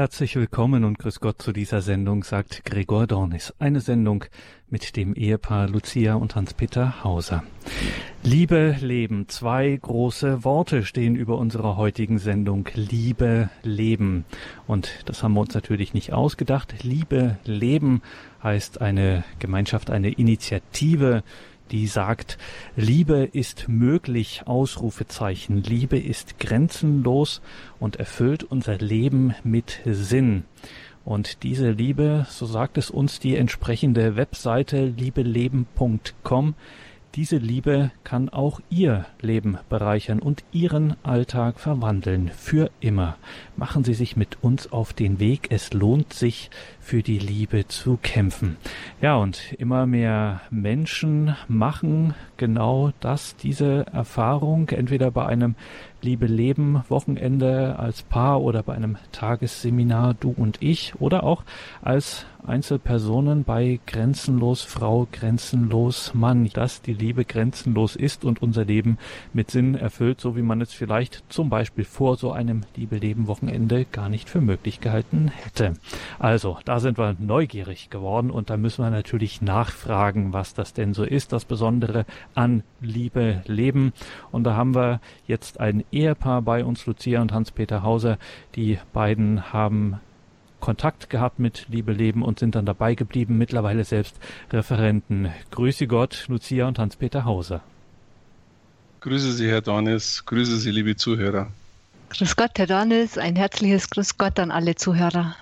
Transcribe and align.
Herzlich 0.00 0.34
willkommen 0.34 0.84
und 0.84 0.98
grüß 0.98 1.20
Gott 1.20 1.42
zu 1.42 1.52
dieser 1.52 1.82
Sendung, 1.82 2.24
sagt 2.24 2.64
Gregor 2.64 3.06
Dornis. 3.06 3.52
Eine 3.58 3.80
Sendung 3.80 4.24
mit 4.70 4.96
dem 4.96 5.12
Ehepaar 5.12 5.68
Lucia 5.68 6.14
und 6.14 6.36
Hans-Peter 6.36 7.04
Hauser. 7.04 7.42
Liebe 8.22 8.76
Leben, 8.80 9.28
zwei 9.28 9.78
große 9.78 10.42
Worte 10.42 10.86
stehen 10.86 11.16
über 11.16 11.36
unserer 11.36 11.76
heutigen 11.76 12.18
Sendung. 12.18 12.66
Liebe 12.72 13.50
Leben. 13.62 14.24
Und 14.66 14.90
das 15.04 15.22
haben 15.22 15.34
wir 15.34 15.40
uns 15.40 15.52
natürlich 15.52 15.92
nicht 15.92 16.14
ausgedacht. 16.14 16.82
Liebe 16.82 17.36
Leben 17.44 18.00
heißt 18.42 18.80
eine 18.80 19.22
Gemeinschaft, 19.38 19.90
eine 19.90 20.10
Initiative, 20.10 21.22
die 21.70 21.86
sagt, 21.86 22.38
Liebe 22.76 23.28
ist 23.32 23.68
möglich, 23.68 24.42
Ausrufezeichen, 24.46 25.62
Liebe 25.62 25.98
ist 25.98 26.38
grenzenlos 26.38 27.40
und 27.78 27.96
erfüllt 27.96 28.44
unser 28.44 28.78
Leben 28.78 29.34
mit 29.44 29.80
Sinn. 29.84 30.44
Und 31.04 31.42
diese 31.42 31.70
Liebe, 31.70 32.26
so 32.28 32.46
sagt 32.46 32.76
es 32.78 32.90
uns 32.90 33.20
die 33.20 33.36
entsprechende 33.36 34.16
Webseite 34.16 34.86
liebeleben.com, 34.86 36.54
diese 37.14 37.38
Liebe 37.38 37.90
kann 38.04 38.28
auch 38.28 38.60
Ihr 38.70 39.06
Leben 39.20 39.58
bereichern 39.68 40.20
und 40.20 40.44
Ihren 40.52 40.96
Alltag 41.02 41.58
verwandeln. 41.58 42.30
Für 42.36 42.70
immer. 42.80 43.16
Machen 43.56 43.82
Sie 43.84 43.94
sich 43.94 44.16
mit 44.16 44.38
uns 44.42 44.70
auf 44.70 44.92
den 44.92 45.18
Weg. 45.18 45.48
Es 45.50 45.72
lohnt 45.72 46.12
sich, 46.12 46.50
für 46.80 47.02
die 47.02 47.18
Liebe 47.18 47.68
zu 47.68 47.98
kämpfen. 48.02 48.56
Ja, 49.00 49.16
und 49.16 49.52
immer 49.58 49.86
mehr 49.86 50.40
Menschen 50.50 51.36
machen 51.46 52.14
genau 52.36 52.90
das, 53.00 53.36
diese 53.36 53.86
Erfahrung, 53.92 54.68
entweder 54.70 55.10
bei 55.10 55.26
einem 55.26 55.54
Liebe 56.02 56.26
Leben 56.26 56.82
Wochenende 56.88 57.78
als 57.78 58.02
Paar 58.02 58.40
oder 58.40 58.62
bei 58.62 58.74
einem 58.74 58.96
Tagesseminar 59.12 60.14
Du 60.14 60.34
und 60.36 60.56
ich 60.60 60.94
oder 60.98 61.24
auch 61.24 61.44
als 61.82 62.24
Einzelpersonen 62.46 63.44
bei 63.44 63.80
Grenzenlos 63.86 64.62
Frau, 64.62 65.06
Grenzenlos 65.10 66.14
Mann, 66.14 66.48
dass 66.52 66.82
die 66.82 66.92
Liebe 66.92 67.24
grenzenlos 67.24 67.96
ist 67.96 68.24
und 68.24 68.42
unser 68.42 68.64
Leben 68.64 68.98
mit 69.32 69.50
Sinn 69.50 69.74
erfüllt, 69.74 70.20
so 70.20 70.36
wie 70.36 70.42
man 70.42 70.60
es 70.60 70.72
vielleicht 70.72 71.22
zum 71.28 71.50
Beispiel 71.50 71.84
vor 71.84 72.16
so 72.16 72.32
einem 72.32 72.62
Liebe 72.76 72.96
Leben 72.96 73.26
Wochenende 73.26 73.84
gar 73.84 74.08
nicht 74.08 74.28
für 74.28 74.40
möglich 74.40 74.80
gehalten 74.80 75.28
hätte. 75.28 75.74
Also, 76.18 76.58
da 76.64 76.80
sind 76.80 76.98
wir 76.98 77.16
neugierig 77.18 77.90
geworden 77.90 78.30
und 78.30 78.50
da 78.50 78.56
müssen 78.56 78.84
wir 78.84 78.90
natürlich 78.90 79.42
nachfragen, 79.42 80.32
was 80.32 80.54
das 80.54 80.72
denn 80.72 80.94
so 80.94 81.04
ist, 81.04 81.32
das 81.32 81.44
Besondere 81.44 82.06
an 82.34 82.62
Liebe 82.80 83.42
Leben. 83.46 83.92
Und 84.32 84.44
da 84.44 84.54
haben 84.54 84.74
wir 84.74 85.00
jetzt 85.26 85.60
ein 85.60 85.84
Ehepaar 85.92 86.42
bei 86.42 86.64
uns, 86.64 86.86
Lucia 86.86 87.20
und 87.20 87.32
Hans-Peter 87.32 87.82
Hauser. 87.82 88.18
Die 88.54 88.78
beiden 88.92 89.52
haben 89.52 90.00
Kontakt 90.60 91.10
gehabt 91.10 91.38
mit 91.38 91.66
Liebe 91.68 91.92
Leben 91.92 92.22
und 92.22 92.38
sind 92.38 92.54
dann 92.54 92.66
dabei 92.66 92.94
geblieben, 92.94 93.38
mittlerweile 93.38 93.84
selbst 93.84 94.16
Referenten. 94.52 95.30
Grüße 95.50 95.86
Gott, 95.86 96.26
Lucia 96.28 96.68
und 96.68 96.78
Hans-Peter 96.78 97.24
Hauser. 97.24 97.62
Grüße 99.00 99.32
Sie, 99.32 99.48
Herr 99.48 99.62
Dornis. 99.62 100.24
Grüße 100.26 100.58
Sie, 100.58 100.70
liebe 100.70 100.94
Zuhörer. 100.94 101.48
Grüß 102.10 102.36
Gott, 102.36 102.58
Herr 102.58 102.66
Dornis. 102.66 103.16
Ein 103.18 103.36
herzliches 103.36 103.88
Grüß 103.88 104.18
Gott 104.18 104.38
an 104.38 104.50
alle 104.50 104.74
Zuhörer. 104.74 105.36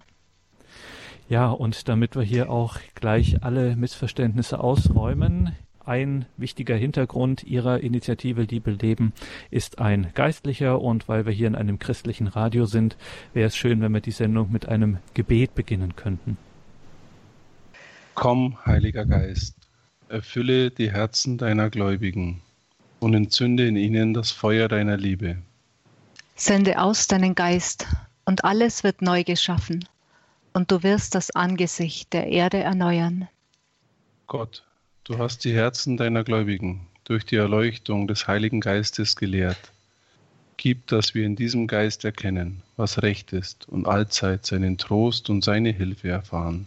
Ja, 1.28 1.50
und 1.50 1.88
damit 1.88 2.16
wir 2.16 2.22
hier 2.22 2.50
auch 2.50 2.78
gleich 2.94 3.42
alle 3.42 3.76
Missverständnisse 3.76 4.60
ausräumen, 4.60 5.54
ein 5.88 6.26
wichtiger 6.36 6.76
Hintergrund 6.76 7.42
Ihrer 7.44 7.80
Initiative 7.80 8.42
Liebe 8.42 8.70
Leben 8.70 9.12
ist 9.50 9.78
ein 9.78 10.10
geistlicher 10.14 10.80
und 10.80 11.08
weil 11.08 11.26
wir 11.26 11.32
hier 11.32 11.46
in 11.46 11.54
einem 11.54 11.78
christlichen 11.78 12.26
Radio 12.26 12.66
sind, 12.66 12.96
wäre 13.32 13.48
es 13.48 13.56
schön, 13.56 13.80
wenn 13.80 13.92
wir 13.92 14.00
die 14.00 14.10
Sendung 14.10 14.52
mit 14.52 14.68
einem 14.68 14.98
Gebet 15.14 15.54
beginnen 15.54 15.96
könnten. 15.96 16.36
Komm, 18.14 18.58
Heiliger 18.66 19.06
Geist, 19.06 19.56
erfülle 20.08 20.70
die 20.70 20.92
Herzen 20.92 21.38
deiner 21.38 21.70
Gläubigen 21.70 22.42
und 23.00 23.14
entzünde 23.14 23.66
in 23.66 23.76
ihnen 23.76 24.12
das 24.12 24.30
Feuer 24.30 24.68
deiner 24.68 24.96
Liebe. 24.96 25.38
Sende 26.34 26.80
aus 26.80 27.06
deinen 27.06 27.34
Geist 27.34 27.86
und 28.24 28.44
alles 28.44 28.84
wird 28.84 29.02
neu 29.02 29.24
geschaffen 29.24 29.88
und 30.52 30.70
du 30.70 30.82
wirst 30.82 31.14
das 31.14 31.30
Angesicht 31.30 32.12
der 32.12 32.26
Erde 32.26 32.58
erneuern. 32.58 33.28
Gott, 34.26 34.67
Du 35.08 35.16
hast 35.16 35.46
die 35.46 35.54
Herzen 35.54 35.96
deiner 35.96 36.22
Gläubigen 36.22 36.82
durch 37.04 37.24
die 37.24 37.36
Erleuchtung 37.36 38.08
des 38.08 38.28
Heiligen 38.28 38.60
Geistes 38.60 39.16
gelehrt. 39.16 39.72
Gib, 40.58 40.86
dass 40.86 41.14
wir 41.14 41.24
in 41.24 41.34
diesem 41.34 41.66
Geist 41.66 42.04
erkennen, 42.04 42.62
was 42.76 43.00
recht 43.00 43.32
ist 43.32 43.66
und 43.70 43.88
allzeit 43.88 44.44
seinen 44.44 44.76
Trost 44.76 45.30
und 45.30 45.42
seine 45.42 45.70
Hilfe 45.70 46.10
erfahren. 46.10 46.66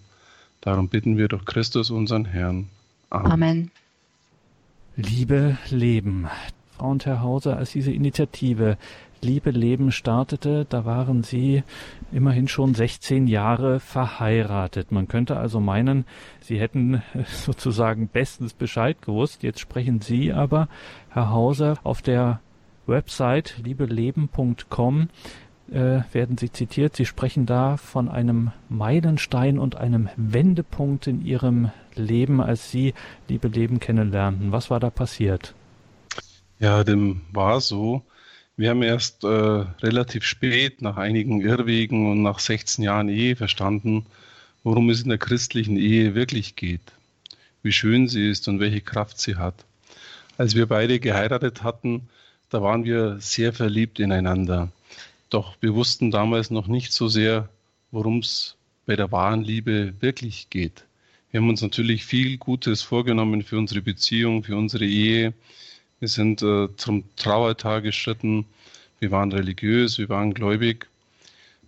Darum 0.59 0.89
bitten 0.89 1.19
wir 1.19 1.27
durch 1.27 1.45
Christus 1.45 1.91
unseren 1.91 2.25
Herrn. 2.25 2.67
Amen. 3.11 3.31
Amen. 3.31 3.71
Liebe 4.95 5.59
Leben. 5.69 6.27
Frau 6.75 6.89
und 6.89 7.05
Herr 7.05 7.21
Hauser, 7.21 7.57
als 7.57 7.73
diese 7.73 7.91
Initiative 7.91 8.79
Liebe 9.23 9.51
Leben 9.51 9.91
startete, 9.91 10.65
da 10.67 10.83
waren 10.85 11.23
Sie 11.23 11.63
immerhin 12.11 12.47
schon 12.47 12.73
16 12.73 13.27
Jahre 13.27 13.79
verheiratet. 13.79 14.91
Man 14.91 15.07
könnte 15.07 15.37
also 15.37 15.59
meinen, 15.59 16.05
Sie 16.41 16.59
hätten 16.59 17.03
sozusagen 17.25 18.07
bestens 18.07 18.53
Bescheid 18.53 19.01
gewusst. 19.01 19.43
Jetzt 19.43 19.59
sprechen 19.59 20.01
Sie 20.01 20.33
aber, 20.33 20.67
Herr 21.09 21.31
Hauser, 21.31 21.77
auf 21.83 22.01
der 22.01 22.39
Website 22.87 23.55
liebeleben.com 23.63 25.09
äh, 25.71 26.01
werden 26.11 26.37
Sie 26.37 26.51
zitiert. 26.51 26.95
Sie 26.95 27.05
sprechen 27.05 27.45
da 27.45 27.77
von 27.77 28.09
einem 28.09 28.51
Meilenstein 28.69 29.59
und 29.59 29.75
einem 29.75 30.09
Wendepunkt 30.17 31.07
in 31.07 31.25
Ihrem 31.25 31.71
Leben, 31.95 32.41
als 32.41 32.71
Sie 32.71 32.93
Liebe 33.27 33.47
Leben 33.47 33.79
kennenlernten. 33.79 34.51
Was 34.51 34.69
war 34.69 34.79
da 34.79 34.89
passiert? 34.89 35.53
Ja, 36.59 36.83
dem 36.83 37.21
war 37.31 37.61
so. 37.61 38.03
Wir 38.57 38.69
haben 38.69 38.83
erst 38.83 39.23
äh, 39.23 39.27
relativ 39.27 40.23
spät, 40.23 40.81
nach 40.81 40.97
einigen 40.97 41.41
Irrwegen 41.41 42.11
und 42.11 42.21
nach 42.21 42.39
16 42.39 42.83
Jahren 42.83 43.09
Ehe 43.09 43.35
verstanden, 43.35 44.05
worum 44.63 44.89
es 44.89 45.01
in 45.01 45.09
der 45.09 45.17
christlichen 45.17 45.77
Ehe 45.77 46.15
wirklich 46.15 46.55
geht, 46.55 46.81
wie 47.63 47.71
schön 47.71 48.07
sie 48.07 48.29
ist 48.29 48.47
und 48.47 48.59
welche 48.59 48.81
Kraft 48.81 49.19
sie 49.19 49.37
hat. 49.37 49.65
Als 50.37 50.55
wir 50.55 50.67
beide 50.67 50.99
geheiratet 50.99 51.63
hatten, 51.63 52.09
da 52.49 52.61
waren 52.61 52.83
wir 52.83 53.17
sehr 53.19 53.53
verliebt 53.53 53.99
ineinander. 53.99 54.71
Doch 55.29 55.55
wir 55.61 55.73
wussten 55.73 56.11
damals 56.11 56.51
noch 56.51 56.67
nicht 56.67 56.91
so 56.91 57.07
sehr, 57.07 57.49
worum 57.91 58.19
es 58.19 58.57
bei 58.85 58.95
der 58.95 59.11
wahren 59.11 59.43
Liebe 59.43 59.93
wirklich 60.01 60.49
geht. 60.49 60.85
Wir 61.31 61.39
haben 61.39 61.49
uns 61.49 61.61
natürlich 61.61 62.03
viel 62.03 62.37
Gutes 62.37 62.81
vorgenommen 62.81 63.41
für 63.43 63.57
unsere 63.57 63.81
Beziehung, 63.81 64.43
für 64.43 64.57
unsere 64.57 64.85
Ehe. 64.85 65.33
Wir 66.01 66.07
sind 66.07 66.41
äh, 66.41 66.67
zum 66.77 67.03
Trauertag 67.15 67.83
geschritten. 67.83 68.45
Wir 68.99 69.11
waren 69.11 69.31
religiös, 69.31 69.99
wir 69.99 70.09
waren 70.09 70.33
gläubig. 70.33 70.87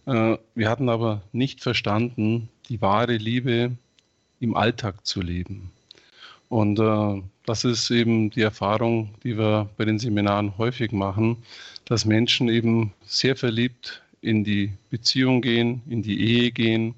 Äh, 0.07 0.37
wir 0.55 0.69
hatten 0.71 0.89
aber 0.89 1.21
nicht 1.33 1.61
verstanden, 1.61 2.49
die 2.67 2.81
wahre 2.81 3.15
Liebe 3.17 3.77
im 4.39 4.57
Alltag 4.57 5.05
zu 5.05 5.21
leben. 5.21 5.71
Und 6.49 6.79
äh, 6.79 7.21
das 7.45 7.63
ist 7.63 7.91
eben 7.91 8.31
die 8.31 8.41
Erfahrung, 8.41 9.13
die 9.23 9.37
wir 9.37 9.69
bei 9.77 9.85
den 9.85 9.99
Seminaren 9.99 10.57
häufig 10.57 10.91
machen, 10.91 11.37
dass 11.85 12.03
Menschen 12.03 12.49
eben 12.49 12.91
sehr 13.05 13.35
verliebt 13.35 14.01
in 14.21 14.43
die 14.43 14.73
Beziehung 14.89 15.43
gehen, 15.43 15.83
in 15.87 16.01
die 16.01 16.19
Ehe 16.19 16.51
gehen 16.51 16.95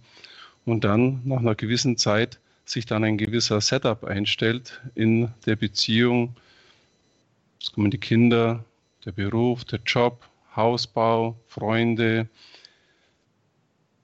und 0.64 0.86
dann 0.86 1.20
nach 1.26 1.40
einer 1.40 1.56
gewissen 1.56 1.98
Zeit 1.98 2.40
sich 2.64 2.86
dann 2.86 3.04
ein 3.04 3.18
gewisser 3.18 3.60
Setup 3.60 4.06
einstellt 4.06 4.82
in 4.96 5.34
der 5.46 5.58
Beziehung, 5.58 6.38
es 7.66 7.72
kommen 7.72 7.90
die 7.90 7.98
Kinder, 7.98 8.64
der 9.06 9.12
Beruf, 9.12 9.66
der 9.66 9.80
Job, 9.84 10.30
Hausbau, 10.56 11.36
Freunde. 11.48 12.30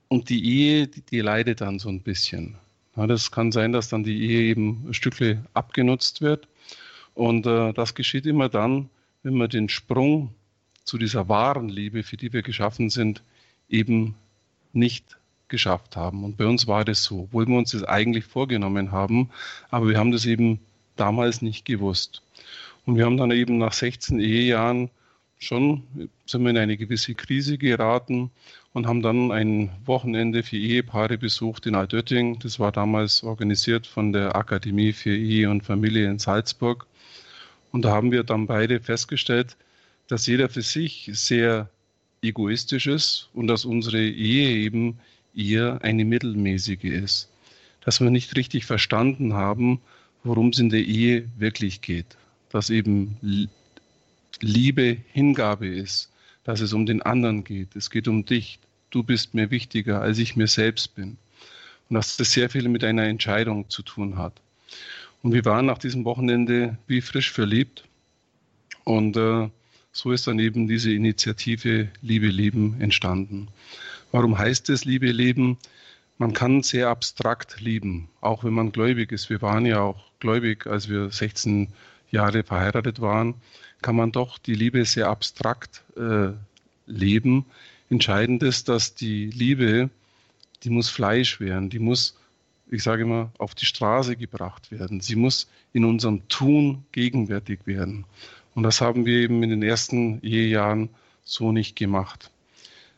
Und 0.08 0.30
die 0.30 0.44
Ehe, 0.44 0.88
die, 0.88 1.02
die 1.02 1.20
leidet 1.20 1.62
dann 1.62 1.78
so 1.78 1.88
ein 1.90 2.02
bisschen. 2.02 2.56
Ja, 2.96 3.06
das 3.06 3.32
kann 3.32 3.52
sein, 3.52 3.72
dass 3.72 3.88
dann 3.88 4.04
die 4.04 4.20
Ehe 4.20 4.42
eben 4.50 4.88
ein 4.88 4.96
Stückchen 4.96 5.46
abgenutzt 5.54 6.22
wird. 6.22 6.48
Und 7.14 7.46
äh, 7.46 7.72
das 7.74 7.94
geschieht 7.94 8.26
immer 8.26 8.50
dann, 8.50 8.90
wenn 9.22 9.36
wir 9.36 9.48
den 9.48 9.70
Sprung 9.70 10.34
zu 10.84 10.98
dieser 10.98 11.30
wahren 11.30 11.70
Liebe, 11.70 12.02
für 12.02 12.18
die 12.18 12.34
wir 12.34 12.42
geschaffen 12.42 12.90
sind, 12.90 13.22
eben 13.70 14.16
nicht 14.74 15.20
geschafft 15.50 15.96
haben. 15.96 16.24
Und 16.24 16.36
bei 16.36 16.48
uns 16.48 16.66
war 16.66 16.84
das 16.84 17.04
so, 17.04 17.26
obwohl 17.26 17.46
wir 17.48 17.60
uns 17.60 17.74
das 17.74 17.84
eigentlich 17.84 18.26
vorgenommen 18.26 18.92
haben, 18.92 19.30
aber 19.70 19.88
wir 19.88 20.00
haben 20.00 20.12
das 20.12 20.26
eben 20.26 20.60
damals 20.96 21.44
nicht 21.44 21.64
gewusst. 21.66 22.24
Und 22.92 22.98
wir 22.98 23.06
haben 23.06 23.16
dann 23.16 23.32
eben 23.32 23.58
nach 23.58 23.72
16 23.72 24.20
Ehejahren 24.20 24.90
schon, 25.40 25.84
sind 26.26 26.44
wir 26.44 26.50
in 26.50 26.58
eine 26.58 26.76
gewisse 26.76 27.16
Krise 27.16 27.58
geraten 27.58 28.32
und 28.74 28.86
haben 28.86 29.02
dann 29.02 29.32
ein 29.32 29.70
Wochenende 29.86 30.44
für 30.44 30.58
Ehepaare 30.58 31.18
besucht 31.18 31.66
in 31.68 31.76
Altötting. 31.76 32.40
Das 32.40 32.60
war 32.60 32.74
damals 32.74 33.24
organisiert 33.24 33.88
von 33.88 34.12
der 34.12 34.36
Akademie 34.36 34.92
für 34.92 35.16
Ehe 35.16 35.50
und 35.50 35.64
Familie 35.64 36.10
in 36.10 36.20
Salzburg. 36.20 36.86
Und 37.72 37.86
da 37.86 37.92
haben 37.92 38.12
wir 38.12 38.26
dann 38.26 38.46
beide 38.46 38.82
festgestellt, 38.82 39.56
dass 40.10 40.28
jeder 40.28 40.50
für 40.50 40.62
sich 40.62 41.10
sehr 41.14 41.70
egoistisch 42.22 42.88
ist 42.88 43.30
und 43.34 43.48
dass 43.48 43.64
unsere 43.64 44.02
Ehe 44.02 44.50
eben 44.66 45.00
eher 45.34 45.82
eine 45.82 46.04
mittelmäßige 46.04 46.84
ist. 46.84 47.30
Dass 47.86 48.02
wir 48.02 48.10
nicht 48.10 48.36
richtig 48.36 48.66
verstanden 48.66 49.32
haben, 49.34 49.80
worum 50.26 50.50
es 50.50 50.60
in 50.60 50.70
der 50.70 50.84
Ehe 50.84 51.30
wirklich 51.38 51.80
geht. 51.80 52.18
Dass 52.52 52.70
eben 52.70 53.50
Liebe 54.40 54.98
Hingabe 55.12 55.68
ist, 55.68 56.12
dass 56.44 56.62
es 56.62 56.74
um 56.74 56.86
den 56.86 57.02
anderen 57.02 57.44
geht. 57.44 57.76
Es 57.76 57.90
geht 57.90 58.08
um 58.08 58.26
dich. 58.26 58.60
Du 58.90 59.04
bist 59.04 59.34
mir 59.34 59.52
wichtiger, 59.52 60.02
als 60.02 60.18
ich 60.18 60.36
mir 60.36 60.48
selbst 60.48 60.96
bin. 60.96 61.18
Und 61.90 61.96
dass 61.96 62.18
das 62.18 62.32
sehr 62.32 62.50
viel 62.50 62.68
mit 62.68 62.84
einer 62.84 63.04
Entscheidung 63.04 63.70
zu 63.70 63.84
tun 63.84 64.18
hat. 64.18 64.42
Und 65.24 65.34
wir 65.34 65.46
waren 65.46 65.68
nach 65.68 65.78
diesem 65.78 66.04
Wochenende 66.06 66.78
wie 66.88 67.02
frisch 67.02 67.32
verliebt. 67.32 67.86
Und 68.84 69.16
äh, 69.18 69.50
so 69.92 70.12
ist 70.12 70.28
dann 70.28 70.40
eben 70.40 70.68
diese 70.68 70.92
Initiative 70.92 71.90
Liebe 72.02 72.28
Leben 72.28 72.80
entstanden. 72.82 73.50
Warum 74.12 74.38
heißt 74.38 74.70
es 74.70 74.86
Liebe 74.86 75.12
Leben? 75.12 75.58
Man 76.18 76.34
kann 76.34 76.64
sehr 76.64 76.90
abstrakt 76.90 77.62
lieben, 77.62 78.10
auch 78.22 78.44
wenn 78.44 78.54
man 78.54 78.72
gläubig 78.72 79.12
ist. 79.12 79.30
Wir 79.30 79.42
waren 79.42 79.66
ja 79.66 79.82
auch 79.82 80.04
gläubig, 80.20 80.68
als 80.68 80.88
wir 80.88 81.10
16 81.10 81.70
Jahre 82.12 82.44
verheiratet 82.44 83.02
waren, 83.02 83.36
kann 83.82 83.96
man 83.96 84.12
doch 84.12 84.38
die 84.38 84.54
Liebe 84.54 84.86
sehr 84.86 85.08
abstrakt 85.08 85.84
äh, 85.98 86.32
leben. 86.86 87.46
Entscheidend 87.90 88.44
ist, 88.44 88.70
dass 88.70 88.94
die 88.96 89.28
Liebe, 89.28 89.90
die 90.64 90.70
muss 90.70 90.90
Fleisch 90.90 91.40
werden, 91.40 91.70
die 91.70 91.80
muss, 91.80 92.18
ich 92.70 92.84
sage 92.84 93.04
immer, 93.04 93.32
auf 93.38 93.56
die 93.56 93.66
Straße 93.66 94.16
gebracht 94.16 94.72
werden. 94.72 95.02
Sie 95.02 95.16
muss 95.16 95.50
in 95.74 95.86
unserem 95.86 96.28
Tun 96.28 96.86
gegenwärtig 96.92 97.62
werden. 97.66 98.06
Und 98.54 98.64
das 98.64 98.82
haben 98.82 99.06
wir 99.06 99.18
eben 99.18 99.42
in 99.44 99.50
den 99.50 99.64
ersten 99.64 100.22
Ehejahren 100.22 100.90
so 101.24 101.52
nicht 101.52 101.76
gemacht. 101.76 102.30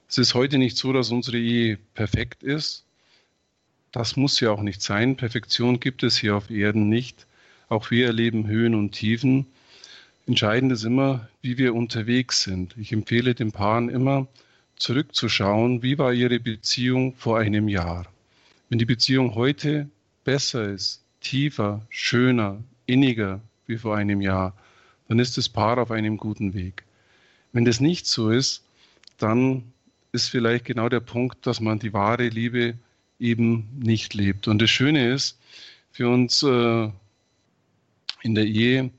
Es 0.10 0.18
ist 0.18 0.34
heute 0.34 0.58
nicht 0.58 0.78
so, 0.78 0.94
dass 0.94 1.12
unsere 1.12 1.38
Ehe 1.38 1.78
perfekt 1.94 2.44
ist. 2.44 2.84
Das 3.92 4.16
muss 4.16 4.40
ja 4.40 4.52
auch 4.52 4.62
nicht 4.62 4.82
sein. 4.82 5.16
Perfektion 5.16 5.80
gibt 5.80 6.04
es 6.04 6.18
hier 6.18 6.36
auf 6.36 6.50
Erden 6.50 6.90
nicht. 6.90 7.28
Auch 7.74 7.90
wir 7.90 8.06
erleben 8.06 8.46
Höhen 8.46 8.76
und 8.76 8.92
Tiefen. 8.92 9.48
Entscheidend 10.28 10.72
ist 10.72 10.84
immer, 10.84 11.28
wie 11.42 11.58
wir 11.58 11.74
unterwegs 11.74 12.44
sind. 12.44 12.78
Ich 12.78 12.92
empfehle 12.92 13.34
den 13.34 13.52
Paaren 13.52 13.90
immer, 13.90 14.28
zurückzuschauen, 14.76 15.82
wie 15.82 15.98
war 15.98 16.14
ihre 16.14 16.40
Beziehung 16.40 17.16
vor 17.16 17.40
einem 17.40 17.68
Jahr. 17.68 18.06
Wenn 18.70 18.78
die 18.78 18.86
Beziehung 18.86 19.34
heute 19.34 19.90
besser 20.24 20.66
ist, 20.70 21.02
tiefer, 21.20 21.84
schöner, 21.90 22.64
inniger 22.86 23.42
wie 23.66 23.78
vor 23.80 23.98
einem 23.98 24.22
Jahr, 24.22 24.56
dann 25.08 25.18
ist 25.18 25.36
das 25.38 25.50
Paar 25.50 25.80
auf 25.80 25.90
einem 25.90 26.18
guten 26.18 26.54
Weg. 26.54 26.84
Wenn 27.54 27.66
das 27.66 27.80
nicht 27.80 28.06
so 28.06 28.30
ist, 28.30 28.64
dann 29.18 29.64
ist 30.12 30.30
vielleicht 30.30 30.66
genau 30.66 30.90
der 30.90 31.00
Punkt, 31.00 31.48
dass 31.48 31.60
man 31.60 31.80
die 31.80 31.92
wahre 31.92 32.28
Liebe 32.28 32.76
eben 33.20 33.68
nicht 33.80 34.14
lebt. 34.14 34.48
Und 34.48 34.62
das 34.62 34.70
Schöne 34.70 35.12
ist 35.12 35.40
für 35.92 36.08
uns 36.08 36.44
äh, 36.44 36.92
in 38.24 38.36
der 38.36 38.46
Ehe, 38.46 38.90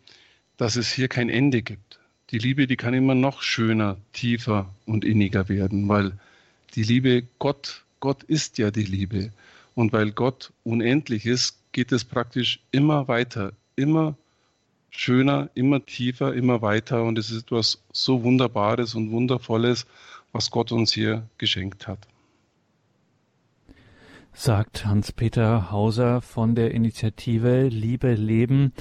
dass 0.57 0.77
es 0.77 0.93
hier 0.93 1.09
kein 1.09 1.29
Ende 1.29 1.63
gibt. 1.63 1.99
Die 2.31 2.39
Liebe, 2.39 2.67
die 2.67 2.77
kann 2.77 2.95
immer 2.95 3.15
noch 3.15 3.43
schöner, 3.43 3.97
tiefer 4.13 4.73
und 4.87 5.05
inniger 5.05 5.49
werden, 5.49 5.89
weil 5.89 6.13
die 6.75 6.83
Liebe 6.83 7.25
Gott, 7.39 7.85
Gott 8.01 8.23
ist 8.25 8.59
ja 8.59 8.71
die 8.71 8.85
Liebe. 8.85 9.33
Und 9.75 9.93
weil 9.93 10.13
Gott 10.13 10.53
unendlich 10.63 11.27
ist, 11.27 11.59
geht 11.73 11.91
es 11.91 12.05
praktisch 12.05 12.61
immer 12.71 13.09
weiter, 13.09 13.53
immer 13.77 14.17
schöner, 14.91 15.51
immer 15.55 15.85
tiefer, 15.85 16.35
immer 16.35 16.63
weiter. 16.63 17.03
Und 17.03 17.19
es 17.19 17.31
ist 17.31 17.45
etwas 17.45 17.83
so 17.93 18.23
Wunderbares 18.23 18.95
und 18.95 19.11
Wundervolles, 19.11 19.87
was 20.33 20.51
Gott 20.51 20.71
uns 20.71 20.93
hier 20.93 21.29
geschenkt 21.39 21.89
hat. 21.89 22.07
Sagt 24.37 24.85
Hans-Peter 24.85 25.71
Hauser 25.71 26.21
von 26.21 26.57
der 26.57 26.73
Initiative 26.73 27.69
Liebe 27.69 28.15
Leben. 28.15 28.73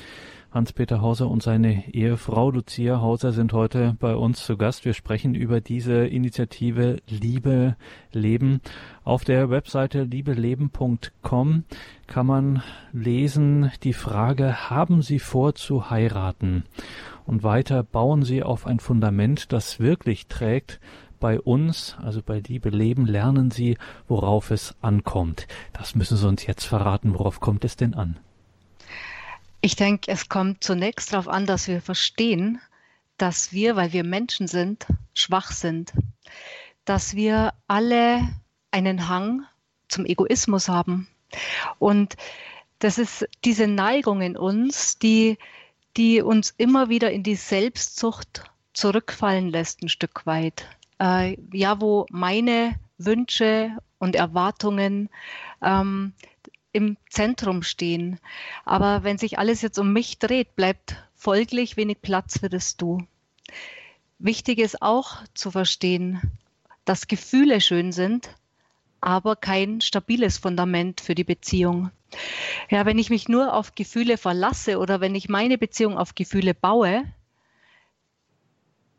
Hans-Peter 0.52 1.00
Hauser 1.00 1.30
und 1.30 1.44
seine 1.44 1.94
Ehefrau 1.94 2.50
Lucia 2.50 3.00
Hauser 3.02 3.32
sind 3.34 3.54
heute 3.54 3.96
bei 4.00 4.16
uns 4.16 4.44
zu 4.44 4.58
Gast. 4.58 4.84
Wir 4.84 4.94
sprechen 4.94 5.36
über 5.36 5.62
diese 5.62 6.08
Initiative 6.08 6.98
Liebe 7.08 7.76
Leben. 8.12 8.62
Auf 9.04 9.26
der 9.26 9.52
Webseite 9.52 10.04
liebeleben.com 10.04 11.64
kann 12.08 12.26
man 12.26 12.64
lesen 12.92 13.72
die 13.84 13.94
Frage, 13.94 14.70
haben 14.72 15.04
Sie 15.04 15.20
vor 15.20 15.54
zu 15.54 15.92
heiraten? 15.92 16.64
Und 17.26 17.44
weiter 17.44 17.84
bauen 17.84 18.24
Sie 18.24 18.44
auf 18.44 18.66
ein 18.66 18.80
Fundament, 18.80 19.54
das 19.54 19.80
wirklich 19.80 20.28
trägt. 20.28 20.80
Bei 21.24 21.40
uns, 21.40 21.96
also 22.04 22.22
bei 22.22 22.40
Liebe 22.46 22.70
Leben, 22.70 23.06
lernen 23.06 23.50
Sie, 23.50 23.78
worauf 24.10 24.52
es 24.52 24.76
ankommt. 24.82 25.48
Das 25.72 25.96
müssen 25.96 26.18
Sie 26.18 26.28
uns 26.28 26.46
jetzt 26.46 26.66
verraten. 26.66 27.14
Worauf 27.14 27.40
kommt 27.40 27.64
es 27.64 27.78
denn 27.78 27.94
an? 27.94 28.20
Ich 29.62 29.78
denke, 29.78 30.12
es 30.12 30.28
kommt 30.28 30.66
zunächst 30.66 31.14
darauf 31.14 31.30
an, 31.30 31.46
dass 31.46 31.70
wir 31.70 31.82
verstehen, 31.82 32.60
dass 33.16 33.54
wir, 33.54 33.78
weil 33.78 33.94
wir 33.94 34.04
Menschen 34.04 34.50
sind, 34.50 34.86
schwach 35.14 35.52
sind. 35.52 35.94
Dass 36.84 37.16
wir 37.16 37.54
alle 37.70 38.28
einen 38.72 39.08
Hang 39.08 39.46
zum 39.88 40.06
Egoismus 40.06 40.68
haben. 40.68 41.08
Und 41.80 42.18
das 42.80 42.98
ist 42.98 43.30
diese 43.46 43.68
Neigung 43.68 44.20
in 44.22 44.36
uns, 44.36 45.00
die, 45.00 45.38
die 45.96 46.22
uns 46.22 46.54
immer 46.58 46.90
wieder 46.90 47.12
in 47.12 47.24
die 47.24 47.36
Selbstzucht 47.36 48.44
zurückfallen 48.74 49.48
lässt, 49.48 49.84
ein 49.84 49.88
Stück 49.88 50.26
weit. 50.26 50.66
Äh, 51.04 51.36
ja, 51.52 51.82
wo 51.82 52.06
meine 52.12 52.76
Wünsche 52.98 53.78
und 54.00 54.16
Erwartungen 54.16 55.10
ähm, 55.62 56.14
im 56.72 56.96
Zentrum 57.10 57.62
stehen. 57.62 58.22
Aber 58.64 59.04
wenn 59.04 59.18
sich 59.18 59.38
alles 59.38 59.62
jetzt 59.62 59.78
um 59.78 59.92
mich 59.92 60.18
dreht, 60.20 60.56
bleibt 60.56 60.96
folglich 61.14 61.76
wenig 61.76 62.02
Platz 62.02 62.40
für 62.40 62.48
das 62.48 62.78
Du. 62.78 63.06
Wichtig 64.18 64.60
ist 64.60 64.82
auch 64.82 65.18
zu 65.34 65.52
verstehen, 65.52 66.22
dass 66.86 67.08
Gefühle 67.08 67.60
schön 67.60 67.92
sind, 67.92 68.30
aber 69.02 69.36
kein 69.36 69.82
stabiles 69.82 70.38
Fundament 70.38 71.02
für 71.02 71.16
die 71.16 71.26
Beziehung. 71.26 71.92
Ja, 72.70 72.86
wenn 72.86 72.98
ich 72.98 73.10
mich 73.10 73.28
nur 73.28 73.54
auf 73.54 73.76
Gefühle 73.76 74.18
verlasse 74.18 74.80
oder 74.80 75.02
wenn 75.02 75.16
ich 75.16 75.28
meine 75.28 75.58
Beziehung 75.58 75.98
auf 75.98 76.16
Gefühle 76.16 76.54
baue 76.54 77.04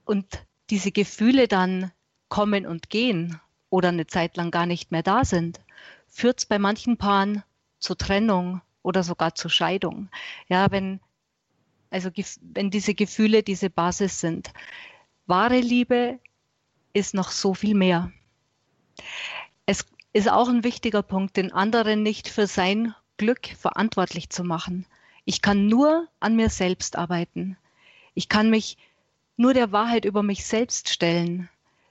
und 0.05 0.45
diese 0.71 0.93
Gefühle 0.93 1.49
dann 1.49 1.93
kommen 2.29 2.67
und 2.67 2.91
gehen 2.91 3.41
oder 3.71 3.89
eine 3.89 4.07
Zeit 4.07 4.37
lang 4.37 4.51
gar 4.51 4.67
nicht 4.67 4.93
mehr 4.93 5.03
da 5.03 5.25
sind, 5.25 5.61
führt 6.09 6.39
es 6.39 6.47
bei 6.47 6.59
manchen 6.59 6.97
Paaren 6.97 7.43
zur 7.79 7.99
Trennung 7.99 8.61
oder 8.83 9.03
sogar 9.03 9.35
zur 9.35 9.51
Scheidung. 9.51 10.09
Ja, 10.49 10.71
wenn, 10.71 11.01
also, 11.91 12.11
wenn 12.41 12.71
diese 12.71 12.95
Gefühle 12.95 13.43
diese 13.43 13.71
Basis 13.71 14.21
sind. 14.21 14.53
Wahre 15.27 15.61
Liebe 15.61 16.19
ist 16.93 17.15
noch 17.15 17.31
so 17.31 17.55
viel 17.55 17.75
mehr. 17.75 18.13
Es 19.67 19.85
ist 20.13 20.31
auch 20.31 20.49
ein 20.49 20.65
wichtiger 20.65 21.03
Punkt, 21.03 21.37
den 21.37 21.53
anderen 21.53 22.03
nicht 22.03 22.29
für 22.29 22.47
sein 22.47 22.95
Glück 23.17 23.49
verantwortlich 23.59 24.31
zu 24.31 24.45
machen. 24.45 24.87
Ich 25.25 25.41
kann 25.41 25.67
nur 25.67 26.09
an 26.21 26.37
mir 26.37 26.51
selbst 26.51 26.97
arbeiten. 26.97 27.57
Ich 28.15 28.29
kann 28.29 28.51
mich 28.51 28.77
nur 29.37 29.55
der 29.55 29.73
Wahrheit 29.73 30.05
über 30.05 30.23
mich 30.23 30.45
selbst 30.45 30.89
stellen. 30.89 31.49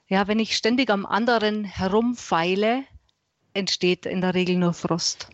Ja, 0.08 0.28
wenn 0.28 0.38
ich 0.38 0.56
ständig 0.56 0.90
am 0.90 1.06
anderen 1.06 1.64
herumfeile, 1.64 2.84
entsteht 3.54 4.06
in 4.06 4.20
der 4.20 4.34
Regel 4.34 4.56
nur 4.56 4.74
Frust. 4.74 5.28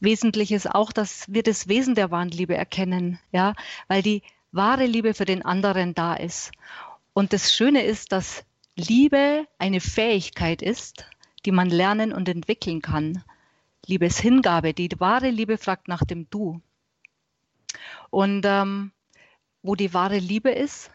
Wesentlich 0.00 0.52
ist 0.52 0.72
auch, 0.72 0.92
dass 0.92 1.24
wir 1.32 1.42
das 1.42 1.68
Wesen 1.68 1.94
der 1.94 2.10
wahren 2.10 2.28
Liebe 2.28 2.56
erkennen, 2.56 3.18
ja, 3.32 3.54
weil 3.88 4.02
die 4.02 4.22
wahre 4.52 4.86
Liebe 4.86 5.14
für 5.14 5.24
den 5.24 5.44
anderen 5.44 5.94
da 5.94 6.14
ist. 6.14 6.52
Und 7.14 7.32
das 7.32 7.52
Schöne 7.52 7.82
ist, 7.82 8.12
dass 8.12 8.44
Liebe 8.76 9.46
eine 9.58 9.80
Fähigkeit 9.80 10.62
ist, 10.62 11.06
die 11.44 11.52
man 11.52 11.68
lernen 11.68 12.12
und 12.12 12.28
entwickeln 12.28 12.80
kann. 12.80 13.24
Liebeshingabe, 13.86 14.74
die 14.74 14.90
wahre 14.98 15.30
Liebe 15.30 15.58
fragt 15.58 15.88
nach 15.88 16.04
dem 16.04 16.28
Du. 16.30 16.60
Und 18.10 18.44
ähm, 18.46 18.92
wo 19.62 19.74
die 19.74 19.94
wahre 19.94 20.18
Liebe 20.18 20.50
ist, 20.50 20.90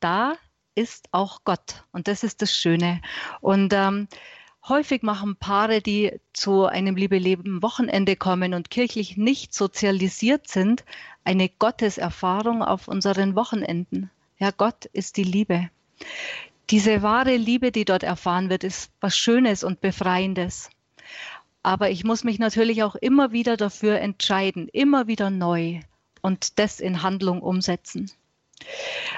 da 0.00 0.34
ist 0.74 1.08
auch 1.12 1.40
Gott. 1.44 1.84
Und 1.92 2.08
das 2.08 2.24
ist 2.24 2.42
das 2.42 2.54
Schöne. 2.54 3.00
Und 3.40 3.72
ähm, 3.72 4.08
Häufig 4.66 5.02
machen 5.02 5.36
Paare, 5.36 5.82
die 5.82 6.18
zu 6.32 6.64
einem 6.64 6.96
Liebe-Leben-Wochenende 6.96 8.16
kommen 8.16 8.54
und 8.54 8.70
kirchlich 8.70 9.18
nicht 9.18 9.52
sozialisiert 9.52 10.48
sind, 10.48 10.86
eine 11.22 11.50
Gotteserfahrung 11.50 12.62
auf 12.62 12.88
unseren 12.88 13.36
Wochenenden. 13.36 14.10
Ja, 14.38 14.52
Gott 14.52 14.86
ist 14.86 15.18
die 15.18 15.24
Liebe. 15.24 15.68
Diese 16.70 17.02
wahre 17.02 17.36
Liebe, 17.36 17.72
die 17.72 17.84
dort 17.84 18.04
erfahren 18.04 18.48
wird, 18.48 18.64
ist 18.64 18.90
was 19.02 19.14
Schönes 19.18 19.64
und 19.64 19.82
Befreiendes. 19.82 20.70
Aber 21.62 21.90
ich 21.90 22.02
muss 22.02 22.24
mich 22.24 22.38
natürlich 22.38 22.82
auch 22.84 22.94
immer 22.94 23.32
wieder 23.32 23.58
dafür 23.58 24.00
entscheiden, 24.00 24.68
immer 24.72 25.06
wieder 25.06 25.28
neu 25.28 25.80
und 26.24 26.58
das 26.58 26.80
in 26.80 27.02
Handlung 27.02 27.42
umsetzen. 27.42 28.10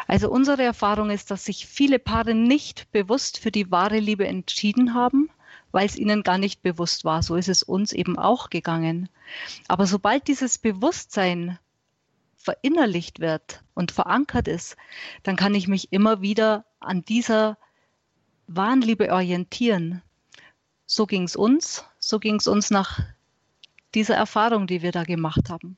Also 0.08 0.28
unsere 0.28 0.64
Erfahrung 0.64 1.10
ist, 1.10 1.30
dass 1.30 1.44
sich 1.44 1.64
viele 1.64 2.00
Paare 2.00 2.34
nicht 2.34 2.90
bewusst 2.90 3.38
für 3.38 3.52
die 3.52 3.70
wahre 3.70 4.00
Liebe 4.00 4.26
entschieden 4.26 4.92
haben, 4.92 5.30
weil 5.70 5.86
es 5.86 5.96
ihnen 5.96 6.24
gar 6.24 6.36
nicht 6.36 6.62
bewusst 6.62 7.04
war. 7.04 7.22
So 7.22 7.36
ist 7.36 7.48
es 7.48 7.62
uns 7.62 7.92
eben 7.92 8.18
auch 8.18 8.50
gegangen. 8.50 9.08
Aber 9.68 9.86
sobald 9.86 10.26
dieses 10.26 10.58
Bewusstsein 10.58 11.60
verinnerlicht 12.34 13.20
wird 13.20 13.62
und 13.74 13.92
verankert 13.92 14.48
ist, 14.48 14.76
dann 15.22 15.36
kann 15.36 15.54
ich 15.54 15.68
mich 15.68 15.92
immer 15.92 16.22
wieder 16.22 16.64
an 16.80 17.04
dieser 17.04 17.56
wahren 18.48 18.80
Liebe 18.80 19.12
orientieren. 19.12 20.02
So 20.86 21.06
ging 21.06 21.22
es 21.22 21.36
uns, 21.36 21.84
so 22.00 22.18
ging 22.18 22.36
es 22.36 22.48
uns 22.48 22.72
nach 22.72 22.98
dieser 23.94 24.16
Erfahrung, 24.16 24.66
die 24.66 24.82
wir 24.82 24.90
da 24.90 25.04
gemacht 25.04 25.50
haben. 25.50 25.76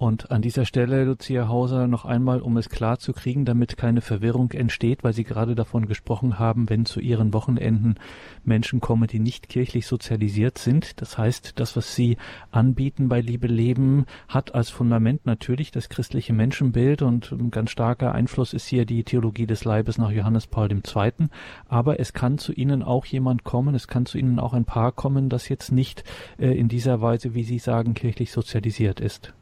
Und 0.00 0.30
an 0.30 0.42
dieser 0.42 0.64
Stelle, 0.64 1.02
Lucia 1.02 1.48
Hauser, 1.48 1.88
noch 1.88 2.04
einmal, 2.04 2.40
um 2.40 2.56
es 2.56 2.68
klar 2.68 3.00
zu 3.00 3.12
kriegen, 3.12 3.44
damit 3.44 3.76
keine 3.76 4.00
Verwirrung 4.00 4.52
entsteht, 4.52 5.02
weil 5.02 5.12
Sie 5.12 5.24
gerade 5.24 5.56
davon 5.56 5.86
gesprochen 5.86 6.38
haben, 6.38 6.70
wenn 6.70 6.86
zu 6.86 7.00
Ihren 7.00 7.32
Wochenenden 7.32 7.96
Menschen 8.44 8.78
kommen, 8.78 9.08
die 9.08 9.18
nicht 9.18 9.48
kirchlich 9.48 9.88
sozialisiert 9.88 10.56
sind. 10.56 11.00
Das 11.00 11.18
heißt, 11.18 11.54
das, 11.58 11.74
was 11.74 11.96
Sie 11.96 12.16
anbieten 12.52 13.08
bei 13.08 13.20
Liebe 13.20 13.48
Leben, 13.48 14.06
hat 14.28 14.54
als 14.54 14.70
Fundament 14.70 15.26
natürlich 15.26 15.72
das 15.72 15.88
christliche 15.88 16.32
Menschenbild 16.32 17.02
und 17.02 17.32
ein 17.32 17.50
ganz 17.50 17.72
starker 17.72 18.12
Einfluss 18.12 18.52
ist 18.52 18.68
hier 18.68 18.86
die 18.86 19.02
Theologie 19.02 19.48
des 19.48 19.64
Leibes 19.64 19.98
nach 19.98 20.12
Johannes 20.12 20.46
Paul 20.46 20.70
II. 20.70 21.26
Aber 21.66 21.98
es 21.98 22.12
kann 22.12 22.38
zu 22.38 22.52
Ihnen 22.52 22.84
auch 22.84 23.04
jemand 23.04 23.42
kommen, 23.42 23.74
es 23.74 23.88
kann 23.88 24.06
zu 24.06 24.16
Ihnen 24.16 24.38
auch 24.38 24.52
ein 24.52 24.64
Paar 24.64 24.92
kommen, 24.92 25.28
das 25.28 25.48
jetzt 25.48 25.72
nicht 25.72 26.04
äh, 26.38 26.56
in 26.56 26.68
dieser 26.68 27.00
Weise, 27.00 27.34
wie 27.34 27.42
Sie 27.42 27.58
sagen, 27.58 27.94
kirchlich 27.94 28.30
sozialisiert 28.30 29.00
ist. 29.00 29.34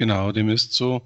Genau, 0.00 0.32
dem 0.32 0.48
ist 0.48 0.72
so. 0.72 1.02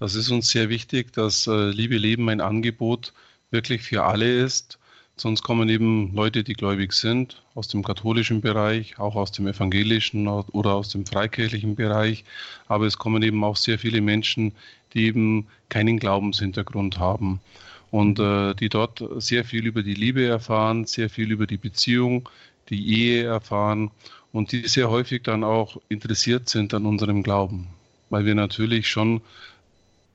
Das 0.00 0.16
ist 0.16 0.28
uns 0.30 0.50
sehr 0.50 0.68
wichtig, 0.68 1.12
dass 1.12 1.46
äh, 1.46 1.70
Liebe 1.70 1.96
Leben 1.96 2.28
ein 2.28 2.40
Angebot 2.40 3.12
wirklich 3.52 3.82
für 3.82 4.02
alle 4.02 4.28
ist. 4.40 4.80
Sonst 5.14 5.44
kommen 5.44 5.68
eben 5.68 6.12
Leute, 6.12 6.42
die 6.42 6.54
gläubig 6.54 6.92
sind, 6.92 7.40
aus 7.54 7.68
dem 7.68 7.84
katholischen 7.84 8.40
Bereich, 8.40 8.98
auch 8.98 9.14
aus 9.14 9.30
dem 9.30 9.46
evangelischen 9.46 10.26
oder 10.26 10.74
aus 10.74 10.88
dem 10.88 11.06
freikirchlichen 11.06 11.76
Bereich. 11.76 12.24
Aber 12.66 12.84
es 12.86 12.98
kommen 12.98 13.22
eben 13.22 13.44
auch 13.44 13.54
sehr 13.54 13.78
viele 13.78 14.00
Menschen, 14.00 14.56
die 14.92 15.04
eben 15.04 15.46
keinen 15.68 16.00
Glaubenshintergrund 16.00 16.98
haben 16.98 17.40
und 17.92 18.18
äh, 18.18 18.54
die 18.56 18.70
dort 18.70 19.04
sehr 19.18 19.44
viel 19.44 19.68
über 19.68 19.84
die 19.84 19.94
Liebe 19.94 20.26
erfahren, 20.26 20.84
sehr 20.84 21.08
viel 21.10 21.30
über 21.30 21.46
die 21.46 21.58
Beziehung, 21.58 22.28
die 22.70 22.88
Ehe 22.88 23.22
erfahren 23.22 23.92
und 24.32 24.50
die 24.50 24.66
sehr 24.66 24.90
häufig 24.90 25.22
dann 25.22 25.44
auch 25.44 25.80
interessiert 25.88 26.48
sind 26.48 26.74
an 26.74 26.86
unserem 26.86 27.22
Glauben 27.22 27.68
weil 28.12 28.26
wir 28.26 28.34
natürlich 28.34 28.88
schon 28.88 29.22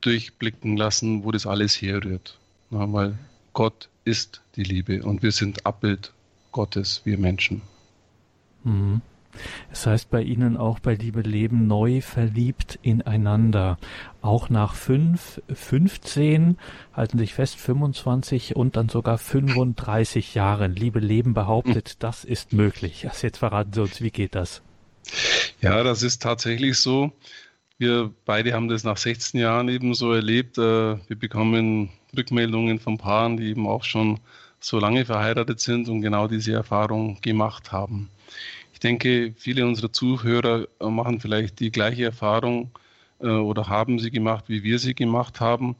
durchblicken 0.01 0.77
lassen, 0.77 1.23
wo 1.23 1.31
das 1.31 1.47
alles 1.47 1.81
herrührt. 1.81 2.37
Ja, 2.69 2.91
weil 2.93 3.17
Gott 3.53 3.89
ist 4.05 4.41
die 4.55 4.63
Liebe 4.63 5.03
und 5.03 5.23
wir 5.23 5.31
sind 5.31 5.65
Abbild 5.65 6.13
Gottes, 6.51 7.01
wir 7.03 7.17
Menschen. 7.17 7.63
Mhm. 8.63 9.01
Es 9.71 9.85
heißt 9.85 10.09
bei 10.09 10.21
Ihnen 10.21 10.57
auch 10.57 10.79
bei 10.79 10.95
Liebe 10.95 11.21
Leben 11.21 11.67
neu 11.67 12.01
verliebt 12.01 12.79
ineinander. 12.81 13.77
Auch 14.21 14.49
nach 14.49 14.73
fünf, 14.73 15.41
15, 15.51 16.57
halten 16.93 17.17
sich 17.17 17.33
fest, 17.33 17.55
25 17.55 18.55
und 18.55 18.75
dann 18.75 18.89
sogar 18.89 19.17
35 19.17 20.33
Jahren. 20.35 20.75
Liebe 20.75 20.99
Leben 20.99 21.33
behauptet, 21.33 21.97
das 21.99 22.23
ist 22.23 22.53
möglich. 22.53 23.07
Also 23.09 23.27
jetzt 23.27 23.37
verraten 23.37 23.73
Sie 23.73 23.81
uns, 23.81 24.01
wie 24.01 24.11
geht 24.11 24.33
das? 24.33 24.61
Ja, 25.61 25.83
das 25.83 26.03
ist 26.03 26.21
tatsächlich 26.21 26.77
so. 26.77 27.11
Wir 27.79 28.11
beide 28.25 28.53
haben 28.53 28.69
das 28.69 28.83
nach 28.83 28.97
16 28.97 29.39
Jahren 29.39 29.69
eben 29.69 29.93
so 29.93 30.11
erlebt. 30.11 30.57
Äh, 30.57 30.97
wir 31.07 31.15
bekommen 31.15 31.89
Rückmeldungen 32.17 32.79
von 32.79 32.97
Paaren, 32.97 33.37
die 33.37 33.49
eben 33.49 33.67
auch 33.67 33.83
schon 33.83 34.19
so 34.59 34.79
lange 34.79 35.05
verheiratet 35.05 35.59
sind 35.59 35.87
und 35.87 36.01
genau 36.01 36.27
diese 36.27 36.53
Erfahrung 36.53 37.21
gemacht 37.21 37.71
haben. 37.71 38.09
Ich 38.73 38.79
denke, 38.79 39.33
viele 39.37 39.65
unserer 39.67 39.93
Zuhörer 39.93 40.67
machen 40.79 41.19
vielleicht 41.19 41.59
die 41.59 41.71
gleiche 41.71 42.05
Erfahrung 42.05 42.71
äh, 43.19 43.27
oder 43.27 43.67
haben 43.67 43.99
sie 43.99 44.09
gemacht, 44.09 44.45
wie 44.47 44.63
wir 44.63 44.79
sie 44.79 44.95
gemacht 44.95 45.39
haben. 45.39 45.75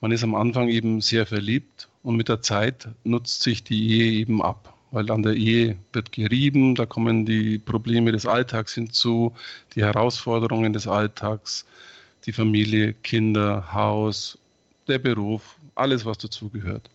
Man 0.00 0.10
ist 0.10 0.24
am 0.24 0.34
Anfang 0.34 0.68
eben 0.68 1.02
sehr 1.02 1.26
verliebt 1.26 1.88
und 2.02 2.16
mit 2.16 2.30
der 2.30 2.40
Zeit 2.40 2.88
nutzt 3.04 3.42
sich 3.42 3.62
die 3.62 3.90
Ehe 3.90 4.12
eben 4.12 4.42
ab 4.42 4.71
weil 4.92 5.10
an 5.10 5.22
der 5.22 5.34
Ehe 5.34 5.76
wird 5.92 6.12
gerieben, 6.12 6.74
da 6.74 6.86
kommen 6.86 7.26
die 7.26 7.58
Probleme 7.58 8.12
des 8.12 8.26
Alltags 8.26 8.74
hinzu, 8.74 9.32
die 9.74 9.82
Herausforderungen 9.82 10.72
des 10.72 10.86
Alltags, 10.86 11.66
die 12.26 12.32
Familie, 12.32 12.92
Kinder, 13.02 13.72
Haus, 13.72 14.38
der 14.86 14.98
Beruf, 14.98 15.56
alles, 15.74 16.04
was 16.04 16.18
dazugehört. 16.18 16.90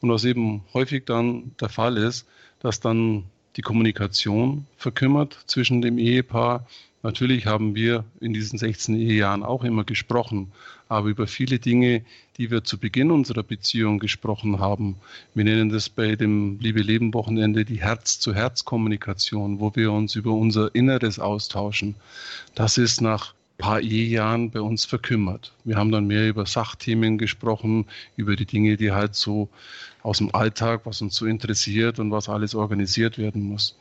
Und 0.00 0.10
was 0.10 0.24
eben 0.24 0.62
häufig 0.72 1.04
dann 1.04 1.52
der 1.60 1.68
Fall 1.68 1.96
ist, 1.96 2.26
dass 2.60 2.80
dann 2.80 3.24
die 3.56 3.62
Kommunikation 3.62 4.66
verkümmert 4.76 5.38
zwischen 5.46 5.82
dem 5.82 5.98
Ehepaar, 5.98 6.66
Natürlich 7.02 7.46
haben 7.46 7.74
wir 7.74 8.04
in 8.20 8.32
diesen 8.32 8.58
16 8.58 8.94
Ehejahren 8.94 9.42
auch 9.42 9.64
immer 9.64 9.82
gesprochen, 9.82 10.52
aber 10.88 11.08
über 11.08 11.26
viele 11.26 11.58
Dinge, 11.58 12.04
die 12.36 12.50
wir 12.50 12.62
zu 12.62 12.78
Beginn 12.78 13.10
unserer 13.10 13.42
Beziehung 13.42 13.98
gesprochen 13.98 14.60
haben. 14.60 14.96
Wir 15.34 15.44
nennen 15.44 15.68
das 15.68 15.88
bei 15.88 16.14
dem 16.14 16.60
Liebe 16.60 16.80
Leben 16.80 17.12
Wochenende 17.12 17.64
die 17.64 17.80
Herz-zu-Herz-Kommunikation, 17.80 19.58
wo 19.58 19.74
wir 19.74 19.90
uns 19.90 20.14
über 20.14 20.32
unser 20.32 20.72
Inneres 20.74 21.18
austauschen. 21.18 21.96
Das 22.54 22.78
ist 22.78 23.00
nach 23.00 23.34
paar 23.58 23.80
Ehejahren 23.80 24.50
bei 24.50 24.60
uns 24.60 24.84
verkümmert. 24.84 25.52
Wir 25.64 25.76
haben 25.76 25.92
dann 25.92 26.06
mehr 26.06 26.28
über 26.28 26.46
Sachthemen 26.46 27.18
gesprochen, 27.18 27.86
über 28.16 28.34
die 28.34 28.46
Dinge, 28.46 28.76
die 28.76 28.90
halt 28.90 29.14
so 29.14 29.48
aus 30.02 30.18
dem 30.18 30.34
Alltag, 30.34 30.80
was 30.84 31.00
uns 31.00 31.14
so 31.14 31.26
interessiert 31.26 31.98
und 31.98 32.10
was 32.10 32.28
alles 32.28 32.54
organisiert 32.54 33.18
werden 33.18 33.42
muss. 33.42 33.76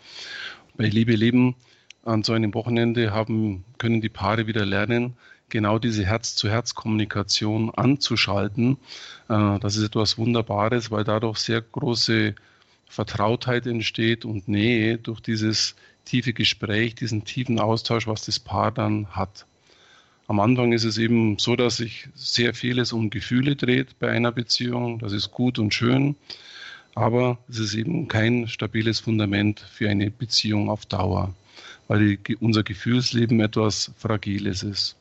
Bei 0.77 0.87
Liebe 0.87 1.15
Leben 1.15 1.55
an 2.03 2.23
so 2.23 2.33
einem 2.33 2.53
Wochenende 2.53 3.11
haben, 3.11 3.63
können 3.77 4.01
die 4.01 4.09
Paare 4.09 4.47
wieder 4.47 4.65
lernen, 4.65 5.13
genau 5.49 5.77
diese 5.77 6.05
Herz-zu-Herz-Kommunikation 6.05 7.69
anzuschalten. 7.75 8.77
Äh, 9.29 9.59
das 9.59 9.75
ist 9.75 9.83
etwas 9.83 10.17
Wunderbares, 10.17 10.89
weil 10.89 11.03
dadurch 11.03 11.37
sehr 11.37 11.61
große 11.61 12.33
Vertrautheit 12.87 13.67
entsteht 13.67 14.25
und 14.25 14.47
Nähe 14.47 14.97
durch 14.97 15.19
dieses 15.19 15.75
tiefe 16.05 16.33
Gespräch, 16.33 16.95
diesen 16.95 17.23
tiefen 17.23 17.59
Austausch, 17.59 18.07
was 18.07 18.25
das 18.25 18.39
Paar 18.39 18.71
dann 18.71 19.07
hat. 19.11 19.45
Am 20.27 20.39
Anfang 20.39 20.71
ist 20.71 20.85
es 20.85 20.97
eben 20.97 21.37
so, 21.37 21.55
dass 21.55 21.77
sich 21.77 22.07
sehr 22.15 22.53
vieles 22.53 22.93
um 22.93 23.09
Gefühle 23.09 23.55
dreht 23.55 23.99
bei 23.99 24.09
einer 24.09 24.31
Beziehung. 24.31 24.99
Das 24.99 25.11
ist 25.11 25.31
gut 25.31 25.59
und 25.59 25.73
schön, 25.73 26.15
aber 26.95 27.37
es 27.49 27.59
ist 27.59 27.73
eben 27.75 28.07
kein 28.07 28.47
stabiles 28.47 29.01
Fundament 29.01 29.59
für 29.59 29.89
eine 29.89 30.09
Beziehung 30.09 30.69
auf 30.69 30.85
Dauer 30.85 31.33
weil 31.87 32.17
die, 32.17 32.35
unser 32.37 32.63
Gefühlsleben 32.63 33.39
etwas 33.39 33.91
Fragiles 33.97 34.63
ist. 34.63 34.95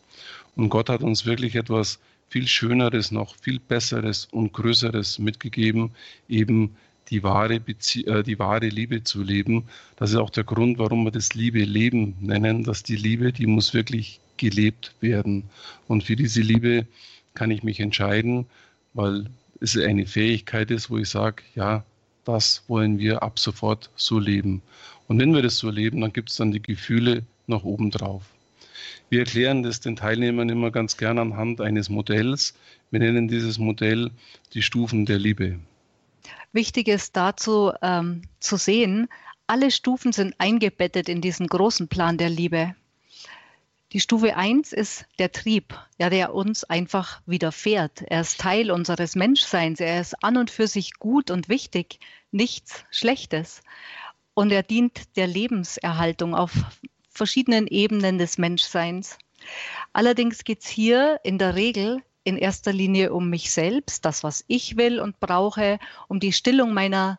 Und 0.56 0.68
Gott 0.68 0.88
hat 0.88 1.02
uns 1.02 1.26
wirklich 1.26 1.54
etwas 1.54 1.98
viel 2.28 2.46
Schöneres 2.46 3.10
noch, 3.10 3.34
viel 3.36 3.58
Besseres 3.58 4.28
und 4.30 4.52
Größeres 4.52 5.18
mitgegeben, 5.18 5.90
eben 6.28 6.76
die 7.10 7.22
wahre, 7.22 7.58
Bezie 7.58 8.06
äh, 8.06 8.22
die 8.22 8.38
wahre 8.38 8.68
Liebe 8.68 9.02
zu 9.02 9.22
leben. 9.22 9.64
Das 9.96 10.10
ist 10.10 10.16
auch 10.16 10.30
der 10.30 10.44
Grund, 10.44 10.78
warum 10.78 11.04
wir 11.04 11.10
das 11.10 11.34
Liebe 11.34 11.64
Leben 11.64 12.14
nennen, 12.20 12.62
dass 12.62 12.82
die 12.84 12.96
Liebe, 12.96 13.32
die 13.32 13.46
muss 13.46 13.74
wirklich 13.74 14.20
gelebt 14.36 14.94
werden. 15.00 15.44
Und 15.88 16.04
für 16.04 16.16
diese 16.16 16.40
Liebe 16.40 16.86
kann 17.34 17.50
ich 17.50 17.62
mich 17.62 17.80
entscheiden, 17.80 18.46
weil 18.94 19.26
es 19.60 19.76
eine 19.76 20.06
Fähigkeit 20.06 20.70
ist, 20.70 20.88
wo 20.88 20.98
ich 20.98 21.08
sage, 21.08 21.42
ja, 21.54 21.84
das 22.24 22.62
wollen 22.68 22.98
wir 22.98 23.22
ab 23.22 23.38
sofort 23.38 23.90
so 23.96 24.18
leben. 24.18 24.62
Und 25.10 25.18
wenn 25.18 25.34
wir 25.34 25.42
das 25.42 25.58
so 25.58 25.70
leben, 25.70 26.02
dann 26.02 26.12
gibt 26.12 26.30
es 26.30 26.36
dann 26.36 26.52
die 26.52 26.62
Gefühle 26.62 27.24
noch 27.48 27.64
oben 27.64 27.90
drauf. 27.90 28.22
Wir 29.08 29.18
erklären 29.18 29.64
das 29.64 29.80
den 29.80 29.96
Teilnehmern 29.96 30.48
immer 30.48 30.70
ganz 30.70 30.96
gern 30.96 31.18
anhand 31.18 31.60
eines 31.60 31.88
Modells. 31.88 32.54
Wir 32.92 33.00
nennen 33.00 33.26
dieses 33.26 33.58
Modell 33.58 34.12
die 34.54 34.62
Stufen 34.62 35.06
der 35.06 35.18
Liebe. 35.18 35.58
Wichtig 36.52 36.86
ist 36.86 37.16
dazu 37.16 37.72
ähm, 37.82 38.22
zu 38.38 38.56
sehen, 38.56 39.08
alle 39.48 39.72
Stufen 39.72 40.12
sind 40.12 40.36
eingebettet 40.38 41.08
in 41.08 41.20
diesen 41.20 41.48
großen 41.48 41.88
Plan 41.88 42.16
der 42.16 42.30
Liebe. 42.30 42.76
Die 43.92 43.98
Stufe 43.98 44.36
1 44.36 44.72
ist 44.72 45.06
der 45.18 45.32
Trieb, 45.32 45.76
ja, 45.98 46.08
der 46.08 46.32
uns 46.36 46.62
einfach 46.62 47.20
widerfährt. 47.26 48.02
Er 48.06 48.20
ist 48.20 48.38
Teil 48.38 48.70
unseres 48.70 49.16
Menschseins. 49.16 49.80
Er 49.80 50.00
ist 50.00 50.22
an 50.22 50.36
und 50.36 50.52
für 50.52 50.68
sich 50.68 51.00
gut 51.00 51.32
und 51.32 51.48
wichtig, 51.48 51.98
nichts 52.30 52.84
Schlechtes 52.92 53.62
und 54.40 54.50
er 54.52 54.62
dient 54.62 55.16
der 55.16 55.26
Lebenserhaltung 55.26 56.34
auf 56.34 56.52
verschiedenen 57.10 57.66
Ebenen 57.66 58.16
des 58.16 58.38
Menschseins. 58.38 59.18
Allerdings 59.92 60.44
geht 60.44 60.62
es 60.62 60.66
hier 60.66 61.20
in 61.24 61.36
der 61.36 61.56
Regel 61.56 62.02
in 62.24 62.38
erster 62.38 62.72
Linie 62.72 63.12
um 63.12 63.28
mich 63.28 63.50
selbst, 63.50 64.06
das, 64.06 64.24
was 64.24 64.42
ich 64.48 64.78
will 64.78 64.98
und 64.98 65.20
brauche, 65.20 65.78
um 66.08 66.20
die 66.20 66.32
Stillung 66.32 66.72
meiner 66.72 67.18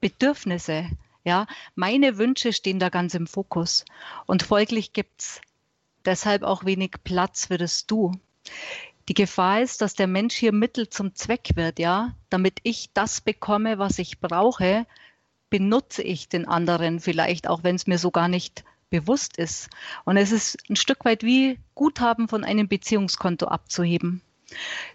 Bedürfnisse. 0.00 0.88
Ja, 1.22 1.46
meine 1.74 2.16
Wünsche 2.16 2.54
stehen 2.54 2.78
da 2.78 2.88
ganz 2.88 3.12
im 3.12 3.26
Fokus. 3.26 3.84
Und 4.24 4.42
folglich 4.42 4.94
gibt 4.94 5.20
es 5.20 5.42
deshalb 6.06 6.44
auch 6.44 6.64
wenig 6.64 6.92
Platz 7.04 7.48
für 7.48 7.58
das 7.58 7.86
Du. 7.86 8.12
Die 9.10 9.14
Gefahr 9.14 9.60
ist, 9.60 9.82
dass 9.82 9.96
der 9.96 10.06
Mensch 10.06 10.34
hier 10.34 10.52
Mittel 10.52 10.88
zum 10.88 11.14
Zweck 11.14 11.50
wird, 11.56 11.78
ja. 11.78 12.14
Damit 12.30 12.60
ich 12.62 12.88
das 12.94 13.20
bekomme, 13.20 13.78
was 13.78 13.98
ich 13.98 14.18
brauche, 14.18 14.86
benutze 15.54 16.02
ich 16.02 16.28
den 16.28 16.48
anderen 16.48 16.98
vielleicht, 16.98 17.46
auch 17.46 17.62
wenn 17.62 17.76
es 17.76 17.86
mir 17.86 17.96
so 17.96 18.10
gar 18.10 18.26
nicht 18.26 18.64
bewusst 18.90 19.38
ist. 19.38 19.70
Und 20.04 20.16
es 20.16 20.32
ist 20.32 20.58
ein 20.68 20.74
Stück 20.74 21.04
weit 21.04 21.22
wie 21.22 21.60
Guthaben 21.76 22.26
von 22.26 22.42
einem 22.42 22.66
Beziehungskonto 22.66 23.46
abzuheben. 23.46 24.20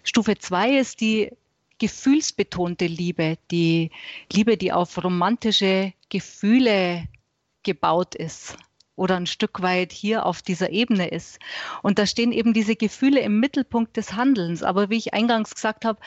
Stufe 0.02 0.36
zwei 0.36 0.76
ist 0.76 1.00
die 1.00 1.30
gefühlsbetonte 1.78 2.84
Liebe, 2.84 3.38
die 3.50 3.90
Liebe, 4.30 4.58
die 4.58 4.70
auf 4.70 5.02
romantische 5.02 5.94
Gefühle 6.10 7.08
gebaut 7.62 8.14
ist 8.14 8.58
oder 8.96 9.16
ein 9.16 9.26
Stück 9.26 9.62
weit 9.62 9.92
hier 9.92 10.26
auf 10.26 10.42
dieser 10.42 10.68
Ebene 10.68 11.08
ist. 11.08 11.38
Und 11.80 11.98
da 11.98 12.04
stehen 12.04 12.32
eben 12.32 12.52
diese 12.52 12.76
Gefühle 12.76 13.20
im 13.20 13.40
Mittelpunkt 13.40 13.96
des 13.96 14.12
Handelns. 14.12 14.62
Aber 14.62 14.90
wie 14.90 14.98
ich 14.98 15.14
eingangs 15.14 15.54
gesagt 15.54 15.86
habe, 15.86 15.98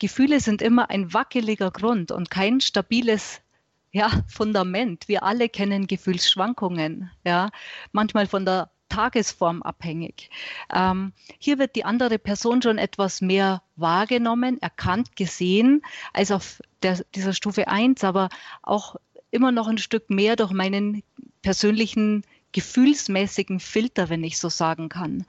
Gefühle 0.00 0.40
sind 0.40 0.62
immer 0.62 0.90
ein 0.90 1.14
wackeliger 1.14 1.70
Grund 1.70 2.10
und 2.10 2.28
kein 2.28 2.60
stabiles 2.60 3.40
ja, 3.92 4.10
Fundament. 4.28 5.08
Wir 5.08 5.22
alle 5.22 5.48
kennen 5.48 5.86
Gefühlsschwankungen, 5.86 7.10
ja, 7.24 7.50
manchmal 7.92 8.26
von 8.26 8.44
der 8.44 8.70
Tagesform 8.88 9.62
abhängig. 9.62 10.30
Ähm, 10.72 11.12
hier 11.38 11.58
wird 11.58 11.76
die 11.76 11.84
andere 11.84 12.18
Person 12.18 12.60
schon 12.60 12.76
etwas 12.76 13.20
mehr 13.20 13.62
wahrgenommen, 13.76 14.60
erkannt, 14.60 15.16
gesehen 15.16 15.82
als 16.12 16.30
auf 16.30 16.60
der, 16.82 17.04
dieser 17.14 17.32
Stufe 17.32 17.68
1, 17.68 18.04
aber 18.04 18.28
auch 18.62 18.96
immer 19.30 19.52
noch 19.52 19.68
ein 19.68 19.78
Stück 19.78 20.10
mehr 20.10 20.36
durch 20.36 20.50
meinen 20.50 21.02
persönlichen 21.42 22.24
gefühlsmäßigen 22.52 23.60
Filter, 23.60 24.08
wenn 24.08 24.24
ich 24.24 24.38
so 24.38 24.48
sagen 24.48 24.88
kann. 24.88 25.24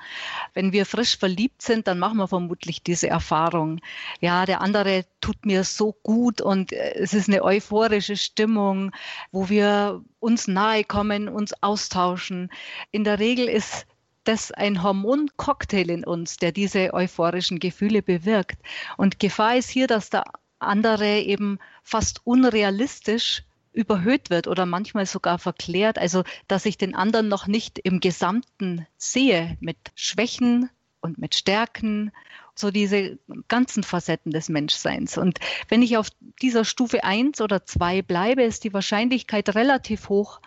Wenn 0.53 0.71
wir 0.71 0.85
frisch 0.85 1.17
verliebt 1.17 1.61
sind, 1.61 1.87
dann 1.87 1.99
machen 1.99 2.17
wir 2.17 2.27
vermutlich 2.27 2.83
diese 2.83 3.07
Erfahrung. 3.07 3.79
Ja, 4.19 4.45
der 4.45 4.61
andere 4.61 5.05
tut 5.21 5.45
mir 5.45 5.63
so 5.63 5.93
gut 6.03 6.41
und 6.41 6.71
äh, 6.73 6.95
es 6.95 7.13
ist 7.13 7.29
eine 7.29 7.43
euphorische 7.43 8.17
Stimmung, 8.17 8.91
wo 9.31 9.49
wir 9.49 10.03
uns 10.19 10.47
nahe 10.47 10.83
kommen, 10.83 11.29
uns 11.29 11.53
austauschen. 11.61 12.49
In 12.91 13.03
der 13.03 13.19
Regel 13.19 13.47
ist 13.47 13.85
das 14.23 14.51
ein 14.51 14.83
Hormoncocktail 14.83 15.89
in 15.89 16.03
uns, 16.03 16.37
der 16.37 16.51
diese 16.51 16.93
euphorischen 16.93 17.59
Gefühle 17.59 18.01
bewirkt. 18.01 18.59
Und 18.97 19.19
Gefahr 19.19 19.57
ist 19.57 19.69
hier, 19.69 19.87
dass 19.87 20.09
der 20.09 20.25
andere 20.59 21.19
eben 21.19 21.59
fast 21.83 22.21
unrealistisch 22.23 23.43
überhöht 23.73 24.29
wird 24.29 24.47
oder 24.47 24.65
manchmal 24.65 25.05
sogar 25.05 25.39
verklärt. 25.39 25.97
Also, 25.97 26.23
dass 26.47 26.65
ich 26.65 26.77
den 26.77 26.95
anderen 26.95 27.27
noch 27.27 27.47
nicht 27.47 27.79
im 27.79 27.99
Gesamten 27.99 28.85
sehe 28.97 29.57
mit 29.59 29.77
Schwächen 29.95 30.69
und 31.01 31.17
mit 31.17 31.35
Stärken, 31.35 32.11
so 32.53 32.71
diese 32.71 33.17
ganzen 33.47 33.83
Facetten 33.83 34.31
des 34.31 34.49
Menschseins. 34.49 35.17
Und 35.17 35.39
wenn 35.69 35.81
ich 35.81 35.97
auf 35.97 36.09
dieser 36.41 36.65
Stufe 36.65 37.03
eins 37.03 37.41
oder 37.41 37.65
zwei 37.65 38.01
bleibe, 38.01 38.43
ist 38.43 38.63
die 38.63 38.73
Wahrscheinlichkeit 38.73 39.55
relativ 39.55 40.09
hoch, 40.09 40.41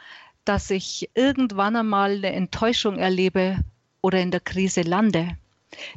dass 0.44 0.70
ich 0.70 1.10
irgendwann 1.14 1.76
einmal 1.76 2.16
eine 2.16 2.32
Enttäuschung 2.32 2.98
erlebe 2.98 3.58
oder 4.02 4.20
in 4.20 4.30
der 4.30 4.40
Krise 4.40 4.82
lande. 4.82 5.36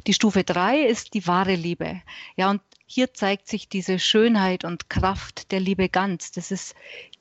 Die 0.06 0.14
Stufe 0.14 0.42
drei 0.42 0.80
ist 0.80 1.14
die 1.14 1.26
wahre 1.26 1.54
Liebe. 1.54 2.02
Ja, 2.36 2.50
und 2.50 2.62
hier 2.86 3.12
zeigt 3.12 3.48
sich 3.48 3.68
diese 3.68 3.98
Schönheit 3.98 4.64
und 4.64 4.88
Kraft 4.88 5.52
der 5.52 5.60
Liebe 5.60 5.88
ganz. 5.90 6.32
Das 6.32 6.50
ist 6.50 6.74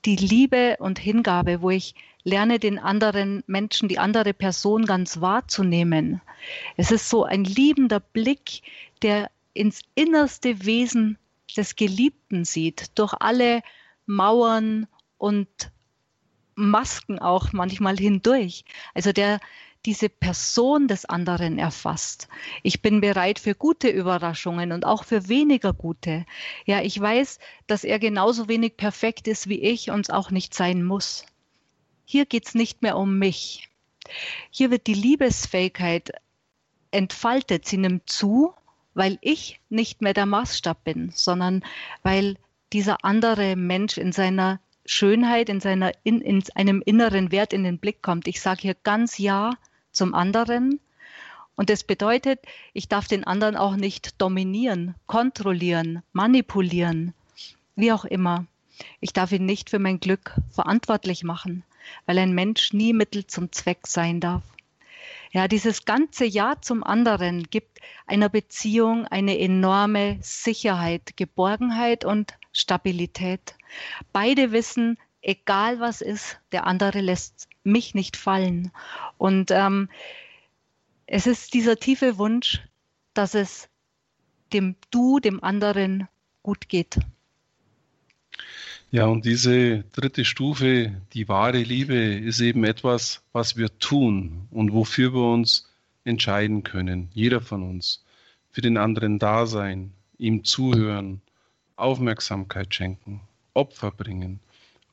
die 0.05 0.15
Liebe 0.15 0.77
und 0.79 0.99
Hingabe, 0.99 1.61
wo 1.61 1.69
ich 1.69 1.95
lerne, 2.23 2.59
den 2.59 2.79
anderen 2.79 3.43
Menschen, 3.47 3.87
die 3.87 3.99
andere 3.99 4.33
Person 4.33 4.85
ganz 4.85 5.21
wahrzunehmen. 5.21 6.21
Es 6.75 6.91
ist 6.91 7.09
so 7.09 7.23
ein 7.23 7.43
liebender 7.43 7.99
Blick, 7.99 8.61
der 9.01 9.31
ins 9.53 9.81
innerste 9.95 10.65
Wesen 10.65 11.17
des 11.55 11.75
Geliebten 11.75 12.45
sieht, 12.45 12.97
durch 12.99 13.13
alle 13.19 13.61
Mauern 14.05 14.87
und 15.17 15.47
Masken 16.55 17.19
auch 17.19 17.53
manchmal 17.53 17.97
hindurch. 17.97 18.65
Also 18.93 19.12
der 19.12 19.39
diese 19.88 20.10
Person 20.10 20.89
des 20.89 21.06
anderen 21.06 21.58
erfasst. 21.58 22.28
Ich 22.62 22.82
bin 22.82 23.00
bereit 23.00 23.39
für 23.39 23.56
gute 23.56 23.88
Überraschungen 23.88 24.73
und 24.73 24.86
auch 24.86 25.06
für 25.06 25.30
weniger 25.30 25.71
gute. 25.71 26.26
Ja, 26.65 26.82
ich 26.82 27.00
weiß, 27.00 27.39
dass 27.67 27.86
er 27.86 27.97
genauso 27.97 28.50
wenig 28.50 28.76
perfekt 28.76 29.30
ist 29.30 29.47
wie 29.47 29.62
ich 29.62 29.89
und 29.89 30.02
es 30.02 30.10
auch 30.10 30.30
nicht 30.30 30.54
sein 30.54 30.84
muss. 30.84 31.26
Hier 32.04 32.26
geht 32.26 32.47
es 32.47 32.54
nicht 32.54 32.82
mehr 32.82 32.97
um 32.97 33.17
mich. 33.17 33.69
Hier 34.52 34.71
wird 34.71 34.88
die 34.88 34.93
Liebesfähigkeit 34.93 36.12
entfaltet, 36.91 37.65
sie 37.65 37.78
nimmt 37.78 38.10
zu, 38.10 38.54
weil 38.93 39.17
ich 39.21 39.62
nicht 39.69 40.02
mehr 40.02 40.13
der 40.13 40.26
Maßstab 40.26 40.84
bin, 40.84 41.12
sondern 41.15 41.63
weil 42.04 42.36
dieser 42.73 43.06
andere 43.06 43.56
Mensch 43.56 43.97
in 43.97 44.12
seiner 44.12 44.60
Schönheit, 44.86 45.47
in, 45.47 45.62
seiner, 45.62 45.93
in, 46.04 46.19
in 46.19 46.43
einem 46.56 46.84
inneren 46.86 47.32
Wert 47.32 47.54
in 47.54 47.63
den 47.63 47.78
Blick 47.78 48.02
kommt. 48.02 48.28
Ich 48.28 48.41
sage 48.41 48.63
hier 48.63 48.76
ganz 48.84 49.17
Ja 49.17 49.54
zum 49.97 50.13
anderen. 50.13 50.79
Und 51.55 51.69
das 51.69 51.83
bedeutet, 51.83 52.39
ich 52.73 52.88
darf 52.88 53.07
den 53.07 53.23
anderen 53.25 53.57
auch 53.57 53.75
nicht 53.75 54.21
dominieren, 54.21 54.95
kontrollieren, 55.07 56.03
manipulieren, 56.13 57.13
wie 57.75 57.91
auch 57.91 58.05
immer. 58.05 58.45
Ich 59.01 59.12
darf 59.12 59.31
ihn 59.31 59.45
nicht 59.45 59.71
für 59.71 59.79
mein 59.79 59.99
Glück 59.99 60.36
verantwortlich 60.51 61.23
machen, 61.23 61.63
weil 62.05 62.19
ein 62.19 62.33
Mensch 62.33 62.73
nie 62.73 62.93
Mittel 62.93 63.25
zum 63.25 63.51
Zweck 63.51 63.88
sein 63.88 64.19
darf. 64.19 64.43
Ja, 65.31 65.47
dieses 65.47 65.86
ganze 65.86 66.25
Ja 66.25 66.55
zum 66.62 66.83
anderen 66.83 67.43
gibt 67.49 67.79
einer 68.05 68.29
Beziehung 68.29 69.05
eine 69.07 69.39
enorme 69.39 70.19
Sicherheit, 70.21 71.17
Geborgenheit 71.17 72.05
und 72.05 72.36
Stabilität. 72.53 73.55
Beide 74.13 74.51
wissen, 74.51 74.97
egal 75.21 75.79
was 75.79 76.01
ist, 76.01 76.39
der 76.51 76.67
andere 76.67 77.01
lässt 77.01 77.46
mich 77.67 77.93
nicht 77.93 78.17
fallen. 78.17 78.71
Und 79.17 79.51
ähm, 79.51 79.89
es 81.06 81.27
ist 81.27 81.53
dieser 81.53 81.77
tiefe 81.77 82.17
Wunsch, 82.17 82.62
dass 83.13 83.36
es 83.36 83.69
dem 84.53 84.75
Du, 84.89 85.19
dem 85.19 85.43
anderen 85.43 86.08
gut 86.41 86.69
geht. 86.69 86.99
Ja, 88.89 89.06
und 89.06 89.25
diese 89.25 89.84
dritte 89.91 90.23
Stufe, 90.23 91.01
die 91.13 91.27
wahre 91.27 91.62
Liebe, 91.62 91.95
ist 91.95 92.39
eben 92.39 92.63
etwas, 92.63 93.21
was 93.34 93.58
wir 93.58 93.77
tun 93.80 94.47
und 94.49 94.71
wofür 94.71 95.13
wir 95.13 95.34
uns 95.34 95.69
entscheiden 96.06 96.63
können. 96.63 97.10
Jeder 97.13 97.41
von 97.41 97.63
uns. 97.63 98.06
Für 98.49 98.62
den 98.62 98.77
anderen 98.77 99.19
da 99.19 99.45
sein, 99.45 99.91
ihm 100.17 100.45
zuhören, 100.45 101.21
Aufmerksamkeit 101.75 102.73
schenken, 102.73 103.21
Opfer 103.53 103.91
bringen, 103.91 104.39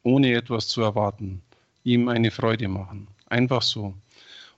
ohne 0.03 0.35
etwas 0.35 0.69
zu 0.69 0.83
erwarten 0.83 1.41
ihm 1.85 2.09
eine 2.09 2.31
Freude 2.31 2.69
machen. 2.69 3.09
Einfach 3.27 3.63
so. 3.63 3.95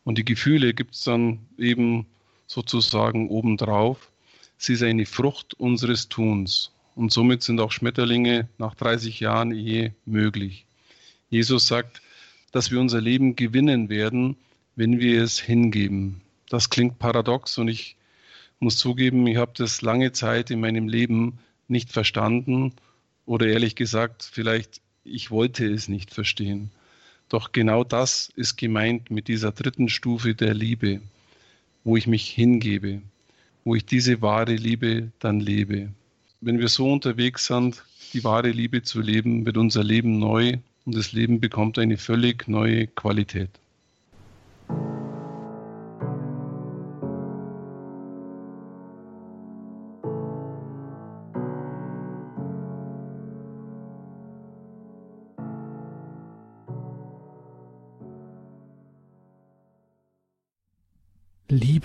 Und 0.04 0.18
die 0.18 0.24
Gefühle 0.24 0.72
gibt 0.72 0.94
es 0.94 1.04
dann 1.04 1.40
eben 1.58 2.06
sozusagen 2.46 3.28
obendrauf. 3.28 4.10
Sie 4.56 4.72
ist 4.72 4.82
eine 4.82 5.04
Frucht 5.04 5.54
unseres 5.54 6.08
Tuns. 6.08 6.70
Und 6.94 7.12
somit 7.12 7.42
sind 7.42 7.60
auch 7.60 7.72
Schmetterlinge 7.72 8.48
nach 8.56 8.74
30 8.74 9.20
Jahren 9.20 9.52
Ehe 9.52 9.94
möglich. 10.06 10.64
Jesus 11.28 11.66
sagt, 11.66 12.00
dass 12.52 12.70
wir 12.70 12.80
unser 12.80 13.00
Leben 13.00 13.36
gewinnen 13.36 13.90
werden, 13.90 14.36
wenn 14.76 15.00
wir 15.00 15.22
es 15.22 15.38
hingeben. 15.38 16.22
Das 16.48 16.70
klingt 16.70 16.98
paradox 16.98 17.58
und 17.58 17.68
ich 17.68 17.96
muss 18.60 18.78
zugeben, 18.78 19.26
ich 19.26 19.36
habe 19.36 19.52
das 19.56 19.82
lange 19.82 20.12
Zeit 20.12 20.50
in 20.50 20.60
meinem 20.60 20.88
Leben 20.88 21.38
nicht 21.68 21.92
verstanden 21.92 22.72
oder 23.26 23.46
ehrlich 23.46 23.74
gesagt, 23.74 24.22
vielleicht 24.22 24.80
ich 25.04 25.30
wollte 25.30 25.66
es 25.66 25.88
nicht 25.88 26.14
verstehen. 26.14 26.70
Doch 27.28 27.50
genau 27.50 27.82
das 27.82 28.32
ist 28.36 28.56
gemeint 28.56 29.10
mit 29.10 29.26
dieser 29.26 29.50
dritten 29.50 29.88
Stufe 29.88 30.34
der 30.34 30.54
Liebe, 30.54 31.00
wo 31.82 31.96
ich 31.96 32.06
mich 32.06 32.28
hingebe, 32.28 33.02
wo 33.64 33.74
ich 33.74 33.84
diese 33.84 34.22
wahre 34.22 34.54
Liebe 34.54 35.10
dann 35.18 35.40
lebe. 35.40 35.88
Wenn 36.40 36.60
wir 36.60 36.68
so 36.68 36.92
unterwegs 36.92 37.46
sind, 37.46 37.82
die 38.12 38.22
wahre 38.22 38.50
Liebe 38.50 38.82
zu 38.82 39.00
leben, 39.00 39.44
wird 39.44 39.56
unser 39.56 39.82
Leben 39.82 40.18
neu 40.18 40.58
und 40.84 40.94
das 40.94 41.12
Leben 41.12 41.40
bekommt 41.40 41.78
eine 41.78 41.96
völlig 41.96 42.46
neue 42.46 42.86
Qualität. 42.86 43.50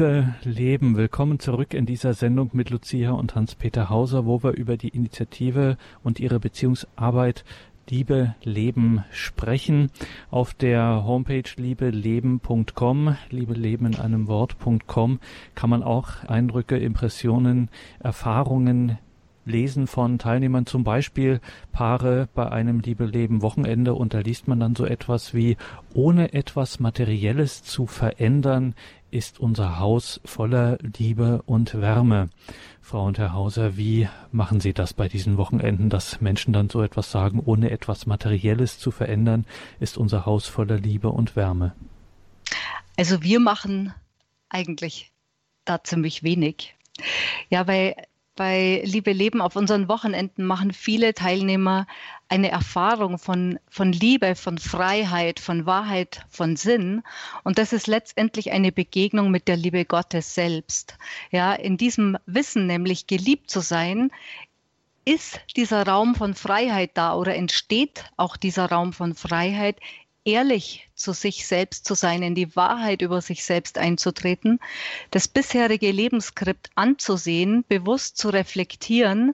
Liebe 0.02 0.34
Leben, 0.42 0.98
willkommen 0.98 1.38
zurück 1.38 1.76
in 1.76 1.86
dieser 1.86 2.16
Sendung 2.16 2.50
mit 2.54 2.72
Lucia 2.72 3.12
und 3.12 3.36
Hans-Peter 3.36 3.92
Hauser, 3.92 4.26
wo 4.26 4.42
wir 4.42 4.54
über 4.54 4.76
die 4.76 4.88
Initiative 4.88 5.78
und 6.04 6.20
ihre 6.20 6.40
Beziehungsarbeit 6.40 7.46
Liebe 7.88 8.34
Leben 8.42 9.04
sprechen. 9.12 9.92
Auf 10.32 10.56
der 10.56 11.04
Homepage 11.06 11.44
liebeleben.com, 11.56 13.16
liebe 13.30 13.54
Leben 13.54 13.86
in 13.86 14.00
einem 14.00 14.28
Wort.com 14.28 15.20
kann 15.54 15.70
man 15.70 15.84
auch 15.84 16.24
Eindrücke, 16.24 16.80
Impressionen, 16.80 17.70
Erfahrungen 18.00 18.98
Lesen 19.46 19.88
von 19.88 20.20
Teilnehmern, 20.20 20.66
zum 20.66 20.84
Beispiel 20.84 21.42
Paare 21.72 22.30
bei 22.36 22.52
einem 22.52 22.80
Liebe 22.80 23.06
Leben 23.06 23.42
Wochenende, 23.42 23.96
und 23.96 24.14
da 24.14 24.20
liest 24.20 24.48
man 24.48 24.60
dann 24.60 24.76
so 24.76 24.86
etwas 24.86 25.34
wie, 25.34 25.58
ohne 25.94 26.34
etwas 26.34 26.80
Materielles 26.80 27.64
zu 27.64 27.88
verändern, 27.88 28.76
ist 29.12 29.40
unser 29.40 29.80
Haus 29.80 30.22
voller 30.26 30.78
Liebe 30.98 31.42
und 31.46 31.80
Wärme. 31.80 32.30
Frau 32.82 33.06
und 33.06 33.18
Herr 33.18 33.34
Hauser, 33.34 33.78
wie 33.78 34.08
machen 34.32 34.60
Sie 34.60 34.74
das 34.74 34.94
bei 34.94 35.08
diesen 35.08 35.38
Wochenenden, 35.38 35.90
dass 35.90 36.22
Menschen 36.22 36.54
dann 36.54 36.70
so 36.70 36.82
etwas 36.82 37.12
sagen, 37.12 37.42
ohne 37.44 37.70
etwas 37.70 38.06
Materielles 38.06 38.80
zu 38.80 38.92
verändern, 38.92 39.46
ist 39.80 39.98
unser 39.98 40.26
Haus 40.26 40.48
voller 40.48 40.78
Liebe 40.78 41.10
und 41.10 41.36
Wärme? 41.36 41.74
Also 42.98 43.22
wir 43.22 43.40
machen 43.40 43.94
eigentlich 44.50 45.12
da 45.66 45.84
ziemlich 45.84 46.24
wenig. 46.24 46.76
Ja, 47.50 47.68
weil 47.68 47.96
bei 48.42 48.82
Liebe 48.84 49.14
Leben 49.14 49.40
auf 49.40 49.56
unseren 49.56 49.88
Wochenenden 49.88 50.46
machen 50.46 50.74
viele 50.74 51.14
Teilnehmer 51.14 51.86
eine 52.28 52.50
Erfahrung 52.50 53.20
von, 53.20 53.60
von 53.70 53.92
Liebe, 53.94 54.34
von 54.36 54.58
Freiheit, 54.58 55.40
von 55.40 55.68
Wahrheit, 55.68 56.26
von 56.28 56.56
Sinn. 56.56 57.04
Und 57.44 57.60
das 57.60 57.72
ist 57.72 57.86
letztendlich 57.86 58.52
eine 58.52 58.72
Begegnung 58.72 59.30
mit 59.30 59.48
der 59.48 59.58
Liebe 59.58 59.86
Gottes 59.86 60.34
selbst. 60.34 60.98
Ja, 61.30 61.54
in 61.54 61.78
diesem 61.78 62.18
Wissen, 62.26 62.66
nämlich 62.66 63.06
geliebt 63.06 63.52
zu 63.52 63.60
sein, 63.60 64.10
ist 65.06 65.40
dieser 65.56 65.86
Raum 65.86 66.16
von 66.16 66.34
Freiheit 66.34 66.94
da 66.96 67.14
oder 67.14 67.36
entsteht 67.36 68.06
auch 68.18 68.38
dieser 68.38 68.72
Raum 68.72 68.92
von 68.92 69.14
Freiheit, 69.14 69.78
ehrlich 70.26 70.90
zu 71.02 71.14
sich 71.14 71.48
selbst 71.48 71.86
zu 71.86 71.96
sein, 71.96 72.24
in 72.24 72.36
die 72.36 72.56
Wahrheit 72.56 73.02
über 73.02 73.22
sich 73.22 73.44
selbst 73.44 73.78
einzutreten, 73.78 74.60
das 75.12 75.28
bisherige 75.28 75.92
Lebensskript 75.92 76.70
anzusehen, 76.76 77.66
bewusst 77.68 78.18
zu 78.18 78.30
reflektieren 78.30 79.34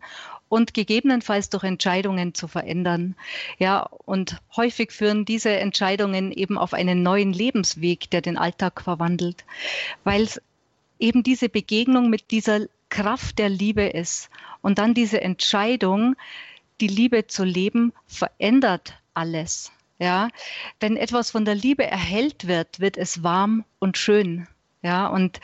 und 0.50 0.74
gegebenenfalls 0.74 1.50
durch 1.50 1.64
Entscheidungen 1.64 2.34
zu 2.34 2.48
verändern. 2.48 3.16
Ja, 3.60 3.90
und 4.06 4.38
häufig 4.56 4.92
führen 4.92 5.26
diese 5.26 5.52
Entscheidungen 5.52 6.32
eben 6.32 6.58
auf 6.58 6.74
einen 6.74 7.04
neuen 7.04 7.34
Lebensweg, 7.34 8.10
der 8.10 8.22
den 8.22 8.38
Alltag 8.38 8.82
verwandelt, 8.82 9.46
weil 10.04 10.24
es 10.24 10.42
eben 11.00 11.24
diese 11.24 11.50
Begegnung 11.50 12.10
mit 12.10 12.32
dieser 12.32 12.62
Kraft 12.90 13.40
der 13.40 13.50
Liebe 13.50 13.88
ist 13.88 14.30
und 14.62 14.78
dann 14.80 14.94
diese 14.94 15.22
Entscheidung, 15.22 16.16
die 16.80 16.88
Liebe 16.88 17.28
zu 17.28 17.44
leben, 17.44 17.92
verändert 18.08 18.94
alles. 19.14 19.72
Ja, 20.00 20.30
wenn 20.80 20.96
etwas 20.96 21.32
von 21.32 21.46
der 21.46 21.56
Liebe 21.56 21.86
erhellt 21.86 22.48
wird, 22.48 22.80
wird 22.80 22.98
es 22.98 23.24
warm 23.24 23.66
und 23.80 23.98
schön. 23.98 24.48
Ja, 24.84 25.08
und 25.08 25.40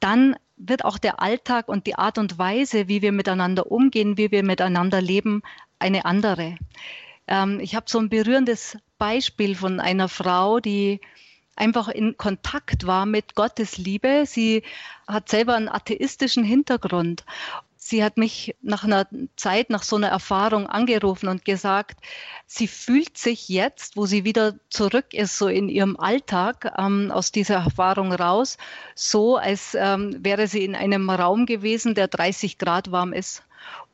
dann 0.00 0.36
wird 0.58 0.84
auch 0.84 0.98
der 0.98 1.20
Alltag 1.20 1.68
und 1.68 1.86
die 1.86 1.96
Art 1.96 2.18
und 2.18 2.38
Weise, 2.38 2.88
wie 2.88 3.02
wir 3.02 3.12
miteinander 3.12 3.70
umgehen, 3.70 4.16
wie 4.16 4.30
wir 4.30 4.42
miteinander 4.42 5.00
leben, 5.00 5.42
eine 5.78 6.04
andere. 6.04 6.56
Ähm, 7.26 7.60
ich 7.60 7.74
habe 7.74 7.86
so 7.88 7.98
ein 7.98 8.08
berührendes 8.08 8.78
Beispiel 8.98 9.54
von 9.54 9.80
einer 9.80 10.08
Frau, 10.08 10.60
die 10.60 11.00
einfach 11.56 11.88
in 11.88 12.16
Kontakt 12.16 12.86
war 12.86 13.06
mit 13.06 13.34
Gottes 13.34 13.78
Liebe. 13.78 14.24
Sie 14.26 14.62
hat 15.08 15.28
selber 15.28 15.54
einen 15.54 15.68
atheistischen 15.68 16.44
Hintergrund 16.44 17.24
sie 17.88 18.02
hat 18.02 18.16
mich 18.16 18.56
nach 18.62 18.84
einer 18.84 19.06
Zeit, 19.36 19.70
nach 19.70 19.84
so 19.84 19.96
einer 19.96 20.08
Erfahrung 20.08 20.66
angerufen 20.66 21.28
und 21.28 21.44
gesagt, 21.44 22.00
sie 22.46 22.66
fühlt 22.66 23.16
sich 23.16 23.48
jetzt, 23.48 23.96
wo 23.96 24.06
sie 24.06 24.24
wieder 24.24 24.56
zurück 24.70 25.14
ist, 25.14 25.38
so 25.38 25.46
in 25.46 25.68
ihrem 25.68 25.96
Alltag 25.96 26.72
ähm, 26.78 27.10
aus 27.12 27.30
dieser 27.30 27.56
Erfahrung 27.56 28.12
raus, 28.12 28.58
so 28.94 29.36
als 29.36 29.76
ähm, 29.78 30.16
wäre 30.20 30.48
sie 30.48 30.64
in 30.64 30.74
einem 30.74 31.08
Raum 31.08 31.46
gewesen, 31.46 31.94
der 31.94 32.08
30 32.08 32.58
Grad 32.58 32.90
warm 32.90 33.12
ist 33.12 33.44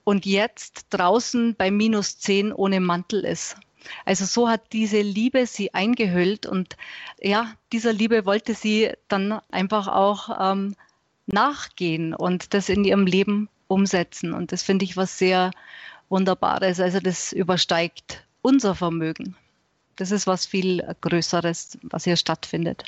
und 0.05 0.25
jetzt 0.25 0.87
draußen 0.91 1.55
bei 1.57 1.71
minus 1.71 2.19
10 2.19 2.53
ohne 2.53 2.81
Mantel 2.81 3.25
ist. 3.25 3.57
Also 4.07 4.25
so 4.25 4.49
hat 4.49 4.73
diese 4.73 5.01
Liebe 5.01 5.47
sie 5.47 5.75
eingehüllt 5.75 6.47
und 6.47 6.77
ja, 7.21 7.53
dieser 7.73 7.93
Liebe 7.93 8.25
wollte 8.25 8.55
sie 8.55 8.93
dann 9.09 9.41
einfach 9.51 9.89
auch 9.89 10.53
ähm, 10.53 10.77
nachgehen 11.27 12.15
und 12.15 12.55
das 12.55 12.69
in 12.69 12.85
ihrem 12.85 13.07
Leben 13.07 13.49
umsetzen. 13.73 14.33
Und 14.33 14.53
das 14.53 14.63
finde 14.63 14.85
ich 14.85 14.97
was 14.97 15.19
sehr 15.19 15.51
Wunderbares. 16.09 16.81
Also 16.81 17.01
das 17.01 17.33
übersteigt 17.33 18.25
unser 18.43 18.75
Vermögen. 18.75 19.37
Das 19.97 20.11
ist 20.11 20.27
was 20.27 20.47
viel 20.47 20.83
Größeres, 21.01 21.79
was 21.83 22.05
hier 22.05 22.17
stattfindet. 22.17 22.85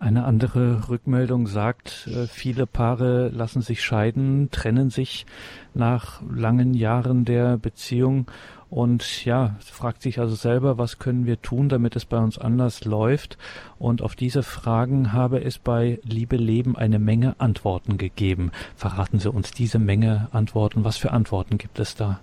Eine 0.00 0.24
andere 0.24 0.88
Rückmeldung 0.88 1.46
sagt, 1.46 2.08
äh, 2.10 2.26
viele 2.26 2.66
Paare 2.66 3.28
lassen 3.28 3.60
sich 3.60 3.84
scheiden, 3.84 4.50
trennen 4.50 4.88
sich 4.88 5.26
nach 5.74 6.22
langen 6.22 6.72
Jahren 6.72 7.26
der 7.26 7.58
Beziehung 7.58 8.26
und 8.70 9.26
ja, 9.26 9.56
fragt 9.60 10.00
sich 10.00 10.18
also 10.18 10.34
selber, 10.34 10.78
was 10.78 11.00
können 11.00 11.26
wir 11.26 11.42
tun, 11.42 11.68
damit 11.68 11.96
es 11.96 12.06
bei 12.06 12.16
uns 12.16 12.38
anders 12.38 12.86
läuft. 12.86 13.36
Und 13.78 14.00
auf 14.00 14.16
diese 14.16 14.42
Fragen 14.42 15.12
habe 15.12 15.44
es 15.44 15.58
bei 15.58 16.00
Liebe 16.02 16.36
Leben 16.36 16.76
eine 16.76 16.98
Menge 16.98 17.38
Antworten 17.38 17.98
gegeben. 17.98 18.52
Verraten 18.76 19.18
Sie 19.18 19.30
uns 19.30 19.50
diese 19.50 19.78
Menge 19.78 20.28
Antworten. 20.32 20.82
Was 20.82 20.96
für 20.96 21.10
Antworten 21.10 21.58
gibt 21.58 21.78
es 21.78 21.94
da? 21.94 22.20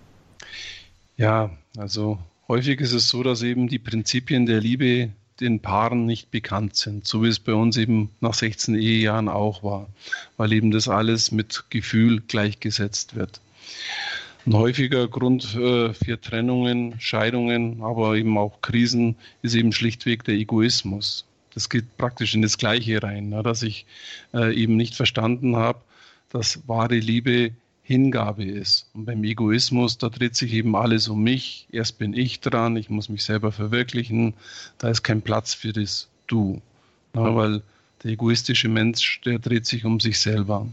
Ja, 1.16 1.52
also 1.78 2.18
häufig 2.48 2.80
ist 2.82 2.94
es 2.94 3.08
so, 3.08 3.22
dass 3.22 3.44
eben 3.44 3.68
die 3.68 3.80
Prinzipien 3.80 4.48
der 4.48 4.62
Liebe 4.62 5.12
den 5.40 5.60
Paaren 5.60 6.06
nicht 6.06 6.32
bekannt 6.32 6.76
sind, 6.76 7.06
so 7.06 7.24
wie 7.24 7.28
es 7.28 7.40
bei 7.40 7.54
uns 7.54 7.78
eben 7.78 8.10
nach 8.22 8.34
16 8.34 8.76
Ehejahren 8.76 9.30
auch 9.30 9.64
war, 9.64 9.88
weil 10.38 10.54
eben 10.54 10.72
das 10.72 10.88
alles 10.88 11.32
mit 11.32 11.66
Gefühl 11.70 12.22
gleichgesetzt 12.22 13.16
wird. 13.16 13.40
Ein 14.46 14.54
häufiger 14.54 15.08
Grund 15.08 15.56
äh, 15.56 15.94
für 15.94 16.22
Trennungen, 16.22 17.00
Scheidungen, 17.00 17.82
aber 17.84 18.16
eben 18.16 18.38
auch 18.38 18.62
Krisen 18.62 19.16
ist 19.42 19.56
eben 19.56 19.74
schlichtweg 19.74 20.24
der 20.24 20.36
Egoismus. 20.36 21.26
Das 21.54 21.70
geht 21.70 21.98
praktisch 21.98 22.34
in 22.34 22.42
das 22.42 22.58
Gleiche 22.58 23.04
rein, 23.04 23.30
ne, 23.30 23.44
dass 23.44 23.62
ich 23.62 23.86
äh, 24.34 24.56
eben 24.56 24.78
nicht 24.78 24.96
verstanden 24.96 25.56
habe, 25.56 25.82
dass 26.30 26.68
wahre 26.68 27.00
Liebe 27.00 27.52
Hingabe 27.88 28.44
ist. 28.44 28.90
Und 28.94 29.06
beim 29.06 29.24
Egoismus, 29.24 29.98
da 29.98 30.10
dreht 30.10 30.36
sich 30.36 30.52
eben 30.52 30.76
alles 30.76 31.08
um 31.08 31.24
mich. 31.24 31.68
Erst 31.72 31.98
bin 31.98 32.14
ich 32.14 32.42
dran, 32.42 32.76
ich 32.76 32.90
muss 32.90 33.08
mich 33.08 33.24
selber 33.24 33.54
verwirklichen. 33.54 34.34
Da 34.78 34.90
ist 34.90 35.04
kein 35.04 35.22
Platz 35.22 35.54
für 35.54 35.72
das 35.72 36.10
Du. 36.28 36.62
Ja, 37.16 37.34
weil 37.34 37.62
der 38.04 38.12
egoistische 38.12 38.68
Mensch, 38.68 39.22
der 39.22 39.40
dreht 39.40 39.66
sich 39.66 39.86
um 39.86 40.02
sich 40.02 40.20
selber. 40.20 40.68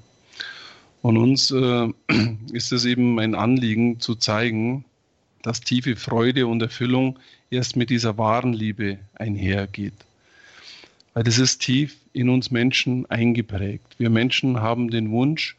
Und 1.02 1.16
uns 1.16 1.52
äh, 1.52 1.88
ist 2.52 2.72
es 2.72 2.84
eben 2.84 3.20
ein 3.20 3.36
Anliegen 3.36 4.00
zu 4.00 4.16
zeigen, 4.16 4.84
dass 5.42 5.60
tiefe 5.60 5.94
Freude 5.94 6.48
und 6.48 6.62
Erfüllung 6.62 7.20
erst 7.48 7.76
mit 7.76 7.90
dieser 7.90 8.18
wahren 8.18 8.54
Liebe 8.54 8.98
einhergeht. 9.14 9.94
Weil 11.12 11.22
das 11.22 11.38
ist 11.38 11.60
tief 11.60 11.96
in 12.12 12.28
uns 12.28 12.50
Menschen 12.50 13.08
eingeprägt. 13.08 13.86
Wir 13.98 14.10
Menschen 14.10 14.60
haben 14.60 14.90
den 14.90 15.12
Wunsch, 15.12 15.56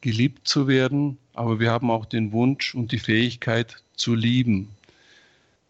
geliebt 0.00 0.46
zu 0.48 0.68
werden, 0.68 1.18
aber 1.34 1.60
wir 1.60 1.70
haben 1.70 1.90
auch 1.90 2.06
den 2.06 2.32
Wunsch 2.32 2.74
und 2.74 2.92
die 2.92 2.98
Fähigkeit 2.98 3.82
zu 3.94 4.14
lieben. 4.14 4.68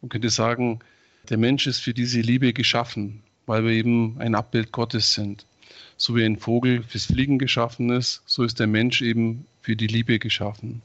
Man 0.00 0.08
könnte 0.08 0.30
sagen, 0.30 0.80
der 1.28 1.38
Mensch 1.38 1.66
ist 1.66 1.80
für 1.80 1.94
diese 1.94 2.20
Liebe 2.20 2.52
geschaffen, 2.52 3.22
weil 3.46 3.64
wir 3.64 3.72
eben 3.72 4.16
ein 4.18 4.34
Abbild 4.34 4.72
Gottes 4.72 5.14
sind. 5.14 5.46
So 5.96 6.16
wie 6.16 6.24
ein 6.24 6.38
Vogel 6.38 6.82
fürs 6.82 7.06
Fliegen 7.06 7.38
geschaffen 7.38 7.90
ist, 7.90 8.22
so 8.26 8.42
ist 8.42 8.58
der 8.58 8.66
Mensch 8.66 9.02
eben 9.02 9.46
für 9.60 9.76
die 9.76 9.86
Liebe 9.86 10.18
geschaffen. 10.18 10.80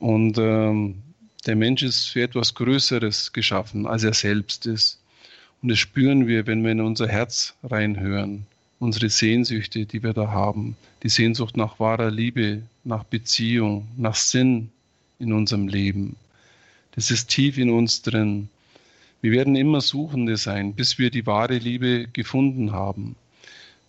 Und 0.00 0.38
ähm, 0.38 1.02
der 1.46 1.56
Mensch 1.56 1.82
ist 1.82 2.08
für 2.08 2.22
etwas 2.22 2.54
Größeres 2.54 3.32
geschaffen, 3.32 3.86
als 3.86 4.04
er 4.04 4.14
selbst 4.14 4.66
ist. 4.66 5.00
Und 5.62 5.70
das 5.70 5.78
spüren 5.78 6.26
wir, 6.26 6.46
wenn 6.46 6.62
wir 6.64 6.72
in 6.72 6.80
unser 6.80 7.08
Herz 7.08 7.54
reinhören. 7.62 8.46
Unsere 8.80 9.08
Sehnsüchte, 9.08 9.86
die 9.86 10.02
wir 10.02 10.12
da 10.12 10.28
haben. 10.28 10.76
Die 11.02 11.08
Sehnsucht 11.08 11.56
nach 11.56 11.80
wahrer 11.80 12.10
Liebe, 12.10 12.62
nach 12.84 13.04
Beziehung, 13.04 13.88
nach 13.96 14.14
Sinn 14.14 14.70
in 15.18 15.32
unserem 15.32 15.68
Leben. 15.68 16.16
Das 16.92 17.10
ist 17.10 17.28
tief 17.28 17.58
in 17.58 17.70
uns 17.70 18.02
drin. 18.02 18.48
Wir 19.20 19.32
werden 19.32 19.56
immer 19.56 19.80
Suchende 19.80 20.36
sein, 20.36 20.74
bis 20.74 20.98
wir 20.98 21.10
die 21.10 21.26
wahre 21.26 21.58
Liebe 21.58 22.06
gefunden 22.12 22.72
haben. 22.72 23.16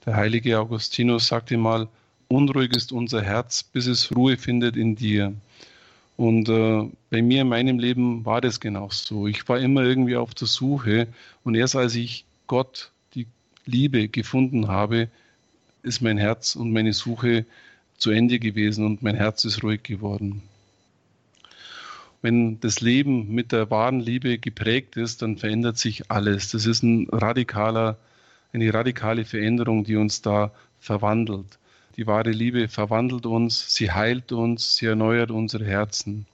Der 0.06 0.16
heilige 0.16 0.60
Augustinus 0.60 1.28
sagte 1.28 1.58
mal, 1.58 1.88
unruhig 2.30 2.76
ist 2.76 2.92
unser 2.92 3.22
Herz, 3.22 3.62
bis 3.62 3.86
es 3.86 4.16
Ruhe 4.16 4.38
findet 4.38 4.76
in 4.76 4.96
dir. 4.96 5.34
Und 6.18 6.50
äh, 6.50 6.90
bei 7.12 7.22
mir 7.22 7.42
in 7.42 7.50
meinem 7.50 7.80
Leben 7.80 8.26
war 8.26 8.42
das 8.42 8.60
genau 8.60 8.90
so. 8.90 9.28
Ich 9.28 9.48
war 9.48 9.60
immer 9.60 9.84
irgendwie 9.84 10.16
auf 10.16 10.34
der 10.34 10.48
Suche 10.48 11.08
und 11.44 11.56
erst 11.56 11.76
als 11.76 11.96
ich 11.96 12.26
Gott, 12.48 12.92
Liebe 13.70 14.08
gefunden 14.08 14.68
habe, 14.68 15.10
ist 15.84 16.02
mein 16.02 16.18
Herz 16.18 16.56
und 16.56 16.74
meine 16.74 16.94
Suche 16.94 17.46
zu 17.98 18.12
Ende 18.12 18.40
gewesen 18.40 18.86
und 18.86 19.02
mein 19.02 19.16
Herz 19.16 19.46
ist 19.46 19.64
ruhig 19.64 19.84
geworden. 19.84 20.42
wenn 22.22 22.60
das 22.60 22.82
Leben 22.82 23.34
mit 23.34 23.52
der 23.52 23.70
wahren 23.72 24.00
Liebe 24.00 24.40
geprägt 24.40 24.98
ist, 24.98 25.22
dann 25.22 25.38
verändert 25.38 25.78
sich 25.78 26.12
alles. 26.12 26.52
Das 26.52 26.66
ist 26.66 26.84
ein 26.84 27.08
radikaler, 27.10 27.98
eine 28.52 28.74
radikale 28.74 29.24
Veränderung, 29.26 29.84
die 29.86 29.96
uns 29.96 30.22
da 30.22 30.52
verwandelt. 30.80 31.60
Die 31.96 32.08
wahre 32.08 32.32
Liebe 32.32 32.68
verwandelt 32.68 33.26
uns, 33.26 33.74
sie 33.74 33.92
heilt 33.92 34.32
uns, 34.32 34.76
sie 34.76 34.88
erneuert 34.88 35.32
unsere 35.32 35.66
Herzen. 35.66 36.26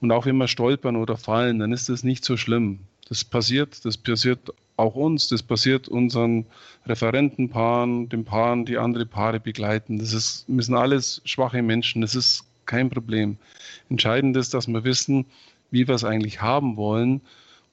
Und 0.00 0.12
auch 0.12 0.26
wenn 0.26 0.36
wir 0.36 0.48
stolpern 0.48 0.96
oder 0.96 1.16
fallen, 1.16 1.58
dann 1.58 1.72
ist 1.72 1.88
das 1.88 2.02
nicht 2.02 2.24
so 2.24 2.36
schlimm. 2.36 2.80
Das 3.08 3.24
passiert, 3.24 3.84
das 3.84 3.96
passiert 3.96 4.52
auch 4.78 4.94
uns, 4.94 5.28
das 5.28 5.42
passiert 5.42 5.88
unseren 5.88 6.46
Referentenpaaren, 6.86 8.08
den 8.08 8.24
Paaren, 8.24 8.64
die 8.64 8.78
andere 8.78 9.06
Paare 9.06 9.40
begleiten. 9.40 9.98
Das 9.98 10.12
ist, 10.12 10.46
sind 10.46 10.74
alles 10.74 11.20
schwache 11.24 11.62
Menschen, 11.62 12.00
das 12.00 12.14
ist 12.14 12.44
kein 12.64 12.88
Problem. 12.88 13.38
Entscheidend 13.90 14.36
ist, 14.36 14.54
dass 14.54 14.68
wir 14.68 14.84
wissen, 14.84 15.26
wie 15.70 15.88
wir 15.88 15.94
es 15.94 16.04
eigentlich 16.04 16.40
haben 16.40 16.76
wollen 16.76 17.20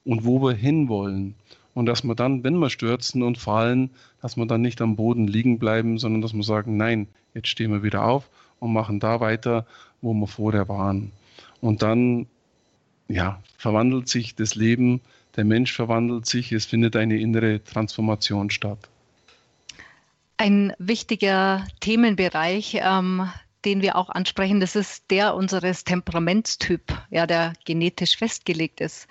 und 0.03 0.25
wo 0.25 0.41
wir 0.41 0.53
hinwollen. 0.53 1.35
Und 1.75 1.85
dass 1.85 2.03
wir 2.03 2.15
dann, 2.15 2.43
wenn 2.43 2.57
wir 2.57 2.69
stürzen 2.69 3.21
und 3.21 3.37
fallen, 3.37 3.91
dass 4.21 4.37
wir 4.37 4.45
dann 4.45 4.61
nicht 4.61 4.81
am 4.81 4.95
Boden 4.95 5.27
liegen 5.27 5.59
bleiben, 5.59 5.99
sondern 5.99 6.21
dass 6.21 6.33
wir 6.33 6.43
sagen, 6.43 6.77
nein, 6.77 7.07
jetzt 7.33 7.49
stehen 7.49 7.71
wir 7.71 7.83
wieder 7.83 8.05
auf 8.05 8.29
und 8.59 8.73
machen 8.73 8.99
da 8.99 9.19
weiter, 9.19 9.67
wo 10.01 10.13
wir 10.13 10.27
vorher 10.27 10.69
waren. 10.69 11.11
Und 11.61 11.83
dann, 11.83 12.27
ja, 13.09 13.41
verwandelt 13.57 14.07
sich 14.07 14.35
das 14.35 14.55
Leben, 14.55 15.01
der 15.35 15.45
Mensch 15.45 15.73
verwandelt 15.73 16.25
sich, 16.25 16.51
es 16.51 16.65
findet 16.65 16.95
eine 16.95 17.19
innere 17.19 17.63
Transformation 17.63 18.49
statt. 18.49 18.89
Ein 20.37 20.73
wichtiger 20.79 21.65
Themenbereich, 21.79 22.79
ähm, 22.81 23.29
den 23.65 23.81
wir 23.81 23.95
auch 23.95 24.09
ansprechen, 24.09 24.59
das 24.59 24.75
ist 24.75 25.09
der 25.09 25.33
unseres 25.35 25.83
Temperamentstyp, 25.83 26.81
ja, 27.09 27.25
der 27.25 27.53
genetisch 27.65 28.15
festgelegt 28.15 28.79
ist. 28.79 29.07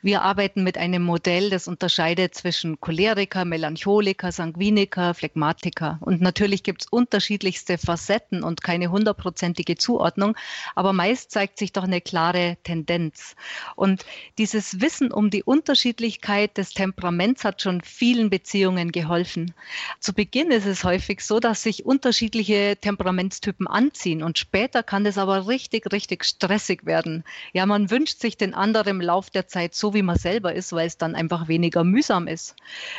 Wir 0.00 0.22
arbeiten 0.22 0.62
mit 0.62 0.78
einem 0.78 1.02
Modell, 1.02 1.50
das 1.50 1.66
unterscheidet 1.66 2.34
zwischen 2.34 2.80
Choleriker, 2.80 3.44
Melancholiker, 3.44 4.30
Sanguiniker, 4.30 5.12
Phlegmatiker. 5.12 5.98
Und 6.00 6.20
natürlich 6.20 6.62
gibt 6.62 6.82
es 6.82 6.88
unterschiedlichste 6.88 7.78
Facetten 7.78 8.44
und 8.44 8.62
keine 8.62 8.92
hundertprozentige 8.92 9.76
Zuordnung, 9.76 10.36
aber 10.76 10.92
meist 10.92 11.32
zeigt 11.32 11.58
sich 11.58 11.72
doch 11.72 11.84
eine 11.84 12.00
klare 12.00 12.56
Tendenz. 12.62 13.34
Und 13.74 14.06
dieses 14.38 14.80
Wissen 14.80 15.10
um 15.10 15.30
die 15.30 15.42
Unterschiedlichkeit 15.42 16.56
des 16.56 16.70
Temperaments 16.74 17.44
hat 17.44 17.60
schon 17.60 17.80
vielen 17.80 18.30
Beziehungen 18.30 18.92
geholfen. 18.92 19.52
Zu 19.98 20.12
Beginn 20.12 20.52
ist 20.52 20.66
es 20.66 20.84
häufig 20.84 21.22
so, 21.22 21.40
dass 21.40 21.64
sich 21.64 21.84
unterschiedliche 21.84 22.76
Temperamentstypen 22.80 23.66
anziehen 23.66 23.95
anziehen. 23.96 24.22
Und 24.22 24.38
später 24.38 24.82
kann 24.82 25.06
es 25.06 25.18
aber 25.18 25.48
richtig, 25.48 25.90
richtig 25.92 26.24
stressig 26.24 26.84
werden. 26.84 27.24
Ja, 27.52 27.66
man 27.66 27.90
wünscht 27.90 28.20
sich 28.20 28.36
den 28.36 28.54
anderen 28.54 28.88
im 28.88 29.00
Lauf 29.00 29.30
der 29.30 29.46
Zeit 29.46 29.74
so, 29.74 29.94
wie 29.94 30.02
man 30.02 30.16
selber 30.16 30.54
ist, 30.54 30.72
weil 30.72 30.86
es 30.86 30.98
dann 30.98 31.14
einfach 31.14 31.48
weniger 31.48 31.82
mühsam 31.82 32.28
ist. 32.28 32.54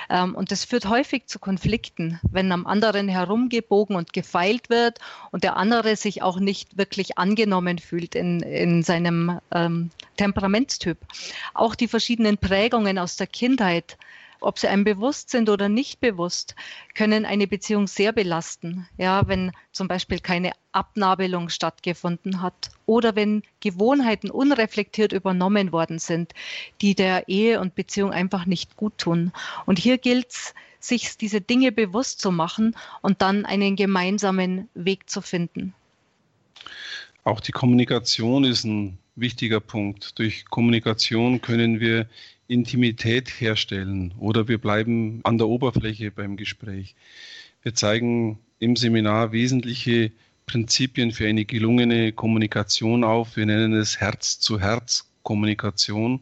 Ähm, 0.10 0.36
und 0.36 0.52
das 0.52 0.66
führt 0.66 0.90
häufig 0.90 1.28
zu 1.28 1.40
Konflikten, 1.40 2.20
wenn 2.32 2.52
am 2.52 2.66
anderen 2.66 3.08
herumgebogen 3.08 3.96
und 3.96 4.14
gefeilt 4.14 4.70
wird 4.70 5.00
und 5.32 5.44
der 5.44 5.58
andere 5.58 5.96
sich 5.96 6.22
auch 6.22 6.40
nicht 6.40 6.78
wirklich 6.78 7.18
angenommen 7.18 7.78
fühlt 7.78 8.16
in, 8.16 8.42
in 8.42 8.84
seinem 8.84 9.40
ähm, 9.52 9.92
Temperamentstyp. 10.18 10.98
Auch 11.54 11.76
die 11.76 11.88
verschiedenen 11.88 12.38
Prägungen 12.38 12.98
aus 12.98 13.18
der 13.18 13.28
Kindheit 13.28 13.98
ob 14.40 14.60
sie 14.60 14.68
einem 14.68 14.84
bewusst 14.84 15.30
sind 15.30 15.50
oder 15.50 15.70
nicht 15.70 16.00
bewusst, 16.00 16.56
können 16.94 17.26
eine 17.26 17.48
Beziehung 17.48 17.88
sehr 17.88 18.12
belasten. 18.12 18.88
Ja, 18.98 19.28
wenn 19.28 19.52
zum 19.72 19.88
Beispiel 19.88 20.20
keine 20.20 20.52
Abnabelung 20.72 21.50
stattgefunden 21.50 22.42
hat 22.42 22.70
oder 22.86 23.16
wenn 23.16 23.44
Gewohnheiten 23.60 24.30
unreflektiert 24.30 25.12
übernommen 25.12 25.72
worden 25.72 26.00
sind, 26.00 26.34
die 26.82 26.96
der 26.96 27.28
Ehe 27.28 27.60
und 27.60 27.76
Beziehung 27.76 28.12
einfach 28.12 28.46
nicht 28.46 28.78
gut 28.78 28.98
tun. 28.98 29.32
Und 29.66 29.80
hier 29.80 29.98
gilt 29.98 30.32
es, 30.32 30.54
sich 30.80 31.18
diese 31.18 31.42
Dinge 31.42 31.72
bewusst 31.72 32.22
zu 32.22 32.32
machen 32.32 32.76
und 33.02 33.22
dann 33.22 33.46
einen 33.46 33.76
gemeinsamen 33.76 34.70
Weg 34.74 35.10
zu 35.10 35.22
finden. 35.22 35.74
Auch 37.24 37.42
die 37.42 37.52
Kommunikation 37.52 38.44
ist 38.44 38.64
ein 38.64 39.00
wichtiger 39.18 39.60
Punkt. 39.60 40.18
Durch 40.20 40.46
Kommunikation 40.46 41.42
können 41.42 41.80
wir 41.80 42.08
Intimität 42.48 43.42
herstellen 43.42 44.14
oder 44.18 44.48
wir 44.48 44.58
bleiben 44.58 45.20
an 45.24 45.38
der 45.38 45.48
Oberfläche 45.48 46.10
beim 46.12 46.38
Gespräch. 46.38 46.96
Wir 47.62 47.76
zeigen 47.76 48.40
im 48.60 48.78
Seminar 48.78 49.34
wesentliche 49.34 50.14
Prinzipien 50.46 51.12
für 51.12 51.28
eine 51.28 51.44
gelungene 51.44 52.14
Kommunikation 52.14 53.04
auf. 53.04 53.36
Wir 53.36 53.46
nennen 53.46 53.74
es 53.74 54.00
Herz-zu-Herz-Kommunikation. 54.00 56.22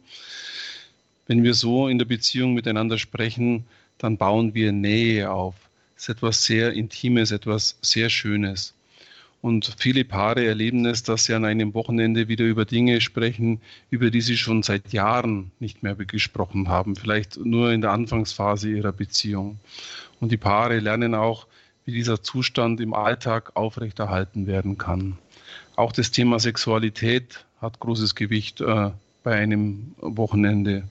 Wenn 1.28 1.44
wir 1.44 1.54
so 1.54 1.88
in 1.88 2.00
der 2.00 2.06
Beziehung 2.06 2.56
miteinander 2.56 2.98
sprechen, 2.98 3.66
dann 3.98 4.18
bauen 4.18 4.54
wir 4.56 4.72
Nähe 4.72 5.32
auf. 5.32 5.56
Das 5.94 6.04
ist 6.04 6.10
etwas 6.10 6.46
sehr 6.46 6.74
Intimes, 6.74 7.32
etwas 7.32 7.78
sehr 7.82 8.10
Schönes. 8.10 8.75
Und 9.46 9.76
viele 9.78 10.06
Paare 10.06 10.44
erleben 10.44 10.88
es, 10.88 11.04
dass 11.04 11.26
sie 11.26 11.36
an 11.36 11.46
einem 11.46 11.76
Wochenende 11.76 12.28
wieder 12.28 12.46
über 12.46 12.66
Dinge 12.66 13.00
sprechen, 13.00 13.62
über 13.92 14.10
die 14.10 14.22
sie 14.22 14.38
schon 14.38 14.64
seit 14.64 14.92
Jahren 14.92 15.52
nicht 15.60 15.84
mehr 15.84 15.94
gesprochen 15.94 16.68
haben, 16.68 16.96
vielleicht 16.96 17.38
nur 17.38 17.72
in 17.72 17.82
der 17.82 17.92
Anfangsphase 17.92 18.72
ihrer 18.72 18.92
Beziehung. 18.92 19.60
Und 20.20 20.32
die 20.32 20.38
Paare 20.38 20.80
lernen 20.80 21.14
auch, 21.14 21.46
wie 21.86 21.92
dieser 21.92 22.24
Zustand 22.24 22.82
im 22.82 22.96
Alltag 22.96 23.52
aufrechterhalten 23.54 24.48
werden 24.48 24.80
kann. 24.80 25.20
Auch 25.76 25.92
das 25.92 26.10
Thema 26.10 26.40
Sexualität 26.40 27.46
hat 27.62 27.80
großes 27.80 28.16
Gewicht 28.16 28.62
äh, 28.62 28.90
bei 29.22 29.36
einem 29.36 29.94
Wochenende 30.02 30.90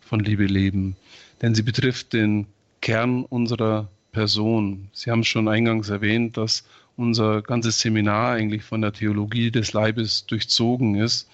von 0.00 0.18
Liebe 0.18 0.46
leben, 0.46 0.96
denn 1.40 1.54
sie 1.54 1.62
betrifft 1.62 2.14
den 2.14 2.48
Kern 2.80 3.22
unserer 3.22 3.86
Person. 4.10 4.90
Sie 4.92 5.12
haben 5.12 5.22
schon 5.22 5.46
eingangs 5.46 5.88
erwähnt, 5.88 6.36
dass 6.36 6.64
unser 6.96 7.42
ganzes 7.42 7.80
Seminar 7.80 8.32
eigentlich 8.32 8.62
von 8.62 8.82
der 8.82 8.92
Theologie 8.92 9.50
des 9.50 9.72
Leibes 9.72 10.26
durchzogen 10.26 10.94
ist. 10.96 11.28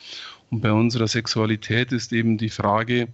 Und 0.50 0.60
bei 0.60 0.72
unserer 0.72 1.08
Sexualität 1.08 1.92
ist 1.92 2.12
eben 2.12 2.38
die 2.38 2.48
Frage, 2.48 3.08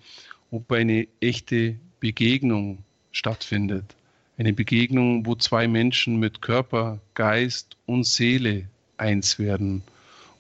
ob 0.51 0.71
eine 0.71 1.09
echte 1.21 1.77
Begegnung 2.01 2.79
stattfindet. 3.13 3.97
Eine 4.37 4.53
Begegnung, 4.53 5.27
wo 5.27 5.35
zwei 5.35 5.69
Menschen 5.69 6.19
mit 6.19 6.43
Körper, 6.43 7.01
Geist 7.15 7.77
und 7.87 8.05
Seele 8.05 8.67
eins 8.97 9.39
werden. 9.39 9.83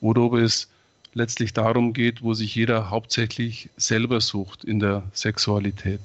Oder 0.01 0.23
ob 0.23 0.35
es 0.35 0.69
letztlich 1.15 1.53
darum 1.53 1.93
geht, 1.93 2.23
wo 2.23 2.35
sich 2.35 2.55
jeder 2.55 2.91
hauptsächlich 2.91 3.71
selber 3.77 4.21
sucht 4.21 4.65
in 4.65 4.81
der 4.81 5.05
Sexualität. 5.13 6.01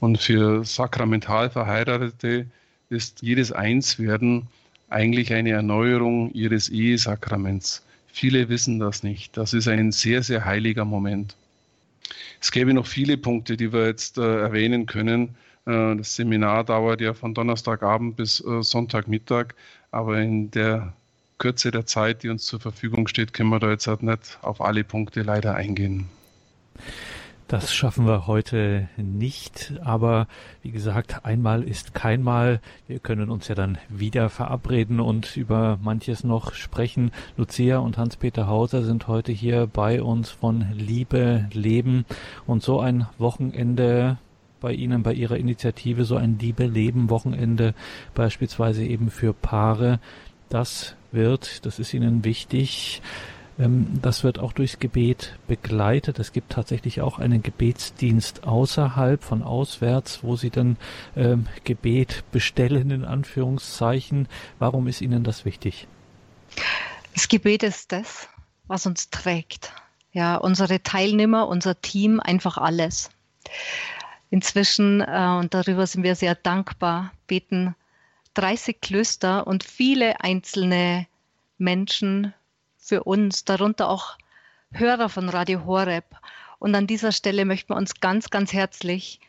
Und 0.00 0.18
für 0.18 0.64
sakramental 0.64 1.50
Verheiratete 1.50 2.46
ist 2.90 3.22
jedes 3.22 3.52
Einswerden 3.52 4.48
eigentlich 4.92 5.32
eine 5.32 5.50
Erneuerung 5.50 6.32
ihres 6.32 6.68
Ehesakraments. 6.68 7.84
Viele 8.06 8.48
wissen 8.48 8.78
das 8.78 9.02
nicht. 9.02 9.36
Das 9.36 9.54
ist 9.54 9.68
ein 9.68 9.90
sehr, 9.92 10.22
sehr 10.22 10.44
heiliger 10.44 10.84
Moment. 10.84 11.34
Es 12.40 12.50
gäbe 12.50 12.74
noch 12.74 12.86
viele 12.86 13.16
Punkte, 13.16 13.56
die 13.56 13.72
wir 13.72 13.86
jetzt 13.86 14.18
äh, 14.18 14.40
erwähnen 14.40 14.86
können. 14.86 15.36
Äh, 15.66 15.96
das 15.96 16.16
Seminar 16.16 16.64
dauert 16.64 17.00
ja 17.00 17.14
von 17.14 17.34
Donnerstagabend 17.34 18.16
bis 18.16 18.40
äh, 18.44 18.62
Sonntagmittag, 18.62 19.54
aber 19.90 20.20
in 20.20 20.50
der 20.50 20.92
Kürze 21.38 21.70
der 21.70 21.86
Zeit, 21.86 22.22
die 22.22 22.28
uns 22.28 22.44
zur 22.44 22.60
Verfügung 22.60 23.08
steht, 23.08 23.32
können 23.32 23.50
wir 23.50 23.60
da 23.60 23.70
jetzt 23.70 23.86
halt 23.86 24.02
nicht 24.02 24.38
auf 24.42 24.60
alle 24.60 24.84
Punkte 24.84 25.22
leider 25.22 25.54
eingehen. 25.54 26.08
Das 27.52 27.74
schaffen 27.74 28.06
wir 28.06 28.26
heute 28.26 28.88
nicht, 28.96 29.74
aber 29.84 30.26
wie 30.62 30.70
gesagt, 30.70 31.26
einmal 31.26 31.62
ist 31.64 31.92
keinmal. 31.92 32.62
Wir 32.88 32.98
können 32.98 33.28
uns 33.28 33.46
ja 33.46 33.54
dann 33.54 33.76
wieder 33.90 34.30
verabreden 34.30 35.00
und 35.00 35.36
über 35.36 35.78
manches 35.82 36.24
noch 36.24 36.54
sprechen. 36.54 37.10
Lucia 37.36 37.76
und 37.76 37.98
Hans-Peter 37.98 38.46
Hauser 38.46 38.84
sind 38.84 39.06
heute 39.06 39.32
hier 39.32 39.66
bei 39.66 40.02
uns 40.02 40.30
von 40.30 40.64
Liebe 40.72 41.46
Leben 41.52 42.06
und 42.46 42.62
so 42.62 42.80
ein 42.80 43.06
Wochenende 43.18 44.16
bei 44.62 44.72
Ihnen, 44.72 45.02
bei 45.02 45.12
Ihrer 45.12 45.36
Initiative, 45.36 46.06
so 46.06 46.16
ein 46.16 46.38
Liebe 46.38 46.64
Leben 46.64 47.10
Wochenende 47.10 47.74
beispielsweise 48.14 48.82
eben 48.82 49.10
für 49.10 49.34
Paare. 49.34 50.00
Das 50.48 50.96
wird, 51.10 51.66
das 51.66 51.78
ist 51.78 51.92
Ihnen 51.92 52.24
wichtig, 52.24 53.02
das 53.58 54.24
wird 54.24 54.38
auch 54.38 54.52
durchs 54.52 54.78
Gebet 54.78 55.38
begleitet. 55.46 56.18
Es 56.18 56.32
gibt 56.32 56.52
tatsächlich 56.52 57.00
auch 57.00 57.18
einen 57.18 57.42
Gebetsdienst 57.42 58.44
außerhalb 58.44 59.22
von 59.22 59.42
auswärts, 59.42 60.20
wo 60.22 60.36
Sie 60.36 60.50
dann 60.50 60.76
ähm, 61.16 61.46
Gebet 61.64 62.24
bestellen, 62.32 62.90
in 62.90 63.04
Anführungszeichen. 63.04 64.26
Warum 64.58 64.86
ist 64.86 65.02
Ihnen 65.02 65.22
das 65.22 65.44
wichtig? 65.44 65.86
Das 67.14 67.28
Gebet 67.28 67.62
ist 67.62 67.92
das, 67.92 68.28
was 68.68 68.86
uns 68.86 69.10
trägt. 69.10 69.72
Ja, 70.12 70.36
unsere 70.36 70.82
Teilnehmer, 70.82 71.46
unser 71.48 71.80
Team, 71.80 72.20
einfach 72.20 72.56
alles. 72.56 73.10
Inzwischen, 74.30 75.02
äh, 75.02 75.36
und 75.38 75.52
darüber 75.52 75.86
sind 75.86 76.04
wir 76.04 76.14
sehr 76.14 76.34
dankbar, 76.34 77.12
beten 77.26 77.74
30 78.34 78.80
Klöster 78.80 79.46
und 79.46 79.62
viele 79.62 80.20
einzelne 80.20 81.06
Menschen 81.58 82.32
für 82.82 83.04
uns, 83.04 83.44
darunter 83.44 83.88
auch 83.88 84.18
Hörer 84.72 85.08
von 85.08 85.28
Radio 85.28 85.64
Horeb. 85.64 86.04
Und 86.58 86.74
an 86.74 86.86
dieser 86.86 87.12
Stelle 87.12 87.44
möchten 87.44 87.70
wir 87.70 87.76
uns 87.76 88.00
ganz, 88.00 88.28
ganz 88.30 88.52
herzlich 88.52 89.20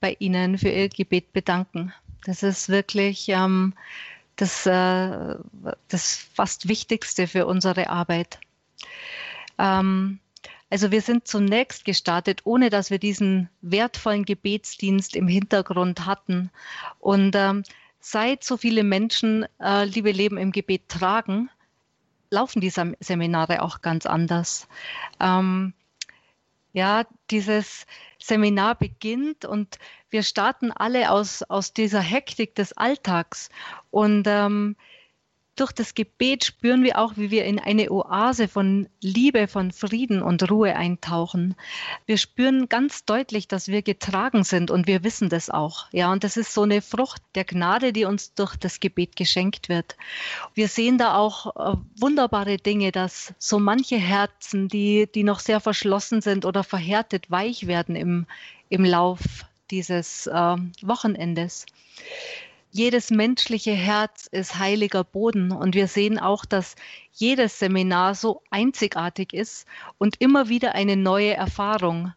bei 0.00 0.16
Ihnen 0.20 0.58
für 0.58 0.68
Ihr 0.68 0.88
Gebet 0.88 1.32
bedanken. 1.32 1.92
Das 2.24 2.42
ist 2.42 2.68
wirklich 2.68 3.28
ähm, 3.28 3.74
das, 4.36 4.64
äh, 4.66 5.36
das 5.88 6.16
fast 6.34 6.68
Wichtigste 6.68 7.26
für 7.26 7.46
unsere 7.46 7.90
Arbeit. 7.90 8.38
Ähm, 9.58 10.20
also 10.70 10.90
wir 10.90 11.02
sind 11.02 11.26
zunächst 11.26 11.84
gestartet, 11.84 12.40
ohne 12.44 12.70
dass 12.70 12.90
wir 12.90 12.98
diesen 12.98 13.48
wertvollen 13.60 14.24
Gebetsdienst 14.24 15.16
im 15.16 15.28
Hintergrund 15.28 16.06
hatten. 16.06 16.50
Und 16.98 17.34
ähm, 17.36 17.64
seit 18.00 18.44
so 18.44 18.56
viele 18.56 18.84
Menschen 18.84 19.46
äh, 19.60 19.84
Liebe 19.84 20.10
Leben 20.10 20.36
im 20.36 20.52
Gebet 20.52 20.88
tragen, 20.88 21.50
laufen 22.34 22.60
die 22.60 22.70
Seminare 22.70 23.62
auch 23.62 23.80
ganz 23.80 24.04
anders. 24.04 24.68
Ähm, 25.20 25.72
ja, 26.72 27.04
dieses 27.30 27.86
Seminar 28.18 28.74
beginnt 28.74 29.44
und 29.44 29.78
wir 30.10 30.22
starten 30.22 30.72
alle 30.72 31.10
aus, 31.10 31.42
aus 31.44 31.72
dieser 31.72 32.00
Hektik 32.00 32.54
des 32.56 32.72
Alltags. 32.76 33.48
Und 33.90 34.26
ähm, 34.26 34.76
durch 35.56 35.72
das 35.72 35.94
Gebet 35.94 36.44
spüren 36.44 36.82
wir 36.82 36.98
auch, 36.98 37.16
wie 37.16 37.30
wir 37.30 37.44
in 37.44 37.58
eine 37.58 37.90
Oase 37.90 38.48
von 38.48 38.88
Liebe, 39.00 39.46
von 39.46 39.70
Frieden 39.70 40.22
und 40.22 40.50
Ruhe 40.50 40.74
eintauchen. 40.74 41.54
Wir 42.06 42.18
spüren 42.18 42.68
ganz 42.68 43.04
deutlich, 43.04 43.46
dass 43.46 43.68
wir 43.68 43.82
getragen 43.82 44.44
sind 44.44 44.70
und 44.70 44.86
wir 44.86 45.04
wissen 45.04 45.28
das 45.28 45.50
auch. 45.50 45.86
Ja, 45.92 46.10
und 46.10 46.24
das 46.24 46.36
ist 46.36 46.52
so 46.52 46.62
eine 46.62 46.82
Frucht 46.82 47.22
der 47.34 47.44
Gnade, 47.44 47.92
die 47.92 48.04
uns 48.04 48.34
durch 48.34 48.56
das 48.56 48.80
Gebet 48.80 49.16
geschenkt 49.16 49.68
wird. 49.68 49.96
Wir 50.54 50.68
sehen 50.68 50.98
da 50.98 51.16
auch 51.16 51.54
äh, 51.54 51.76
wunderbare 51.96 52.56
Dinge, 52.56 52.90
dass 52.90 53.32
so 53.38 53.58
manche 53.58 53.96
Herzen, 53.96 54.68
die, 54.68 55.08
die 55.14 55.22
noch 55.22 55.38
sehr 55.38 55.60
verschlossen 55.60 56.20
sind 56.20 56.44
oder 56.44 56.64
verhärtet, 56.64 57.30
weich 57.30 57.66
werden 57.66 57.94
im, 57.94 58.26
im 58.70 58.84
Lauf 58.84 59.20
dieses 59.70 60.26
äh, 60.26 60.56
Wochenendes 60.82 61.66
jedes 62.74 63.10
menschliche 63.10 63.70
Herz 63.70 64.26
ist 64.26 64.58
heiliger 64.58 65.04
Boden. 65.04 65.52
Und 65.52 65.76
wir 65.76 65.86
sehen 65.86 66.18
auch, 66.18 66.44
dass 66.44 66.74
jedes 67.12 67.60
Seminar 67.60 68.16
so 68.16 68.42
einzigartig 68.50 69.32
ist 69.32 69.68
und 69.96 70.20
immer 70.20 70.48
wieder 70.48 70.74
eine 70.74 70.96
neue 70.96 71.34
Erfahrung, 71.34 72.12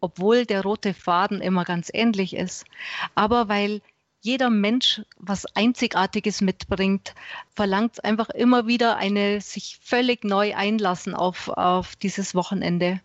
obwohl 0.00 0.44
der 0.44 0.62
rote 0.62 0.92
Faden 0.92 1.40
immer 1.40 1.64
ganz 1.64 1.90
ähnlich 1.94 2.36
ist. 2.36 2.66
Aber 3.14 3.48
weil 3.48 3.80
jeder 4.20 4.50
Mensch 4.50 5.00
was 5.16 5.46
Einzigartiges 5.56 6.42
mitbringt, 6.42 7.14
verlangt 7.54 7.94
es 7.94 8.00
einfach 8.00 8.28
immer 8.28 8.66
wieder 8.66 8.98
eine 8.98 9.40
sich 9.40 9.78
völlig 9.80 10.24
neu 10.24 10.54
einlassen 10.54 11.14
auf, 11.14 11.48
auf 11.48 11.96
dieses 11.96 12.34
Wochenende. 12.34 13.00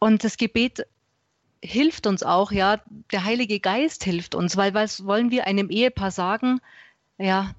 Und 0.00 0.24
das 0.24 0.36
Gebet 0.36 0.84
hilft 1.64 2.06
uns 2.06 2.22
auch, 2.22 2.52
ja, 2.52 2.80
der 3.10 3.24
Heilige 3.24 3.58
Geist 3.58 4.04
hilft 4.04 4.34
uns, 4.34 4.56
weil 4.56 4.74
was 4.74 5.06
wollen 5.06 5.30
wir 5.30 5.46
einem 5.46 5.70
Ehepaar 5.70 6.10
sagen, 6.10 6.60
ja, 7.16 7.54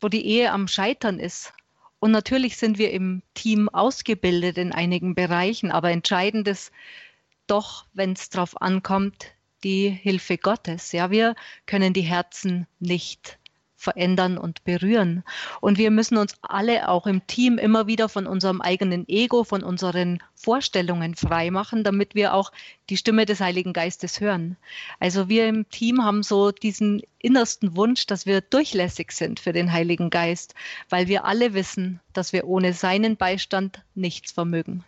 wo 0.00 0.08
die 0.08 0.26
Ehe 0.26 0.52
am 0.52 0.68
Scheitern 0.68 1.18
ist? 1.18 1.54
Und 1.98 2.10
natürlich 2.10 2.58
sind 2.58 2.76
wir 2.76 2.92
im 2.92 3.22
Team 3.32 3.70
ausgebildet 3.70 4.58
in 4.58 4.72
einigen 4.72 5.14
Bereichen, 5.14 5.70
aber 5.70 5.90
entscheidend 5.90 6.46
ist 6.46 6.70
doch, 7.46 7.86
wenn 7.94 8.12
es 8.12 8.28
darauf 8.28 8.60
ankommt, 8.60 9.32
die 9.64 9.88
Hilfe 9.88 10.36
Gottes. 10.36 10.92
Ja, 10.92 11.10
wir 11.10 11.34
können 11.64 11.94
die 11.94 12.02
Herzen 12.02 12.66
nicht 12.80 13.38
verändern 13.76 14.38
und 14.38 14.64
berühren. 14.64 15.22
Und 15.60 15.78
wir 15.78 15.90
müssen 15.90 16.16
uns 16.16 16.34
alle 16.42 16.88
auch 16.88 17.06
im 17.06 17.26
Team 17.26 17.58
immer 17.58 17.86
wieder 17.86 18.08
von 18.08 18.26
unserem 18.26 18.60
eigenen 18.60 19.08
Ego, 19.08 19.44
von 19.44 19.62
unseren 19.62 20.22
Vorstellungen 20.34 21.14
freimachen, 21.14 21.84
damit 21.84 22.14
wir 22.14 22.34
auch 22.34 22.52
die 22.88 22.96
Stimme 22.96 23.26
des 23.26 23.40
Heiligen 23.40 23.72
Geistes 23.72 24.20
hören. 24.20 24.56
Also 24.98 25.28
wir 25.28 25.46
im 25.46 25.68
Team 25.68 26.02
haben 26.02 26.22
so 26.22 26.52
diesen 26.52 27.02
innersten 27.18 27.76
Wunsch, 27.76 28.06
dass 28.06 28.26
wir 28.26 28.40
durchlässig 28.40 29.12
sind 29.12 29.40
für 29.40 29.52
den 29.52 29.72
Heiligen 29.72 30.10
Geist, 30.10 30.54
weil 30.88 31.08
wir 31.08 31.24
alle 31.24 31.54
wissen, 31.54 32.00
dass 32.12 32.32
wir 32.32 32.46
ohne 32.46 32.72
seinen 32.72 33.16
Beistand 33.16 33.82
nichts 33.94 34.32
vermögen. 34.32 34.84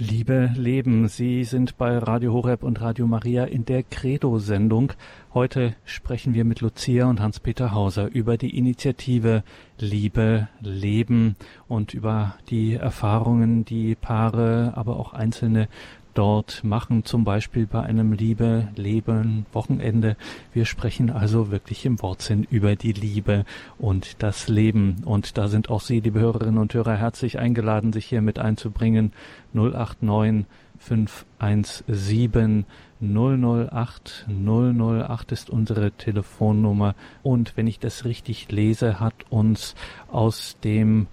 Liebe 0.00 0.52
Leben, 0.54 1.08
Sie 1.08 1.42
sind 1.42 1.76
bei 1.76 1.98
Radio 1.98 2.32
Horeb 2.32 2.62
und 2.62 2.80
Radio 2.80 3.08
Maria 3.08 3.46
in 3.46 3.64
der 3.64 3.82
Credo-Sendung. 3.82 4.92
Heute 5.34 5.74
sprechen 5.84 6.34
wir 6.34 6.44
mit 6.44 6.60
Lucia 6.60 7.06
und 7.06 7.18
Hans-Peter 7.18 7.72
Hauser 7.72 8.06
über 8.06 8.36
die 8.36 8.56
Initiative 8.56 9.42
Liebe 9.76 10.46
Leben 10.60 11.34
und 11.66 11.94
über 11.94 12.36
die 12.48 12.74
Erfahrungen, 12.74 13.64
die 13.64 13.96
Paare, 13.96 14.74
aber 14.76 15.00
auch 15.00 15.14
Einzelne 15.14 15.66
dort 16.18 16.64
machen, 16.64 17.04
zum 17.04 17.22
Beispiel 17.22 17.68
bei 17.68 17.80
einem 17.80 18.12
Liebe, 18.12 18.66
Leben, 18.74 19.46
Wochenende. 19.52 20.16
Wir 20.52 20.64
sprechen 20.64 21.10
also 21.10 21.52
wirklich 21.52 21.86
im 21.86 22.02
Wortsinn 22.02 22.42
über 22.50 22.74
die 22.74 22.92
Liebe 22.92 23.44
und 23.78 24.20
das 24.20 24.48
Leben. 24.48 24.96
Und 25.04 25.38
da 25.38 25.46
sind 25.46 25.70
auch 25.70 25.80
Sie, 25.80 26.00
liebe 26.00 26.18
Hörerinnen 26.18 26.58
und 26.58 26.74
Hörer, 26.74 26.96
herzlich 26.96 27.38
eingeladen, 27.38 27.92
sich 27.92 28.06
hier 28.06 28.20
mit 28.20 28.40
einzubringen. 28.40 29.12
089 29.52 30.46
517 30.78 32.66
008 33.00 34.26
008 34.28 35.32
ist 35.32 35.50
unsere 35.50 35.92
Telefonnummer. 35.92 36.96
Und 37.22 37.56
wenn 37.56 37.68
ich 37.68 37.78
das 37.78 38.04
richtig 38.04 38.50
lese, 38.50 38.98
hat 38.98 39.14
uns 39.30 39.76
aus 40.10 40.56
dem 40.64 41.06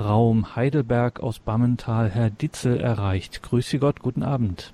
Raum 0.00 0.56
Heidelberg 0.56 1.20
aus 1.20 1.38
Bammental 1.38 2.08
Herr 2.08 2.30
Ditzel 2.30 2.80
erreicht. 2.80 3.42
Grüße 3.42 3.78
Gott, 3.78 4.00
guten 4.00 4.22
Abend. 4.22 4.72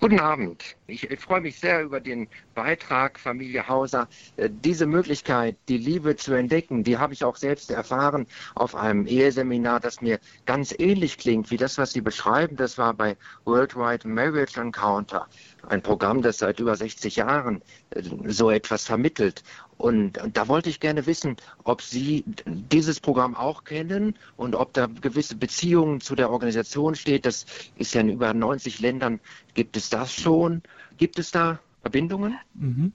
Guten 0.00 0.20
Abend. 0.20 0.76
Ich, 0.92 1.10
ich, 1.10 1.20
freue 1.20 1.40
mich 1.40 1.58
sehr 1.58 1.82
über 1.82 2.00
den 2.00 2.28
Beitrag, 2.54 3.18
Familie 3.18 3.66
Hauser. 3.66 4.08
Äh, 4.36 4.50
diese 4.50 4.84
Möglichkeit, 4.84 5.56
die 5.68 5.78
Liebe 5.78 6.16
zu 6.16 6.34
entdecken, 6.34 6.84
die 6.84 6.98
habe 6.98 7.14
ich 7.14 7.24
auch 7.24 7.36
selbst 7.36 7.70
erfahren 7.70 8.26
auf 8.54 8.74
einem 8.74 9.06
Eheseminar, 9.06 9.80
das 9.80 10.02
mir 10.02 10.20
ganz 10.44 10.74
ähnlich 10.78 11.16
klingt 11.16 11.50
wie 11.50 11.56
das, 11.56 11.78
was 11.78 11.92
Sie 11.92 12.02
beschreiben. 12.02 12.56
Das 12.56 12.76
war 12.76 12.92
bei 12.92 13.16
Worldwide 13.46 14.06
Marriage 14.06 14.60
Encounter, 14.60 15.26
ein 15.66 15.82
Programm, 15.82 16.20
das 16.20 16.38
seit 16.38 16.60
über 16.60 16.76
60 16.76 17.16
Jahren 17.16 17.62
äh, 17.90 18.02
so 18.26 18.50
etwas 18.50 18.84
vermittelt. 18.84 19.42
Und, 19.82 20.20
da 20.32 20.46
wollte 20.46 20.70
ich 20.70 20.78
gerne 20.78 21.06
wissen, 21.06 21.36
ob 21.64 21.82
Sie 21.82 22.22
dieses 22.46 23.00
Programm 23.00 23.34
auch 23.34 23.64
kennen 23.64 24.16
und 24.36 24.54
ob 24.54 24.72
da 24.74 24.86
gewisse 24.86 25.34
Beziehungen 25.34 26.00
zu 26.00 26.14
der 26.14 26.30
Organisation 26.30 26.94
steht. 26.94 27.26
Das 27.26 27.46
ist 27.76 27.92
ja 27.92 28.02
in 28.02 28.10
über 28.10 28.32
90 28.32 28.78
Ländern. 28.78 29.18
Gibt 29.54 29.76
es 29.76 29.90
das 29.90 30.12
schon? 30.12 30.62
Gibt 30.96 31.18
es 31.18 31.30
da 31.30 31.58
Verbindungen? 31.82 32.38
Mhm. 32.54 32.92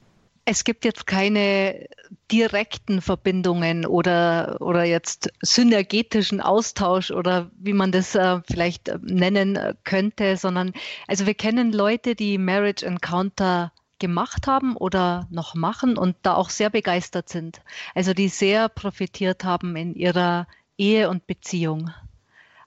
Es 0.50 0.64
gibt 0.64 0.86
jetzt 0.86 1.06
keine 1.06 1.90
direkten 2.32 3.02
Verbindungen 3.02 3.86
oder, 3.86 4.56
oder 4.62 4.86
jetzt 4.86 5.30
synergetischen 5.42 6.40
Austausch 6.40 7.12
oder 7.12 7.52
wie 7.58 7.74
man 7.74 7.92
das 7.92 8.16
äh, 8.16 8.40
vielleicht 8.50 8.90
nennen 9.02 9.60
könnte, 9.84 10.38
sondern 10.38 10.72
also 11.06 11.26
wir 11.26 11.34
kennen 11.34 11.74
Leute, 11.74 12.16
die 12.16 12.38
Marriage 12.38 12.86
Encounter 12.86 13.74
gemacht 14.00 14.48
haben 14.48 14.78
oder 14.78 15.28
noch 15.32 15.54
machen 15.54 15.98
und 15.98 16.16
da 16.22 16.36
auch 16.36 16.50
sehr 16.50 16.70
begeistert 16.70 17.28
sind. 17.28 17.62
Also 17.94 18.14
die 18.14 18.30
sehr 18.30 18.70
profitiert 18.70 19.44
haben 19.44 19.76
in 19.76 19.96
ihrer 19.96 20.48
Ehe 20.78 21.10
und 21.10 21.28
Beziehung. 21.28 21.92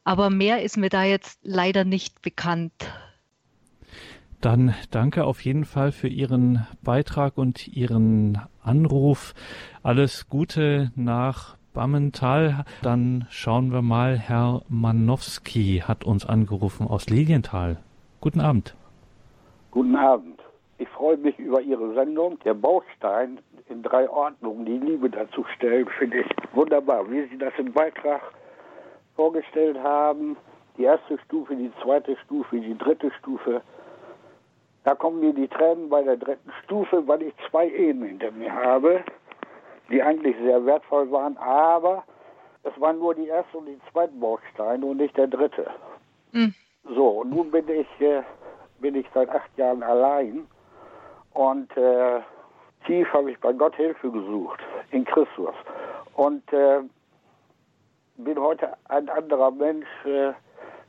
Aber 0.05 0.31
mehr 0.31 0.63
ist 0.63 0.77
mir 0.77 0.89
da 0.91 1.05
jetzt 1.05 1.39
leider 1.43 1.85
nicht 1.85 2.21
bekannt. 2.23 2.73
Dann 4.41 4.75
danke 4.91 5.25
auf 5.25 5.43
jeden 5.43 5.67
Fall 5.67 5.93
für 5.93 6.09
Ihren 6.09 6.67
Beitrag 6.83 7.37
und 7.37 7.69
Ihren 7.69 8.39
Anruf. 8.63 9.35
Alles 9.83 10.31
Gute 10.31 10.93
nach 10.97 11.59
Bammental. 11.75 12.65
Dann 12.83 13.27
schauen 13.29 13.71
wir 13.71 13.83
mal, 13.83 14.19
Herr 14.19 14.63
Manowski 14.71 15.83
hat 15.87 16.05
uns 16.05 16.25
angerufen 16.25 16.87
aus 16.87 17.11
Lilienthal. 17.11 17.77
Guten 18.23 18.41
Abend. 18.41 18.75
Guten 19.71 19.95
Abend. 19.95 20.41
Ich 20.79 20.89
freue 20.89 21.19
mich 21.19 21.39
über 21.39 21.61
Ihre 21.61 21.93
Sendung. 21.93 22.39
Der 22.45 22.55
Baustein 22.55 23.41
in 23.69 23.83
drei 23.83 24.09
Ordnungen, 24.09 24.65
die 24.65 24.79
Liebe 24.79 25.11
dazu 25.11 25.45
stellen, 25.57 25.87
finde 25.99 26.21
ich 26.21 26.27
wunderbar. 26.55 27.11
Wie 27.11 27.29
Sie 27.29 27.37
das 27.37 27.53
im 27.59 27.73
Beitrag 27.75 28.23
vorgestellt 29.17 29.77
haben, 29.83 30.39
die 30.79 30.85
erste 30.85 31.19
Stufe, 31.27 31.55
die 31.55 31.71
zweite 31.83 32.17
Stufe, 32.25 32.59
die 32.59 32.79
dritte 32.79 33.11
Stufe. 33.19 33.61
Da 34.85 34.95
kommen 34.95 35.21
mir 35.21 35.35
die 35.35 35.49
Tränen 35.49 35.89
bei 35.89 36.03
der 36.03 36.17
dritten 36.17 36.51
Stufe, 36.65 37.07
weil 37.07 37.23
ich 37.23 37.35
zwei 37.51 37.69
Ehen 37.69 38.03
hinter 38.03 38.31
mir 38.31 38.53
habe. 38.53 39.05
die 39.91 40.03
eigentlich 40.03 40.37
sehr 40.39 40.65
wertvoll 40.65 41.11
waren, 41.11 41.37
aber 41.39 42.05
es 42.63 42.81
waren 42.81 42.99
nur 42.99 43.15
die 43.15 43.27
erste 43.27 43.59
und 43.59 43.67
die 43.67 43.81
zweite 43.91 44.13
Bausteine 44.15 44.87
und 44.87 44.99
nicht 44.99 45.17
der 45.17 45.27
dritte. 45.27 45.67
Mhm. 46.33 46.55
So, 46.95 47.21
und 47.21 47.31
nun 47.31 47.51
bin 47.51 47.69
ich, 47.69 48.01
äh, 48.01 48.23
bin 48.79 48.95
ich 48.95 49.07
seit 49.13 49.29
acht 49.31 49.51
Jahren 49.57 49.83
allein 49.83 50.47
und 51.35 51.77
äh, 51.77 52.21
tief 52.87 53.13
habe 53.13 53.33
ich 53.33 53.41
bei 53.41 53.53
Gott 53.53 53.77
Hilfe 53.77 54.11
gesucht, 54.11 54.61
in 54.91 55.05
Christus. 55.05 55.55
Und 56.15 56.51
äh, 56.53 56.81
bin 58.17 58.39
heute 58.39 58.77
ein 58.89 59.09
anderer 59.09 59.51
Mensch, 59.51 59.89
äh, 60.05 60.33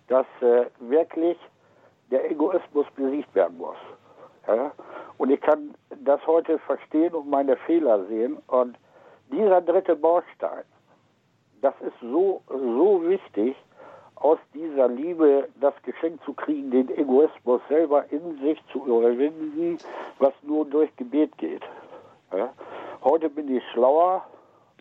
dass 0.07 0.25
äh, 0.41 0.65
wirklich 0.79 1.37
der 2.11 2.29
Egoismus 2.29 2.85
besiegt 2.95 3.33
werden 3.33 3.57
muss. 3.57 3.77
Ja? 4.47 4.71
Und 5.17 5.31
ich 5.31 5.41
kann 5.41 5.73
das 6.03 6.25
heute 6.27 6.59
verstehen 6.59 7.13
und 7.13 7.29
meine 7.29 7.55
Fehler 7.55 8.05
sehen. 8.05 8.37
Und 8.47 8.77
dieser 9.31 9.61
dritte 9.61 9.95
Baustein, 9.95 10.63
das 11.61 11.73
ist 11.81 11.99
so, 12.01 12.41
so 12.47 13.01
wichtig, 13.07 13.55
aus 14.15 14.37
dieser 14.53 14.87
Liebe 14.87 15.47
das 15.59 15.73
Geschenk 15.83 16.23
zu 16.23 16.33
kriegen, 16.33 16.69
den 16.69 16.89
Egoismus 16.95 17.61
selber 17.69 18.05
in 18.11 18.37
sich 18.39 18.59
zu 18.71 18.85
überwinden, 18.85 19.77
was 20.19 20.33
nur 20.43 20.65
durch 20.65 20.95
Gebet 20.95 21.35
geht. 21.37 21.63
Ja? 22.31 22.53
Heute 23.03 23.29
bin 23.29 23.55
ich 23.55 23.63
schlauer 23.71 24.23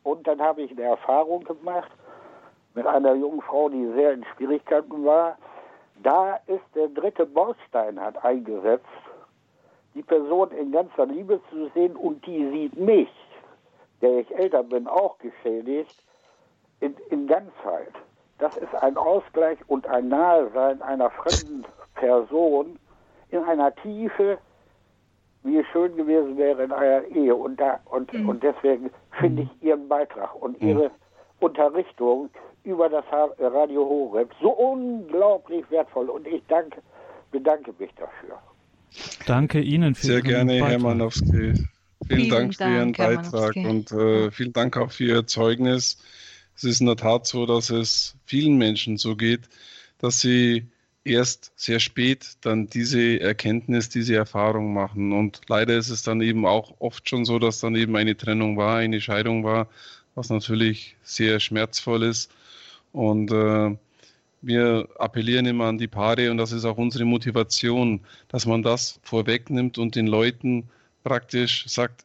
und 0.03 0.27
dann 0.27 0.41
habe 0.41 0.63
ich 0.63 0.71
eine 0.73 0.83
Erfahrung 0.83 1.45
gemacht 1.45 1.91
mit 2.75 2.87
einer 2.87 3.15
jungen 3.15 3.41
Frau, 3.43 3.69
die 3.69 3.87
sehr 3.95 4.13
in 4.13 4.25
Schwierigkeiten 4.25 5.05
war. 5.05 5.39
Da 6.03 6.37
ist 6.47 6.65
der 6.75 6.89
dritte 6.89 7.27
Baustein 7.27 8.01
hat 8.01 8.25
eingesetzt, 8.25 8.87
die 9.95 10.03
Person 10.03 10.51
in 10.53 10.73
ganzer 10.73 11.07
Liebe 11.07 11.41
zu 11.51 11.69
sehen 11.75 11.97
und 11.97 12.25
die 12.27 12.49
sieht 12.51 12.77
mich, 12.79 13.11
der 14.01 14.21
ich 14.21 14.35
älter 14.35 14.63
bin, 14.63 14.87
auch 14.87 15.19
geschädigt, 15.19 16.03
in, 16.81 16.95
in 17.11 17.27
Ganzheit. 17.27 17.93
Das 18.39 18.57
ist 18.57 18.75
ein 18.75 18.97
Ausgleich 18.97 19.59
und 19.67 19.87
ein 19.87 20.09
Nahesein 20.09 20.81
einer 20.81 21.11
fremden 21.11 21.67
Person 21.95 22.79
in 23.31 23.43
einer 23.45 23.75
Tiefe, 23.77 24.39
wie 25.43 25.59
es 25.59 25.67
schön 25.67 25.97
gewesen 25.97 26.39
wäre 26.39 26.63
in 26.65 26.73
einer 26.73 27.05
Ehe. 27.05 27.35
Und, 27.35 27.61
da, 27.61 27.81
und, 27.85 28.13
mhm. 28.13 28.29
und 28.29 28.43
deswegen 28.43 28.91
finde 29.19 29.43
ich 29.43 29.63
Ihren 29.63 29.89
Beitrag 29.89 30.35
und 30.35 30.61
Ihre 30.63 30.89
mhm. 30.89 30.95
Unterrichtung 31.41 32.31
über 32.65 32.89
das 32.89 33.05
Radio 33.39 33.85
Horeb 33.85 34.31
so 34.41 34.51
unglaublich 34.51 35.65
wertvoll. 35.71 36.11
Und 36.11 36.27
ich 36.27 36.43
danke, 36.49 36.83
bedanke 37.31 37.73
mich 37.79 37.91
dafür. 37.97 38.39
Danke 39.27 39.61
Ihnen 39.61 39.95
für 39.95 40.07
Sehr 40.07 40.23
gerne, 40.23 40.55
Beitrag. 40.55 40.71
Herr 40.71 40.79
Manowski. 40.81 41.29
Vielen, 41.29 41.69
vielen 42.09 42.29
Dank 42.31 42.55
für 42.57 42.65
Ihren 42.65 42.93
Beitrag 42.93 43.57
und 43.57 43.93
äh, 43.93 44.31
vielen 44.31 44.53
Dank 44.53 44.77
auch 44.77 44.91
für 44.91 45.05
Ihr 45.05 45.27
Zeugnis. 45.27 45.99
Es 46.57 46.65
ist 46.65 46.81
in 46.81 46.87
der 46.87 46.97
Tat 46.97 47.27
so, 47.27 47.47
dass 47.47 47.71
es 47.71 48.17
vielen 48.27 48.59
Menschen 48.59 48.97
so 48.97 49.17
geht, 49.17 49.49
dass 49.99 50.21
sie 50.21 50.67
erst 51.05 51.53
sehr 51.57 51.81
spät 51.81 52.37
dann 52.43 52.67
diese 52.67 53.19
Erkenntnis, 53.21 53.89
diese 53.89 54.17
Erfahrung 54.17 54.75
machen. 54.75 55.13
Und 55.13 55.41
leider 55.49 55.77
ist 55.77 55.89
es 55.89 56.03
dann 56.03 56.21
eben 56.21 56.45
auch 56.45 56.75
oft 56.81 57.09
schon 57.09 57.25
so, 57.25 57.39
dass 57.39 57.61
dann 57.61 57.77
eben 57.77 57.97
eine 57.97 58.17
Trennung 58.17 58.57
war, 58.57 58.77
eine 58.77 59.01
Scheidung 59.01 59.45
war, 59.45 59.69
was 60.15 60.29
natürlich 60.29 60.97
sehr 61.03 61.41
schmerzvoll 61.41 62.03
ist. 62.03 62.31
Und 62.93 63.31
äh, 63.31 63.77
wir 64.43 64.89
appellieren 64.99 65.47
immer 65.47 65.67
an 65.67 65.79
die 65.79 65.89
Paare 65.89 66.31
und 66.31 66.39
das 66.39 66.53
ist 66.53 66.65
auch 66.65 66.79
unsere 66.79 67.05
Motivation, 67.05 68.01
dass 68.29 68.47
man 68.47 68.63
das 68.63 69.01
vorwegnimmt 69.03 69.79
und 69.79 69.97
den 69.97 70.07
Leuten 70.07 70.69
praktisch 71.05 71.67
sagt, 71.69 72.05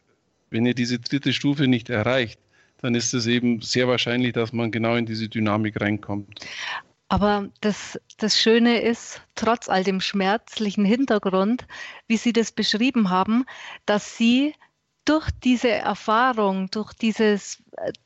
wenn 0.49 0.65
ihr 0.65 0.73
diese 0.73 0.99
dritte 0.99 1.33
Stufe 1.33 1.67
nicht 1.67 1.89
erreicht, 1.89 2.39
dann 2.81 2.95
ist 2.95 3.13
es 3.13 3.25
eben 3.25 3.61
sehr 3.61 3.87
wahrscheinlich, 3.87 4.33
dass 4.33 4.53
man 4.53 4.71
genau 4.71 4.95
in 4.95 5.05
diese 5.05 5.29
Dynamik 5.29 5.79
reinkommt. 5.79 6.45
Aber 7.07 7.49
das, 7.61 7.99
das 8.17 8.39
Schöne 8.39 8.81
ist, 8.81 9.21
trotz 9.35 9.69
all 9.69 9.83
dem 9.83 10.01
schmerzlichen 10.01 10.85
Hintergrund, 10.85 11.67
wie 12.07 12.17
Sie 12.17 12.33
das 12.33 12.51
beschrieben 12.51 13.09
haben, 13.09 13.45
dass 13.85 14.17
Sie 14.17 14.53
durch 15.05 15.29
diese 15.43 15.69
Erfahrung, 15.69 16.69
durch, 16.71 16.93
dieses, 16.93 17.63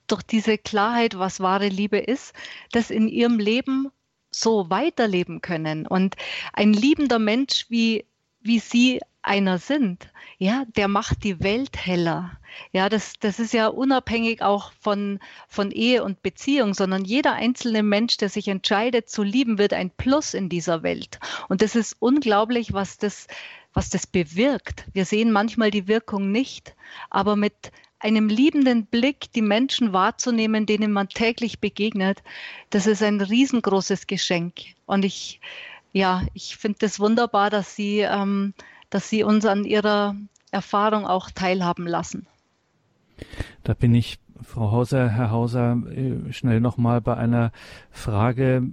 durch 0.08 0.22
diese 0.24 0.58
Klarheit, 0.58 1.18
was 1.18 1.39
wahre 1.39 1.70
Liebe 1.70 1.97
ist, 1.97 2.34
das 2.72 2.91
in 2.91 3.08
Ihrem 3.08 3.39
Leben 3.39 3.89
so 4.32 4.70
weiterleben 4.70 5.41
können. 5.41 5.88
Und 5.88 6.16
ein 6.54 6.74
liebender 6.74 7.20
Mensch, 7.20 7.66
wie, 7.70 8.06
wie 8.41 8.60
Sie 8.60 9.00
einer 9.22 9.57
sind, 9.57 10.09
ja, 10.38 10.63
der 10.78 10.88
macht 10.88 11.24
die 11.24 11.41
Welt 11.41 11.86
heller. 11.86 12.39
Ja, 12.72 12.89
das, 12.89 13.13
das 13.20 13.39
ist 13.39 13.53
ja 13.53 13.67
unabhängig 13.67 14.41
auch 14.41 14.72
von, 14.80 15.20
von 15.47 15.72
Ehe 15.72 16.03
und 16.03 16.22
Beziehung, 16.22 16.74
sondern 16.74 17.05
jeder 17.05 17.34
einzelne 17.34 17.84
Mensch, 17.84 18.17
der 18.17 18.30
sich 18.30 18.47
entscheidet 18.47 19.09
zu 19.09 19.24
lieben, 19.24 19.57
wird 19.57 19.74
ein 19.74 19.91
Plus 19.91 20.34
in 20.34 20.49
dieser 20.49 20.84
Welt. 20.84 21.20
Und 21.47 21.61
das 21.61 21.76
ist 21.76 21.95
unglaublich, 21.99 22.74
was 22.74 22.97
das, 22.97 23.28
was 23.74 23.89
das 23.89 24.07
bewirkt. 24.07 24.86
Wir 24.93 25.05
sehen 25.05 25.32
manchmal 25.32 25.72
die 25.72 25.88
Wirkung 25.88 26.32
nicht, 26.32 26.76
aber 27.09 27.36
mit 27.36 27.72
einem 27.99 28.30
liebenden 28.30 28.86
Blick 28.86 29.32
die 29.34 29.41
Menschen 29.41 29.93
wahrzunehmen, 29.93 30.65
denen 30.65 30.91
man 30.91 31.09
täglich 31.09 31.59
begegnet, 31.59 32.24
das 32.70 32.88
ist 32.88 33.03
ein 33.03 33.20
riesengroßes 33.20 34.07
Geschenk. 34.07 34.53
Und 34.86 35.03
ich, 35.03 35.41
ja, 35.91 36.24
ich 36.34 36.55
finde 36.55 36.78
es 36.86 36.93
das 36.93 36.99
wunderbar, 36.99 37.49
dass 37.49 37.76
Sie, 37.76 37.99
ähm, 37.99 38.53
dass 38.90 39.10
Sie 39.10 39.24
uns 39.24 39.46
an 39.46 39.66
Ihrer 39.66 40.16
Erfahrung 40.52 41.06
auch 41.06 41.30
teilhaben 41.32 41.88
lassen. 41.88 42.28
Da 43.64 43.74
bin 43.74 43.94
ich, 43.94 44.20
Frau 44.42 44.72
Hauser, 44.72 45.10
Herr 45.10 45.32
Hauser, 45.32 45.78
äh, 45.92 46.32
schnell 46.32 46.62
nochmal 46.62 47.02
bei 47.02 47.16
einer 47.18 47.52
Frage. 47.92 48.64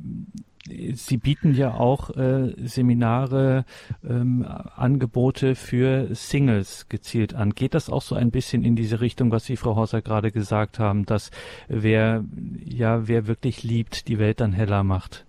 Sie 0.95 1.17
bieten 1.17 1.55
ja 1.55 1.75
auch 1.75 2.11
äh, 2.17 2.55
Seminare, 2.67 3.65
ähm, 4.09 4.45
Angebote 4.75 5.55
für 5.55 6.13
Singles 6.15 6.89
gezielt 6.89 7.35
an. 7.35 7.51
Geht 7.55 7.75
das 7.75 7.89
auch 7.89 8.03
so 8.03 8.15
ein 8.17 8.31
bisschen 8.31 8.65
in 8.65 8.75
diese 8.75 9.01
Richtung, 9.01 9.31
was 9.31 9.45
Sie, 9.45 9.57
Frau 9.57 9.77
Hauser, 9.77 10.03
gerade 10.03 10.33
gesagt 10.33 10.79
haben, 10.79 11.07
dass 11.07 11.31
wer, 11.69 12.25
ja, 12.65 13.07
wer 13.07 13.27
wirklich 13.27 13.63
liebt, 13.63 14.09
die 14.09 14.19
Welt 14.19 14.41
dann 14.41 14.53
heller 14.53 14.83
macht? 14.83 15.25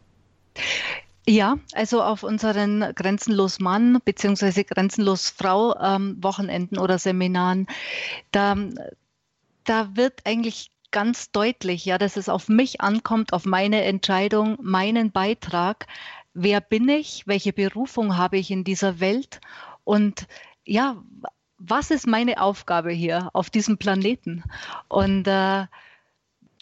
Ja, 1.30 1.58
also 1.74 2.02
auf 2.02 2.24
unseren 2.24 2.94
Grenzenlos 2.96 3.60
Mann 3.60 4.00
bzw. 4.06 4.64
Grenzenlos 4.64 5.30
Frau 5.30 5.78
ähm, 5.78 6.16
Wochenenden 6.24 6.78
oder 6.80 7.00
Seminaren, 7.00 7.68
da, 8.32 8.56
da 9.66 9.96
wird 9.98 10.22
eigentlich 10.26 10.72
ganz 10.92 11.32
deutlich, 11.32 11.84
ja, 11.84 11.98
dass 11.98 12.16
es 12.16 12.30
auf 12.30 12.48
mich 12.48 12.80
ankommt, 12.80 13.34
auf 13.34 13.46
meine 13.46 13.84
Entscheidung, 13.84 14.58
meinen 14.62 15.12
Beitrag. 15.12 15.88
Wer 16.34 16.62
bin 16.62 16.88
ich? 16.88 17.28
Welche 17.28 17.52
Berufung 17.52 18.16
habe 18.16 18.38
ich 18.38 18.50
in 18.50 18.64
dieser 18.64 19.02
Welt? 19.02 19.42
Und 19.84 20.28
ja, 20.64 20.96
was 21.58 21.92
ist 21.92 22.08
meine 22.08 22.42
Aufgabe 22.42 22.92
hier 22.92 23.32
auf 23.34 23.50
diesem 23.50 23.78
Planeten? 23.78 24.44
Und 24.88 25.28
äh, 25.28 25.66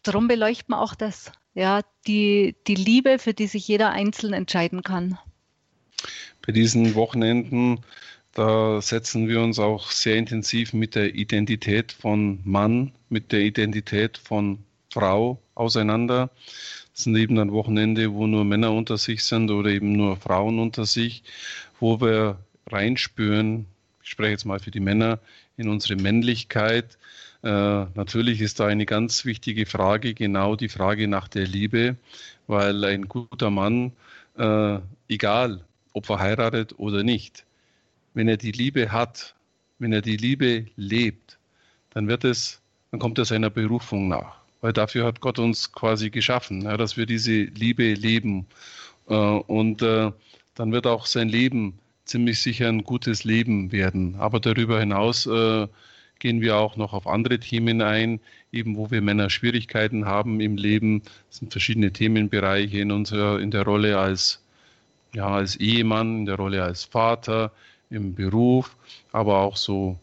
darum 0.02 0.28
beleuchten 0.28 0.74
wir 0.74 0.82
auch 0.82 0.96
das. 0.96 1.32
Ja, 1.56 1.82
die, 2.06 2.56
die 2.68 2.76
Liebe, 2.76 3.18
für 3.18 3.34
die 3.34 3.48
sich 3.48 3.68
jeder 3.68 3.90
einzeln 3.90 4.34
entscheiden 4.34 4.84
kann. 4.84 5.18
Bei 6.46 6.52
diesen 6.52 6.94
Wochenenden 6.94 7.84
da 8.36 8.82
setzen 8.82 9.30
wir 9.30 9.40
uns 9.40 9.60
auch 9.60 9.92
sehr 9.92 10.18
intensiv 10.18 10.74
mit 10.74 10.94
der 10.96 11.16
Identität 11.16 11.94
von 11.94 12.40
Mann, 12.44 12.92
mit 13.08 13.32
der 13.32 13.40
Identität 13.40 14.18
von 14.18 14.60
Frau 14.92 15.42
auseinander. 15.56 16.30
Das 16.94 17.06
sind 17.06 17.16
eben 17.16 17.38
dann 17.38 17.54
Wochenende, 17.54 18.14
wo 18.14 18.28
nur 18.28 18.44
Männer 18.44 18.74
unter 18.74 18.98
sich 18.98 19.24
sind 19.24 19.52
oder 19.52 19.70
eben 19.70 19.94
nur 19.94 20.18
Frauen 20.18 20.60
unter 20.60 20.86
sich, 20.86 21.24
wo 21.80 22.02
wir 22.02 22.38
reinspüren, 22.68 23.68
ich 24.04 24.10
spreche 24.10 24.32
jetzt 24.32 24.46
mal 24.46 24.60
für 24.60 24.72
die 24.72 24.82
Männer, 24.82 25.20
in 25.56 25.70
unsere 25.70 25.96
Männlichkeit. 25.96 26.98
Äh, 27.46 27.86
natürlich 27.94 28.42
ist 28.42 28.60
da 28.60 28.66
eine 28.66 28.88
ganz 28.88 29.24
wichtige 29.24 29.68
Frage, 29.68 30.16
genau 30.16 30.56
die 30.56 30.68
Frage 30.68 31.08
nach 31.08 31.28
der 31.28 31.46
Liebe, 31.46 31.96
weil 32.48 32.84
ein 32.84 33.08
guter 33.08 33.52
Mann, 33.52 33.92
äh, 34.36 34.80
egal 35.08 35.64
ob 35.94 36.08
verheiratet 36.08 36.74
oder 36.80 37.04
nicht, 37.04 37.46
wenn 38.16 38.28
er 38.28 38.38
die 38.38 38.52
Liebe 38.52 38.92
hat, 38.92 39.36
wenn 39.78 39.94
er 39.94 40.02
die 40.02 40.18
Liebe 40.18 40.66
lebt, 40.76 41.38
dann 41.92 42.08
wird 42.08 42.24
es, 42.24 42.62
dann 42.90 43.00
kommt 43.00 43.20
er 43.20 43.26
seiner 43.26 43.52
Berufung 43.52 44.08
nach. 44.08 44.38
Weil 44.62 44.74
dafür 44.74 45.06
hat 45.06 45.22
Gott 45.22 45.38
uns 45.38 45.72
quasi 45.72 46.10
geschaffen, 46.10 46.64
ja, 46.64 46.78
dass 46.78 46.98
wir 46.98 47.06
diese 47.06 47.44
Liebe 47.44 47.94
leben. 47.94 48.48
Äh, 49.08 49.14
und 49.14 49.84
äh, 49.84 50.12
dann 50.56 50.72
wird 50.72 50.88
auch 50.88 51.06
sein 51.06 51.30
Leben 51.30 51.78
ziemlich 52.06 52.42
sicher 52.42 52.70
ein 52.70 52.84
gutes 52.84 53.24
Leben 53.24 53.72
werden. 53.72 54.16
Aber 54.16 54.40
darüber 54.40 54.80
hinaus 54.80 55.28
äh, 55.28 55.68
gehen 56.20 56.42
wir 56.42 56.58
auch 56.58 56.76
noch 56.76 56.94
auf 56.94 57.08
andere 57.08 57.40
Themen 57.40 57.82
ein, 57.82 58.20
eben 58.52 58.78
wo 58.78 58.92
wir 58.92 59.02
Männer 59.02 59.30
Schwierigkeiten 59.30 60.06
haben 60.06 60.40
im 60.40 60.58
Leben. 60.58 61.04
Es 61.30 61.38
sind 61.38 61.52
verschiedene 61.52 61.92
Themenbereiche 61.92 62.80
in 62.80 62.92
unserer, 62.92 63.40
in 63.40 63.52
der 63.52 63.64
Rolle 63.64 64.00
als, 64.00 64.44
ja, 65.14 65.28
als 65.28 65.56
Ehemann, 65.58 66.20
in 66.20 66.26
der 66.26 66.36
Rolle 66.36 66.64
als 66.64 66.84
Vater, 66.84 67.52
im 67.90 68.16
Beruf, 68.16 68.76
aber 69.12 69.40
auch 69.40 69.58
so, 69.58 69.98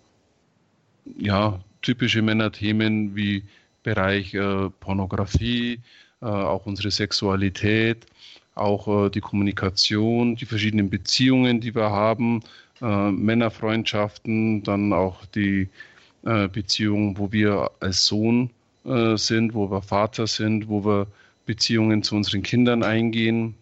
ja, 1.19 1.61
typische 1.83 2.23
Männerthemen 2.23 3.17
wie 3.17 3.43
Bereich 3.83 4.35
äh, 4.35 4.71
Pornografie, 4.81 5.81
äh, 6.21 6.27
auch 6.27 6.67
unsere 6.67 6.91
Sexualität, 6.91 8.07
auch 8.55 9.07
äh, 9.07 9.11
die 9.11 9.21
Kommunikation, 9.21 10.37
die 10.37 10.47
verschiedenen 10.47 10.89
Beziehungen, 10.89 11.61
die 11.61 11.75
wir 11.75 11.91
haben, 11.91 12.43
äh, 12.81 13.11
Männerfreundschaften, 13.11 14.63
dann 14.63 14.93
auch 14.93 15.25
die 15.27 15.69
äh, 16.25 16.49
Beziehung, 16.49 17.19
wo 17.19 17.33
wir 17.33 17.71
als 17.81 18.07
Sohn 18.07 18.51
äh, 18.85 19.17
sind, 19.17 19.55
wo 19.55 19.71
wir 19.71 19.83
Vater 19.83 20.27
sind, 20.27 20.69
wo 20.69 20.85
wir 20.85 21.07
Beziehungen 21.47 22.03
zu 22.03 22.15
unseren 22.15 22.43
Kindern 22.43 22.83
eingehen 22.83 23.55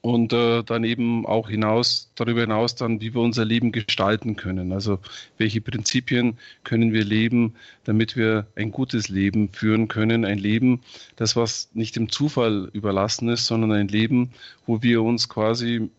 und 0.00 0.32
äh, 0.32 0.62
dann 0.62 0.84
eben 0.84 1.26
auch 1.26 1.48
hinaus, 1.48 2.10
darüber 2.14 2.42
hinaus 2.42 2.74
dann, 2.74 3.00
wie 3.00 3.14
wir 3.14 3.20
unser 3.20 3.44
Leben 3.44 3.72
gestalten 3.72 4.36
können. 4.36 4.72
Also 4.72 5.00
welche 5.38 5.60
Prinzipien 5.60 6.38
können 6.64 6.92
wir 6.92 7.04
leben, 7.04 7.54
damit 7.84 8.16
wir 8.16 8.46
ein 8.54 8.70
gutes 8.70 9.08
Leben 9.08 9.48
führen 9.52 9.88
können. 9.88 10.24
Ein 10.24 10.38
Leben, 10.38 10.80
das 11.16 11.36
was 11.36 11.70
nicht 11.74 11.96
dem 11.96 12.10
Zufall 12.10 12.70
überlassen 12.72 13.28
ist, 13.28 13.46
sondern 13.46 13.72
ein 13.72 13.88
Leben, 13.88 14.30
wo 14.66 14.82
wir 14.82 15.02
uns 15.02 15.28
quasi 15.28 15.90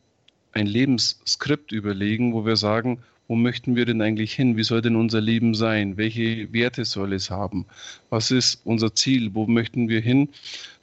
ein 0.54 0.66
Lebensskript 0.66 1.72
überlegen, 1.72 2.34
wo 2.34 2.46
wir 2.46 2.56
sagen, 2.56 3.00
wo 3.30 3.36
möchten 3.36 3.78
wir 3.78 3.86
denn 3.86 4.02
eigentlich 4.02 4.34
hin? 4.34 4.58
Wie 4.58 4.64
soll 4.64 4.82
denn 4.82 4.98
unser 4.98 5.22
Leben 5.22 5.54
sein? 5.54 5.96
Welche 5.96 6.52
Werte 6.52 6.84
soll 6.84 7.14
es 7.14 7.30
haben? 7.30 7.68
Was 8.10 8.32
ist 8.32 8.60
unser 8.66 8.94
Ziel? 8.96 9.34
Wo 9.34 9.48
möchten 9.48 9.88
wir 9.88 10.02
hin? 10.02 10.30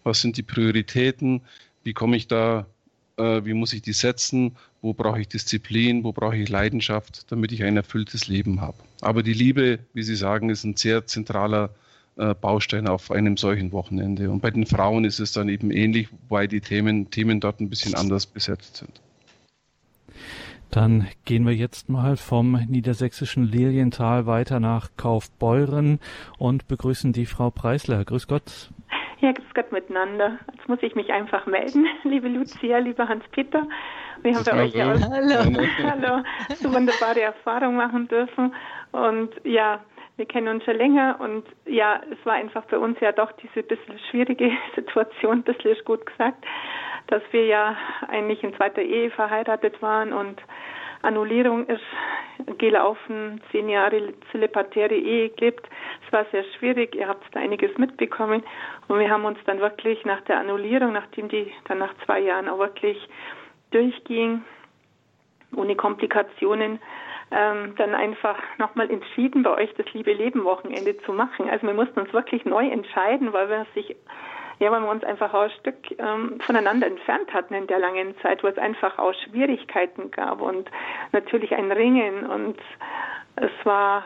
Was 0.05 0.23
sind 0.23 0.39
die 0.39 0.43
Prioritäten? 0.43 1.43
Wie 1.83 1.93
komme 1.93 2.17
ich 2.17 2.29
da 2.29 2.67
äh, 3.17 3.45
wie 3.45 3.55
muss 3.55 3.73
ich 3.73 3.83
die 3.83 3.93
setzen, 3.93 4.57
wo 4.83 4.93
brauche 4.93 5.21
ich 5.21 5.29
Disziplin, 5.29 6.05
wo 6.05 6.13
brauche 6.13 6.37
ich 6.37 6.49
Leidenschaft, 6.49 7.31
damit 7.33 7.53
ich 7.53 7.65
ein 7.65 7.77
erfülltes 7.77 8.29
Leben 8.29 8.61
habe. 8.61 8.79
Aber 9.01 9.23
die 9.23 9.33
Liebe, 9.33 9.79
wie 9.93 10.03
Sie 10.03 10.17
sagen, 10.17 10.51
ist 10.51 10.65
ein 10.65 10.77
sehr 10.77 11.07
zentraler 11.07 11.71
äh, 12.17 12.35
Baustein 12.35 12.87
auf 12.89 13.11
einem 13.11 13.37
solchen 13.37 13.73
Wochenende. 13.73 14.31
Und 14.31 14.41
bei 14.41 14.51
den 14.51 14.67
Frauen 14.67 15.05
ist 15.05 15.19
es 15.19 15.33
dann 15.33 15.49
eben 15.49 15.71
ähnlich, 15.71 16.09
wobei 16.13 16.47
die 16.47 16.61
Themen, 16.61 17.11
Themen 17.11 17.41
dort 17.41 17.61
ein 17.61 17.71
bisschen 17.71 17.95
anders 17.95 18.27
besetzt 18.27 18.77
sind. 18.77 19.01
Dann 20.71 21.07
gehen 21.25 21.47
wir 21.47 21.55
jetzt 21.55 21.89
mal 21.89 22.17
vom 22.17 22.61
niedersächsischen 22.69 23.45
Lilienthal 23.45 24.27
weiter 24.27 24.61
nach 24.61 24.89
Kaufbeuren 24.97 26.01
und 26.39 26.69
begrüßen 26.69 27.13
die 27.13 27.27
Frau 27.27 27.51
Preisler. 27.51 28.05
Grüß 28.05 28.27
Gott. 28.29 28.71
Ja, 29.21 29.33
grüß 29.33 29.55
Gott 29.55 29.73
miteinander. 29.73 30.39
Jetzt 30.55 30.69
muss 30.69 30.83
ich 30.83 30.95
mich 30.95 31.11
einfach 31.13 31.47
melden, 31.47 31.87
liebe 32.05 32.29
Lucia, 32.29 32.79
lieber 32.79 33.09
Hans-Peter. 33.09 33.67
Wir 34.23 34.35
haben 34.35 34.45
bei 34.45 34.65
euch 34.65 34.75
ja 34.75 34.93
auch 34.93 35.01
hallo. 35.01 35.59
hallo, 35.83 36.23
so 36.55 36.73
wunderbare 36.73 37.21
Erfahrungen 37.21 37.77
machen 37.77 38.09
dürfen. 38.09 38.55
Und 38.93 39.31
ja, 39.45 39.81
wir 40.17 40.27
kennen 40.27 40.49
uns 40.49 40.65
schon 40.65 40.77
länger 40.77 41.19
und 41.21 41.45
ja, 41.67 42.01
es 42.11 42.25
war 42.25 42.35
einfach 42.35 42.65
bei 42.67 42.79
uns 42.79 42.99
ja 43.01 43.13
doch 43.13 43.33
diese 43.33 43.63
bisschen 43.63 43.99
schwierige 44.11 44.51
Situation, 44.75 45.39
ein 45.39 45.43
bisschen 45.43 45.73
ist 45.73 45.85
gut 45.85 46.05
gesagt, 46.07 46.45
dass 47.09 47.23
wir 47.31 47.47
ja 47.47 47.77
eigentlich 48.09 48.43
in 48.43 48.55
zweiter 48.55 48.83
Ehe 48.83 49.11
verheiratet 49.11 49.81
waren 49.83 50.13
und 50.13 50.41
Annullierung 51.03 51.67
ist 51.67 51.85
gelaufen, 52.59 53.41
zehn 53.51 53.69
Jahre 53.69 54.13
zelepatäre 54.33 54.95
Ehe 54.95 55.31
gelebt. 55.31 55.69
Es 56.07 56.13
war 56.13 56.25
sehr 56.33 56.45
schwierig, 56.59 56.95
ihr 56.95 57.09
habt 57.09 57.25
da 57.33 57.41
einiges 57.41 57.77
mitbekommen 57.79 58.43
und 58.89 58.99
wir 58.99 59.11
haben 59.11 59.25
uns 59.25 59.39
dann 59.47 59.61
wirklich 59.61 60.05
nach 60.05 60.21
der 60.23 60.41
Annullierung, 60.41 60.93
nachdem 60.93 61.29
die 61.29 61.53
dann 61.69 61.79
nach 61.79 61.95
zwei 62.05 62.21
Jahren 62.21 62.49
auch 62.49 62.59
wirklich 62.59 62.99
durchging, 63.71 64.43
ohne 65.55 65.77
Komplikationen, 65.77 66.81
ähm, 67.31 67.75
dann 67.77 67.95
einfach 67.95 68.39
nochmal 68.59 68.91
entschieden, 68.91 69.43
bei 69.43 69.51
euch 69.51 69.75
das 69.75 69.93
Liebe 69.93 70.13
Leben 70.13 70.45
Wochenende 70.45 70.97
zu 70.99 71.13
machen. 71.13 71.49
Also 71.51 71.67
wir 71.67 71.75
mussten 71.75 72.01
uns 72.01 72.13
wirklich 72.13 72.45
neu 72.45 72.69
entscheiden, 72.69 73.33
weil 73.33 73.49
wir 73.49 73.67
sich 73.75 73.97
ja, 74.59 74.71
weil 74.71 74.81
wir 74.81 74.91
uns 74.91 75.05
einfach 75.05 75.33
auch 75.35 75.43
ein 75.43 75.51
Stück 75.51 75.99
ähm, 75.99 76.41
voneinander 76.41 76.87
entfernt 76.87 77.33
hatten 77.33 77.55
in 77.55 77.67
der 77.67 77.79
langen 77.79 78.17
Zeit, 78.21 78.43
wo 78.43 78.49
es 78.49 78.59
einfach 78.59 78.99
auch 78.99 79.13
Schwierigkeiten 79.15 80.11
gab 80.11 80.41
und 80.41 80.71
natürlich 81.13 81.55
ein 81.55 81.71
Ringen 81.73 82.27
und 82.27 82.59
es 83.37 83.53
war 83.65 84.03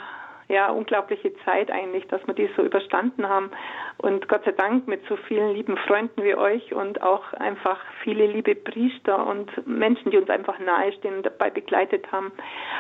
ja, 0.50 0.70
unglaubliche 0.70 1.32
Zeit 1.44 1.70
eigentlich, 1.70 2.06
dass 2.08 2.26
wir 2.26 2.34
die 2.34 2.50
so 2.56 2.62
überstanden 2.62 3.28
haben. 3.28 3.50
Und 3.98 4.28
Gott 4.28 4.44
sei 4.44 4.52
Dank 4.52 4.88
mit 4.88 5.00
so 5.08 5.16
vielen 5.16 5.54
lieben 5.54 5.76
Freunden 5.76 6.24
wie 6.24 6.34
euch 6.34 6.74
und 6.74 7.02
auch 7.02 7.32
einfach 7.34 7.78
viele 8.02 8.26
liebe 8.26 8.54
Priester 8.54 9.26
und 9.26 9.50
Menschen, 9.66 10.10
die 10.10 10.18
uns 10.18 10.28
einfach 10.28 10.58
nahestehen 10.58 11.18
und 11.18 11.26
dabei 11.26 11.50
begleitet 11.50 12.10
haben. 12.10 12.32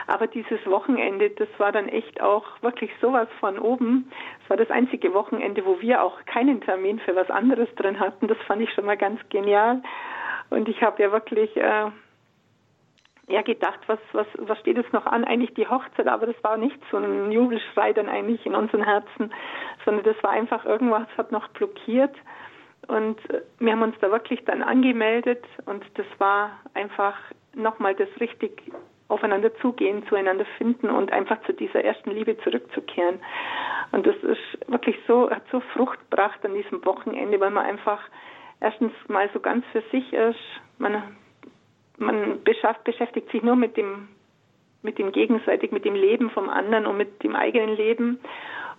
Aber 0.08 0.26
dieses 0.26 0.64
Wochenende, 0.66 1.30
das 1.30 1.48
war 1.58 1.70
dann 1.72 1.88
echt 1.88 2.20
auch 2.20 2.44
wirklich 2.62 2.90
sowas 3.00 3.28
von 3.38 3.58
oben. 3.58 4.10
Es 4.42 4.50
war 4.50 4.56
das 4.56 4.70
einzige 4.70 5.14
Wochenende, 5.14 5.64
wo 5.64 5.80
wir 5.80 6.02
auch 6.02 6.24
keinen 6.26 6.60
Termin 6.62 6.98
für 6.98 7.14
was 7.14 7.30
anderes 7.30 7.68
drin 7.76 8.00
hatten. 8.00 8.26
Das 8.26 8.38
fand 8.46 8.62
ich 8.62 8.72
schon 8.72 8.86
mal 8.86 8.96
ganz 8.96 9.20
genial. 9.28 9.82
Und 10.50 10.68
ich 10.68 10.82
habe 10.82 11.00
ja 11.00 11.12
wirklich 11.12 11.56
äh, 11.56 11.90
ja 13.30 13.42
gedacht, 13.42 13.80
was, 13.86 13.98
was, 14.12 14.26
was 14.38 14.58
steht 14.60 14.76
jetzt 14.76 14.92
noch 14.92 15.06
an? 15.06 15.24
Eigentlich 15.24 15.54
die 15.54 15.68
Hochzeit, 15.68 16.06
aber 16.06 16.26
das 16.26 16.42
war 16.42 16.56
nicht 16.56 16.78
so 16.90 16.96
ein 16.96 17.32
Jubelschrei 17.32 17.92
dann 17.92 18.08
eigentlich 18.08 18.44
in 18.46 18.54
unseren 18.54 18.84
Herzen, 18.84 19.32
sondern 19.84 20.04
das 20.04 20.22
war 20.22 20.30
einfach 20.30 20.64
irgendwas 20.64 21.06
hat 21.16 21.32
noch 21.32 21.48
blockiert. 21.48 22.14
Und 22.88 23.18
äh, 23.30 23.42
wir 23.58 23.72
haben 23.72 23.82
uns 23.82 23.96
da 24.00 24.10
wirklich 24.10 24.44
dann 24.44 24.62
angemeldet 24.62 25.44
und 25.66 25.84
das 25.94 26.06
war 26.18 26.58
einfach 26.74 27.16
nochmal 27.54 27.94
das 27.94 28.08
richtig 28.20 28.62
aufeinander 29.08 29.54
zugehen, 29.56 30.06
zueinander 30.08 30.46
finden 30.56 30.88
und 30.88 31.12
einfach 31.12 31.42
zu 31.42 31.52
dieser 31.52 31.84
ersten 31.84 32.12
Liebe 32.12 32.38
zurückzukehren. 32.38 33.18
Und 33.92 34.06
das 34.06 34.16
ist 34.22 34.68
wirklich 34.68 34.96
so, 35.06 35.30
hat 35.30 35.42
so 35.50 35.60
Frucht 35.74 35.98
gebracht 36.10 36.38
an 36.44 36.54
diesem 36.54 36.84
Wochenende, 36.84 37.40
weil 37.40 37.50
man 37.50 37.66
einfach 37.66 38.00
erstens 38.60 38.92
mal 39.08 39.28
so 39.32 39.40
ganz 39.40 39.64
für 39.72 39.82
sich 39.90 40.12
ist. 40.12 40.38
Man 40.78 41.02
man 42.00 42.42
beschäftigt 42.42 43.30
sich 43.30 43.42
nur 43.42 43.56
mit 43.56 43.76
dem, 43.76 44.08
mit 44.82 44.98
dem 44.98 45.12
gegenseitig, 45.12 45.70
mit 45.70 45.84
dem 45.84 45.94
Leben 45.94 46.30
vom 46.30 46.48
anderen 46.48 46.86
und 46.86 46.96
mit 46.96 47.22
dem 47.22 47.36
eigenen 47.36 47.76
Leben 47.76 48.20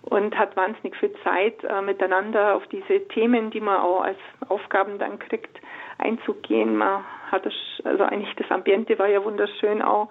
und 0.02 0.36
hat 0.36 0.56
wahnsinnig 0.56 0.96
viel 0.96 1.14
Zeit 1.22 1.62
äh, 1.64 1.80
miteinander 1.80 2.56
auf 2.56 2.66
diese 2.68 3.06
Themen, 3.08 3.50
die 3.50 3.60
man 3.60 3.80
auch 3.80 4.02
als 4.02 4.18
Aufgaben 4.48 4.98
dann 4.98 5.18
kriegt, 5.18 5.60
einzugehen. 5.98 6.76
Man 6.76 7.04
hat 7.30 7.46
das, 7.46 7.54
also 7.84 8.02
eigentlich 8.02 8.34
das 8.36 8.50
Ambiente 8.50 8.98
war 8.98 9.06
ja 9.06 9.24
wunderschön 9.24 9.80
auch 9.80 10.08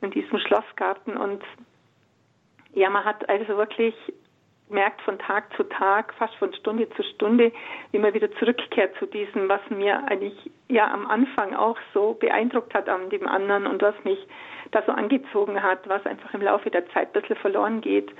in 0.00 0.10
diesem 0.10 0.38
Schlossgarten 0.40 1.16
und 1.16 1.42
ja, 2.74 2.90
man 2.90 3.04
hat 3.04 3.28
also 3.28 3.56
wirklich 3.56 3.94
merkt 4.72 5.00
von 5.02 5.18
Tag 5.18 5.54
zu 5.56 5.64
Tag, 5.64 6.12
fast 6.14 6.34
von 6.36 6.52
Stunde 6.54 6.88
zu 6.90 7.02
Stunde, 7.02 7.52
wie 7.90 7.98
man 7.98 8.14
wieder 8.14 8.30
zurückkehrt 8.32 8.94
zu 8.98 9.06
diesem, 9.06 9.48
was 9.48 9.60
mir 9.70 10.02
eigentlich 10.08 10.50
ja 10.68 10.92
am 10.92 11.06
Anfang 11.06 11.54
auch 11.54 11.78
so 11.94 12.14
beeindruckt 12.14 12.74
hat 12.74 12.88
an 12.88 13.10
dem 13.10 13.28
anderen 13.28 13.66
und 13.66 13.82
was 13.82 13.94
mich 14.04 14.18
da 14.70 14.82
so 14.86 14.92
angezogen 14.92 15.62
hat, 15.62 15.88
was 15.88 16.04
einfach 16.06 16.32
im 16.34 16.42
Laufe 16.42 16.70
der 16.70 16.88
Zeit 16.90 17.14
ein 17.14 17.20
bisschen 17.20 17.36
verloren 17.36 17.80
geht. 17.80 18.10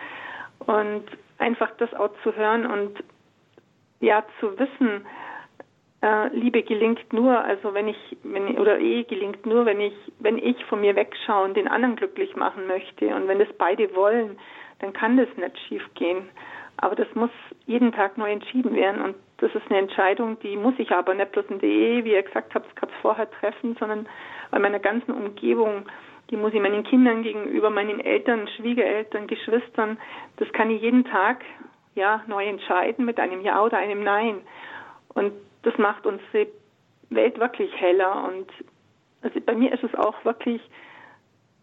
Und 0.60 1.04
einfach 1.38 1.70
das 1.78 1.92
auch 1.94 2.10
zu 2.22 2.36
hören 2.36 2.66
und 2.66 3.02
ja 4.00 4.24
zu 4.38 4.58
wissen, 4.58 5.06
äh, 6.02 6.28
Liebe 6.28 6.62
gelingt 6.62 7.12
nur, 7.12 7.42
also 7.44 7.74
wenn 7.74 7.88
ich, 7.88 8.16
wenn 8.22 8.58
oder 8.58 8.78
Ehe 8.78 9.04
gelingt 9.04 9.46
nur, 9.46 9.64
wenn 9.66 9.80
ich, 9.80 9.94
wenn 10.18 10.36
ich 10.36 10.62
von 10.66 10.80
mir 10.80 10.96
wegschaue 10.96 11.44
und 11.44 11.56
den 11.56 11.68
anderen 11.68 11.96
glücklich 11.96 12.34
machen 12.36 12.66
möchte 12.66 13.14
und 13.14 13.28
wenn 13.28 13.40
es 13.40 13.52
beide 13.56 13.94
wollen, 13.94 14.38
dann 14.82 14.92
kann 14.92 15.16
das 15.16 15.28
nicht 15.36 15.58
schief 15.66 15.82
gehen. 15.94 16.28
Aber 16.76 16.96
das 16.96 17.06
muss 17.14 17.30
jeden 17.66 17.92
Tag 17.92 18.18
neu 18.18 18.32
entschieden 18.32 18.74
werden 18.74 19.00
und 19.00 19.16
das 19.38 19.54
ist 19.54 19.70
eine 19.70 19.78
Entscheidung, 19.78 20.38
die 20.40 20.56
muss 20.56 20.74
ich 20.78 20.90
aber 20.90 21.14
nicht 21.14 21.32
bloß 21.32 21.46
in 21.48 21.58
der 21.58 21.68
Ehe, 21.68 22.04
wie 22.04 22.12
ihr 22.12 22.22
gesagt 22.22 22.54
habt, 22.54 22.74
gerade 22.76 22.92
vorher 23.00 23.30
treffen, 23.30 23.76
sondern 23.78 24.06
bei 24.50 24.58
meiner 24.58 24.78
ganzen 24.78 25.12
Umgebung, 25.12 25.86
die 26.30 26.36
muss 26.36 26.54
ich 26.54 26.60
meinen 26.60 26.84
Kindern 26.84 27.22
gegenüber, 27.22 27.70
meinen 27.70 28.00
Eltern, 28.00 28.48
Schwiegereltern, 28.56 29.26
Geschwistern, 29.26 29.98
das 30.36 30.52
kann 30.52 30.70
ich 30.70 30.82
jeden 30.82 31.04
Tag 31.04 31.44
ja 31.94 32.22
neu 32.26 32.46
entscheiden 32.46 33.04
mit 33.04 33.18
einem 33.18 33.40
Ja 33.42 33.62
oder 33.62 33.78
einem 33.78 34.02
Nein. 34.02 34.40
Und 35.14 35.32
das 35.62 35.76
macht 35.78 36.06
unsere 36.06 36.48
Welt 37.10 37.38
wirklich 37.38 37.74
heller 37.80 38.28
und 38.28 38.50
also 39.22 39.40
bei 39.40 39.54
mir 39.54 39.72
ist 39.72 39.84
es 39.84 39.94
auch 39.94 40.24
wirklich 40.24 40.60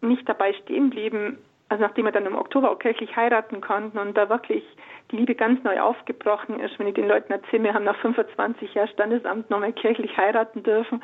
nicht 0.00 0.26
dabei 0.28 0.54
stehen 0.54 0.90
geblieben, 0.90 1.38
also 1.70 1.84
nachdem 1.84 2.04
wir 2.04 2.12
dann 2.12 2.26
im 2.26 2.34
Oktober 2.34 2.72
auch 2.72 2.80
kirchlich 2.80 3.14
heiraten 3.14 3.60
konnten 3.60 3.96
und 3.96 4.16
da 4.16 4.28
wirklich 4.28 4.64
die 5.12 5.16
Liebe 5.16 5.36
ganz 5.36 5.62
neu 5.62 5.80
aufgebrochen 5.80 6.58
ist, 6.58 6.76
wenn 6.80 6.88
ich 6.88 6.94
den 6.94 7.06
Leuten 7.06 7.32
erzähle, 7.32 7.62
wir 7.62 7.74
haben 7.74 7.84
nach 7.84 7.98
25 8.00 8.74
Jahren 8.74 8.88
Standesamt 8.88 9.50
nochmal 9.50 9.72
kirchlich 9.72 10.16
heiraten 10.16 10.64
dürfen. 10.64 11.00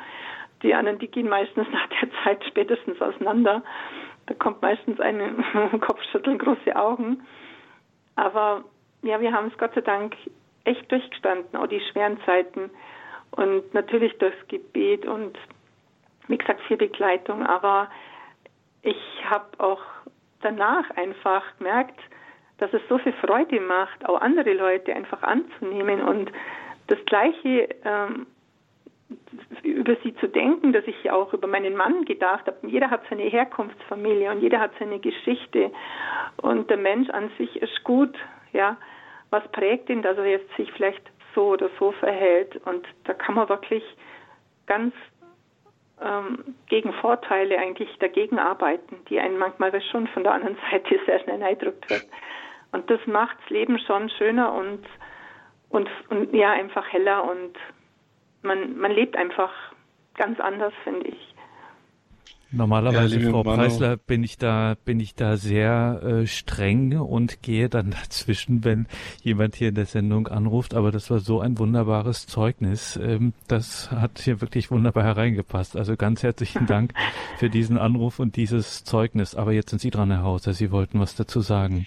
Die 0.63 0.75
anderen, 0.75 0.99
die 0.99 1.07
gehen 1.07 1.29
meistens 1.29 1.67
nach 1.71 1.87
der 1.87 2.09
Zeit 2.21 2.43
spätestens 2.45 3.01
auseinander. 3.01 3.63
Da 4.25 4.33
kommt 4.33 4.61
meistens 4.61 4.99
ein 4.99 5.41
Kopfschütteln, 5.79 6.37
große 6.37 6.75
Augen. 6.75 7.25
Aber 8.17 8.65
ja, 9.03 9.21
wir 9.21 9.31
haben 9.31 9.47
es 9.47 9.57
Gott 9.57 9.73
sei 9.73 9.81
Dank 9.81 10.17
echt 10.65 10.91
durchgestanden, 10.91 11.57
auch 11.57 11.67
die 11.67 11.79
schweren 11.79 12.19
Zeiten. 12.25 12.69
Und 13.31 13.73
natürlich 13.73 14.17
durchs 14.17 14.47
Gebet 14.49 15.05
und 15.05 15.37
wie 16.27 16.37
gesagt 16.37 16.59
viel 16.67 16.75
Begleitung. 16.75 17.45
Aber 17.45 17.89
ich 18.81 18.99
habe 19.29 19.45
auch 19.59 19.81
danach 20.41 20.89
einfach 20.91 21.43
gemerkt, 21.57 21.99
dass 22.57 22.73
es 22.73 22.81
so 22.89 22.97
viel 22.97 23.13
Freude 23.13 23.59
macht, 23.59 24.07
auch 24.07 24.21
andere 24.21 24.53
Leute 24.53 24.95
einfach 24.95 25.21
anzunehmen 25.23 26.01
und 26.01 26.31
das 26.87 26.97
Gleiche 27.05 27.69
ähm, 27.83 28.27
über 29.63 29.95
sie 30.03 30.15
zu 30.15 30.27
denken, 30.27 30.73
dass 30.73 30.85
ich 30.85 31.11
auch 31.11 31.33
über 31.33 31.47
meinen 31.47 31.75
Mann 31.75 32.05
gedacht 32.05 32.47
habe. 32.47 32.67
Jeder 32.67 32.89
hat 32.89 33.01
seine 33.09 33.23
Herkunftsfamilie 33.23 34.31
und 34.31 34.41
jeder 34.41 34.59
hat 34.59 34.71
seine 34.79 34.99
Geschichte 34.99 35.71
und 36.37 36.69
der 36.69 36.77
Mensch 36.77 37.09
an 37.09 37.29
sich 37.37 37.61
ist 37.61 37.83
gut, 37.83 38.17
ja. 38.53 38.77
Was 39.29 39.45
prägt 39.51 39.89
ihn, 39.89 40.01
dass 40.01 40.17
er 40.17 40.25
jetzt 40.25 40.49
sich 40.55 40.71
vielleicht 40.71 41.03
so 41.35 41.49
oder 41.49 41.69
so 41.77 41.91
verhält 41.91 42.55
und 42.65 42.85
da 43.03 43.13
kann 43.13 43.35
man 43.35 43.49
wirklich 43.49 43.83
ganz 44.65 44.93
ähm, 46.01 46.55
gegen 46.67 46.93
Vorteile 46.93 47.57
eigentlich 47.57 47.89
dagegen 47.99 48.39
arbeiten, 48.39 48.97
die 49.09 49.19
einen 49.19 49.37
manchmal 49.37 49.71
schon 49.81 50.07
von 50.07 50.23
der 50.23 50.33
anderen 50.33 50.57
Seite 50.71 50.99
sehr 51.05 51.19
schnell 51.21 51.41
eindrückt 51.41 51.89
wird. 51.89 52.05
Und 52.71 52.89
das 52.89 52.99
macht 53.07 53.37
das 53.41 53.49
Leben 53.49 53.79
schon 53.79 54.09
schöner 54.09 54.53
und, 54.53 54.85
und, 55.69 55.89
und 56.09 56.33
ja, 56.33 56.51
einfach 56.51 56.87
heller 56.91 57.29
und 57.29 57.57
man, 58.41 58.77
man 58.77 58.91
lebt 58.91 59.15
einfach 59.15 59.51
ganz 60.15 60.39
anders, 60.39 60.73
finde 60.83 61.07
ich. 61.07 61.35
Normalerweise, 62.57 63.19
ja, 63.19 63.29
Frau 63.29 63.43
Manu. 63.43 63.57
Preisler, 63.57 63.97
bin 63.97 64.23
ich 64.23 64.37
da, 64.39 64.75
bin 64.83 64.99
ich 64.99 65.13
da 65.13 65.37
sehr 65.37 66.01
äh, 66.03 66.27
streng 66.27 66.99
und 66.99 67.43
gehe 67.43 67.69
dann 67.69 67.91
dazwischen, 68.01 68.63
wenn 68.63 68.87
jemand 69.21 69.55
hier 69.55 69.69
in 69.69 69.75
der 69.75 69.85
Sendung 69.85 70.27
anruft. 70.27 70.73
Aber 70.73 70.91
das 70.91 71.11
war 71.11 71.19
so 71.19 71.39
ein 71.39 71.59
wunderbares 71.59 72.25
Zeugnis. 72.25 72.97
Ähm, 72.97 73.33
das 73.47 73.91
hat 73.91 74.19
hier 74.19 74.41
wirklich 74.41 74.71
wunderbar 74.71 75.03
hereingepasst. 75.03 75.77
Also 75.77 75.95
ganz 75.95 76.23
herzlichen 76.23 76.65
Dank 76.67 76.93
für 77.37 77.49
diesen 77.49 77.77
Anruf 77.77 78.17
und 78.19 78.35
dieses 78.35 78.83
Zeugnis. 78.83 79.35
Aber 79.35 79.53
jetzt 79.53 79.69
sind 79.69 79.79
Sie 79.79 79.91
dran, 79.91 80.09
Herr 80.09 80.23
Hauser. 80.23 80.53
Sie 80.53 80.71
wollten 80.71 80.99
was 80.99 81.15
dazu 81.15 81.41
sagen. 81.41 81.85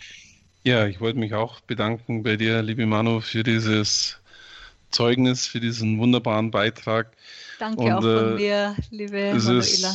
Ja, 0.63 0.87
ich 0.87 1.01
wollte 1.01 1.19
mich 1.19 1.35
auch 1.35 1.61
bedanken 1.61 2.23
bei 2.23 2.37
dir, 2.37 2.63
liebe 2.63 2.87
Manu, 2.87 3.21
für 3.21 3.43
dieses 3.43 4.21
Zeugnis, 4.91 5.49
für 5.49 5.59
diesen 5.59 5.99
wunderbaren 5.99 6.53
Beitrag. 6.53 7.13
Danke 7.59 7.81
und, 7.81 7.93
auch 7.93 8.03
von 8.03 8.33
äh, 8.33 8.35
mir, 8.35 8.77
liebe 8.91 9.35
Manuela 9.35 9.95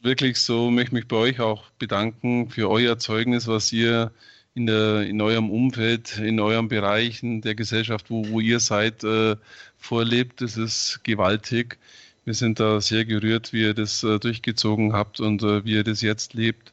wirklich 0.00 0.38
so, 0.38 0.70
möchte 0.70 0.94
mich 0.94 1.08
bei 1.08 1.16
euch 1.16 1.40
auch 1.40 1.70
bedanken 1.78 2.50
für 2.50 2.70
euer 2.70 2.98
Zeugnis, 2.98 3.46
was 3.46 3.72
ihr 3.72 4.12
in, 4.54 4.66
der, 4.66 5.02
in 5.02 5.20
eurem 5.20 5.50
Umfeld, 5.50 6.18
in 6.18 6.40
euren 6.40 6.68
Bereichen 6.68 7.42
der 7.42 7.54
Gesellschaft, 7.54 8.10
wo, 8.10 8.28
wo 8.28 8.40
ihr 8.40 8.60
seid, 8.60 9.04
äh, 9.04 9.36
vorlebt. 9.78 10.40
Das 10.40 10.56
ist 10.56 11.00
gewaltig. 11.04 11.78
Wir 12.24 12.34
sind 12.34 12.60
da 12.60 12.80
sehr 12.80 13.04
gerührt, 13.04 13.52
wie 13.52 13.62
ihr 13.62 13.74
das 13.74 14.02
äh, 14.04 14.18
durchgezogen 14.18 14.92
habt 14.92 15.20
und 15.20 15.42
äh, 15.42 15.64
wie 15.64 15.74
ihr 15.74 15.84
das 15.84 16.02
jetzt 16.02 16.34
lebt. 16.34 16.72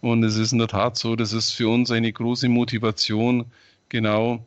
Und 0.00 0.22
es 0.22 0.36
ist 0.36 0.52
in 0.52 0.58
der 0.58 0.68
Tat 0.68 0.96
so, 0.96 1.16
das 1.16 1.32
ist 1.32 1.52
für 1.52 1.68
uns 1.68 1.90
eine 1.90 2.12
große 2.12 2.48
Motivation, 2.48 3.46
genau, 3.88 4.44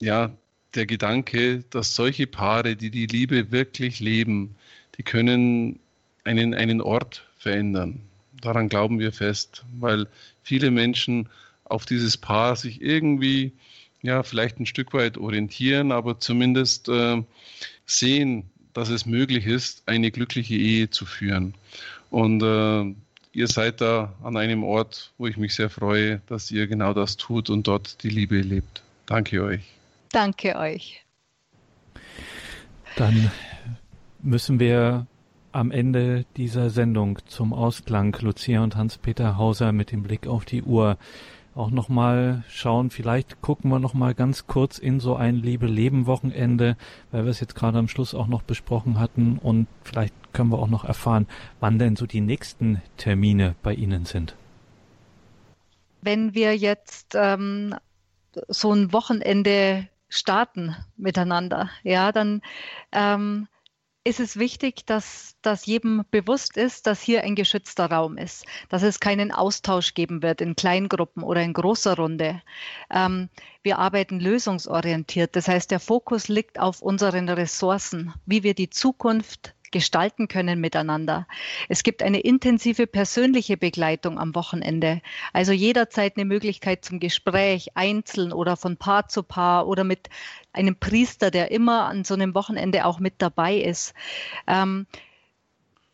ja, 0.00 0.32
der 0.74 0.86
Gedanke, 0.86 1.64
dass 1.70 1.94
solche 1.94 2.26
Paare, 2.26 2.76
die 2.76 2.90
die 2.90 3.06
Liebe 3.06 3.50
wirklich 3.50 4.00
leben, 4.00 4.56
die 4.98 5.02
können 5.02 5.78
einen, 6.30 6.54
einen 6.54 6.80
Ort 6.80 7.24
verändern. 7.38 8.00
Daran 8.40 8.68
glauben 8.68 8.98
wir 9.00 9.12
fest, 9.12 9.64
weil 9.78 10.06
viele 10.42 10.70
Menschen 10.70 11.28
auf 11.64 11.86
dieses 11.86 12.16
Paar 12.16 12.56
sich 12.56 12.80
irgendwie, 12.80 13.52
ja, 14.02 14.22
vielleicht 14.22 14.60
ein 14.60 14.66
Stück 14.66 14.94
weit 14.94 15.18
orientieren, 15.18 15.92
aber 15.92 16.20
zumindest 16.20 16.88
äh, 16.88 17.22
sehen, 17.84 18.48
dass 18.72 18.88
es 18.88 19.06
möglich 19.06 19.46
ist, 19.46 19.82
eine 19.86 20.10
glückliche 20.10 20.54
Ehe 20.54 20.88
zu 20.88 21.04
führen. 21.04 21.54
Und 22.10 22.42
äh, 22.42 22.94
ihr 23.32 23.48
seid 23.48 23.80
da 23.80 24.14
an 24.22 24.36
einem 24.36 24.62
Ort, 24.62 25.12
wo 25.18 25.26
ich 25.26 25.36
mich 25.36 25.54
sehr 25.54 25.70
freue, 25.70 26.22
dass 26.28 26.50
ihr 26.50 26.66
genau 26.66 26.94
das 26.94 27.16
tut 27.16 27.50
und 27.50 27.66
dort 27.66 28.02
die 28.02 28.08
Liebe 28.08 28.40
lebt. 28.40 28.82
Danke 29.06 29.42
euch. 29.42 29.62
Danke 30.12 30.56
euch. 30.56 31.04
Dann 32.96 33.30
müssen 34.22 34.60
wir 34.60 35.06
am 35.52 35.70
Ende 35.70 36.24
dieser 36.36 36.70
Sendung 36.70 37.18
zum 37.26 37.52
Ausklang. 37.52 38.16
Lucia 38.20 38.62
und 38.62 38.76
Hans-Peter 38.76 39.36
Hauser 39.36 39.72
mit 39.72 39.92
dem 39.92 40.02
Blick 40.02 40.26
auf 40.26 40.44
die 40.44 40.62
Uhr. 40.62 40.96
Auch 41.54 41.70
nochmal 41.70 42.44
schauen, 42.48 42.90
vielleicht 42.90 43.42
gucken 43.42 43.70
wir 43.70 43.80
nochmal 43.80 44.14
ganz 44.14 44.46
kurz 44.46 44.78
in 44.78 45.00
so 45.00 45.16
ein 45.16 45.36
Liebe-Leben-Wochenende, 45.36 46.76
weil 47.10 47.24
wir 47.24 47.30
es 47.30 47.40
jetzt 47.40 47.56
gerade 47.56 47.78
am 47.78 47.88
Schluss 47.88 48.14
auch 48.14 48.28
noch 48.28 48.42
besprochen 48.42 49.00
hatten. 49.00 49.38
Und 49.38 49.66
vielleicht 49.82 50.14
können 50.32 50.50
wir 50.50 50.60
auch 50.60 50.68
noch 50.68 50.84
erfahren, 50.84 51.26
wann 51.58 51.78
denn 51.78 51.96
so 51.96 52.06
die 52.06 52.20
nächsten 52.20 52.80
Termine 52.96 53.56
bei 53.62 53.74
Ihnen 53.74 54.04
sind. 54.04 54.36
Wenn 56.02 56.34
wir 56.34 56.56
jetzt 56.56 57.14
ähm, 57.14 57.74
so 58.48 58.72
ein 58.72 58.92
Wochenende 58.92 59.88
starten 60.08 60.76
miteinander, 60.96 61.68
ja, 61.82 62.12
dann 62.12 62.42
ähm, 62.92 63.48
ist 64.02 64.18
es 64.20 64.38
wichtig, 64.38 64.86
dass, 64.86 65.36
dass 65.42 65.66
jedem 65.66 66.04
bewusst 66.10 66.56
ist, 66.56 66.86
dass 66.86 67.02
hier 67.02 67.22
ein 67.22 67.34
geschützter 67.34 67.90
Raum 67.90 68.16
ist, 68.16 68.46
dass 68.70 68.82
es 68.82 68.98
keinen 68.98 69.30
Austausch 69.30 69.92
geben 69.94 70.22
wird 70.22 70.40
in 70.40 70.56
Kleingruppen 70.56 71.22
oder 71.22 71.42
in 71.42 71.52
großer 71.52 71.96
Runde. 71.96 72.40
Ähm, 72.90 73.28
wir 73.62 73.78
arbeiten 73.78 74.18
lösungsorientiert. 74.18 75.36
Das 75.36 75.48
heißt, 75.48 75.70
der 75.70 75.80
Fokus 75.80 76.28
liegt 76.28 76.58
auf 76.58 76.80
unseren 76.80 77.28
Ressourcen, 77.28 78.14
wie 78.24 78.42
wir 78.42 78.54
die 78.54 78.70
Zukunft 78.70 79.54
gestalten 79.70 80.28
können 80.28 80.60
miteinander. 80.60 81.26
Es 81.68 81.82
gibt 81.82 82.02
eine 82.02 82.20
intensive 82.20 82.86
persönliche 82.86 83.56
Begleitung 83.56 84.18
am 84.18 84.34
Wochenende. 84.34 85.00
Also 85.32 85.52
jederzeit 85.52 86.16
eine 86.16 86.24
Möglichkeit 86.24 86.84
zum 86.84 87.00
Gespräch, 87.00 87.70
einzeln 87.74 88.32
oder 88.32 88.56
von 88.56 88.76
Paar 88.76 89.08
zu 89.08 89.22
Paar 89.22 89.66
oder 89.66 89.84
mit 89.84 90.08
einem 90.52 90.76
Priester, 90.76 91.30
der 91.30 91.50
immer 91.50 91.84
an 91.84 92.04
so 92.04 92.14
einem 92.14 92.34
Wochenende 92.34 92.84
auch 92.84 92.98
mit 92.98 93.14
dabei 93.18 93.56
ist. 93.56 93.94
Ähm, 94.46 94.86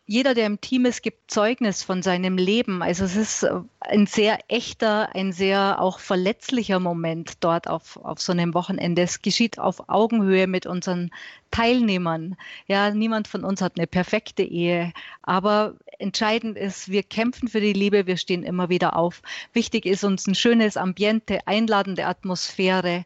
jeder, 0.09 0.35
der 0.35 0.47
im 0.47 0.61
Team 0.61 0.85
ist, 0.85 1.03
gibt 1.03 1.31
Zeugnis 1.31 1.83
von 1.83 2.01
seinem 2.01 2.39
Leben. 2.39 2.81
Also 2.81 3.05
es 3.05 3.17
ist 3.17 3.43
äh, 3.43 3.61
ein 3.81 4.07
sehr 4.07 4.39
echter, 4.47 5.15
ein 5.17 5.33
sehr 5.33 5.81
auch 5.81 5.99
verletzlicher 5.99 6.79
Moment 6.79 7.39
dort 7.41 7.67
auf, 7.67 7.97
auf 7.97 8.21
so 8.21 8.31
einem 8.31 8.55
Wochenende. 8.55 9.03
Es 9.03 9.21
geschieht 9.21 9.59
auf 9.59 9.89
Augenhöhe 9.89 10.47
mit 10.47 10.65
unseren 10.65 11.11
Teilnehmern. 11.51 12.37
Ja, 12.69 12.91
niemand 12.91 13.27
von 13.27 13.45
uns 13.45 13.61
hat 13.61 13.79
eine 13.79 13.89
perfekte 13.89 14.45
Ehe, 14.45 14.93
aber 15.23 15.75
entscheidend 15.99 16.57
ist, 16.57 16.89
wir 16.89 17.03
kämpfen 17.03 17.49
für 17.49 17.61
die 17.61 17.73
Liebe, 17.73 18.07
wir 18.07 18.17
stehen 18.17 18.45
immer 18.45 18.69
wieder 18.69 18.97
auf. 18.97 19.23
Wichtig 19.55 19.87
ist 19.87 20.05
uns 20.05 20.27
ein 20.29 20.35
schönes 20.37 20.77
Ambiente, 20.77 21.41
einladende 21.47 22.07
Atmosphäre 22.07 23.05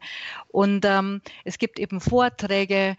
und 0.49 0.85
ähm, 0.85 1.21
es 1.45 1.57
gibt 1.57 1.79
eben 1.79 1.99
Vorträge, 1.99 2.95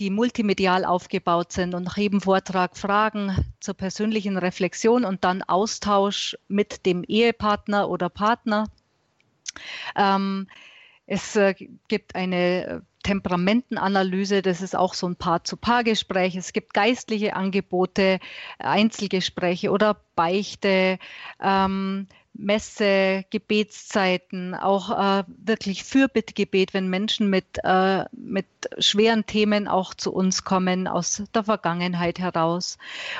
die 0.00 0.10
multimedial 0.10 0.84
aufgebaut 0.84 1.52
sind 1.52 1.74
und 1.74 1.84
nach 1.84 1.98
jedem 1.98 2.22
Vortrag 2.22 2.76
Fragen 2.76 3.36
zur 3.60 3.74
persönlichen 3.74 4.38
Reflexion 4.38 5.04
und 5.04 5.24
dann 5.24 5.42
Austausch 5.42 6.36
mit 6.48 6.86
dem 6.86 7.04
Ehepartner 7.04 7.88
oder 7.88 8.08
Partner. 8.08 8.64
Ähm, 9.94 10.48
es 11.06 11.36
äh, 11.36 11.54
gibt 11.88 12.14
eine 12.14 12.82
Temperamentenanalyse, 13.02 14.42
das 14.42 14.62
ist 14.62 14.76
auch 14.76 14.94
so 14.94 15.06
ein 15.06 15.16
Paar-zu-Paar-Gespräch. 15.16 16.36
Es 16.36 16.52
gibt 16.52 16.74
geistliche 16.74 17.34
Angebote, 17.34 18.20
Einzelgespräche 18.58 19.70
oder 19.70 20.00
Beichte. 20.16 20.98
Ähm, 21.42 22.08
Messe, 22.32 23.24
Gebetszeiten, 23.30 24.54
auch 24.54 24.90
äh, 24.90 25.24
wirklich 25.26 25.84
Fürbittgebet, 25.84 26.72
wenn 26.72 26.88
Menschen 26.88 27.28
mit, 27.28 27.58
äh, 27.64 28.04
mit 28.12 28.46
schweren 28.78 29.26
Themen 29.26 29.68
auch 29.68 29.94
zu 29.94 30.12
uns 30.12 30.44
kommen 30.44 30.86
aus 30.86 31.22
der 31.34 31.44
Vergangenheit 31.44 32.18
heraus. 32.18 32.78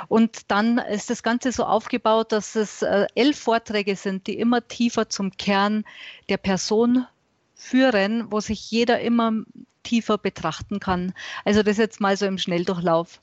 Und 0.08 0.50
dann 0.50 0.78
ist 0.78 1.10
das 1.10 1.22
Ganze 1.22 1.52
so 1.52 1.64
aufgebaut, 1.64 2.32
dass 2.32 2.54
es 2.56 2.82
äh, 2.82 3.06
elf 3.14 3.38
Vorträge 3.38 3.96
sind, 3.96 4.26
die 4.26 4.38
immer 4.38 4.66
tiefer 4.66 5.08
zum 5.08 5.32
Kern 5.36 5.84
der 6.28 6.38
Person 6.38 7.06
führen, 7.54 8.32
wo 8.32 8.40
sich 8.40 8.70
jeder 8.70 9.00
immer 9.00 9.32
tiefer 9.82 10.18
betrachten 10.18 10.80
kann. 10.80 11.12
Also 11.44 11.62
das 11.62 11.76
jetzt 11.76 12.00
mal 12.00 12.16
so 12.16 12.26
im 12.26 12.38
Schnelldurchlauf. 12.38 13.18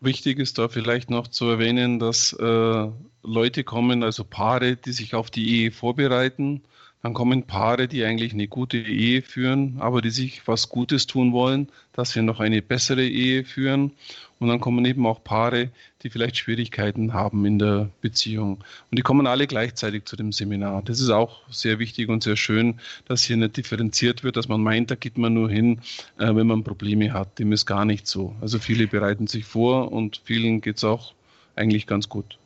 Wichtig 0.00 0.38
ist 0.38 0.58
da 0.58 0.68
vielleicht 0.68 1.10
noch 1.10 1.26
zu 1.28 1.46
erwähnen, 1.46 1.98
dass 1.98 2.32
äh, 2.32 2.88
Leute 3.22 3.64
kommen, 3.64 4.02
also 4.04 4.24
Paare, 4.24 4.76
die 4.76 4.92
sich 4.92 5.14
auf 5.14 5.30
die 5.30 5.48
Ehe 5.48 5.72
vorbereiten. 5.72 6.62
Dann 7.02 7.14
kommen 7.14 7.44
Paare, 7.44 7.86
die 7.86 8.04
eigentlich 8.04 8.32
eine 8.32 8.48
gute 8.48 8.78
Ehe 8.78 9.22
führen, 9.22 9.76
aber 9.78 10.02
die 10.02 10.10
sich 10.10 10.46
was 10.48 10.68
Gutes 10.68 11.06
tun 11.06 11.32
wollen, 11.32 11.68
dass 11.92 12.16
wir 12.16 12.22
noch 12.22 12.40
eine 12.40 12.60
bessere 12.60 13.06
Ehe 13.06 13.44
führen. 13.44 13.92
Und 14.40 14.48
dann 14.48 14.60
kommen 14.60 14.84
eben 14.84 15.06
auch 15.06 15.22
Paare, 15.22 15.70
die 16.02 16.10
vielleicht 16.10 16.36
Schwierigkeiten 16.36 17.12
haben 17.12 17.44
in 17.44 17.58
der 17.58 17.88
Beziehung. 18.00 18.64
Und 18.90 18.98
die 18.98 19.02
kommen 19.02 19.26
alle 19.26 19.46
gleichzeitig 19.46 20.04
zu 20.06 20.16
dem 20.16 20.32
Seminar. 20.32 20.82
Das 20.82 21.00
ist 21.00 21.10
auch 21.10 21.48
sehr 21.50 21.78
wichtig 21.78 22.08
und 22.08 22.22
sehr 22.22 22.36
schön, 22.36 22.80
dass 23.06 23.22
hier 23.22 23.36
nicht 23.36 23.56
differenziert 23.56 24.24
wird, 24.24 24.36
dass 24.36 24.48
man 24.48 24.60
meint, 24.60 24.90
da 24.90 24.94
geht 24.96 25.18
man 25.18 25.34
nur 25.34 25.50
hin, 25.50 25.80
äh, 26.18 26.34
wenn 26.34 26.46
man 26.46 26.64
Probleme 26.64 27.12
hat. 27.12 27.38
Dem 27.38 27.52
ist 27.52 27.66
gar 27.66 27.84
nicht 27.84 28.06
so. 28.06 28.34
Also 28.40 28.58
viele 28.58 28.88
bereiten 28.88 29.28
sich 29.28 29.44
vor 29.44 29.92
und 29.92 30.20
vielen 30.24 30.60
geht 30.60 30.78
es 30.78 30.84
auch 30.84 31.14
eigentlich 31.54 31.86
ganz 31.86 32.08
gut. 32.08 32.38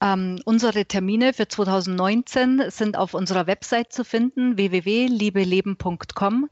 Ähm, 0.00 0.40
unsere 0.44 0.84
Termine 0.86 1.32
für 1.32 1.48
2019 1.48 2.70
sind 2.70 2.96
auf 2.96 3.14
unserer 3.14 3.48
Website 3.48 3.92
zu 3.92 4.04
finden, 4.04 4.56
www.liebeleben.com. 4.56 6.48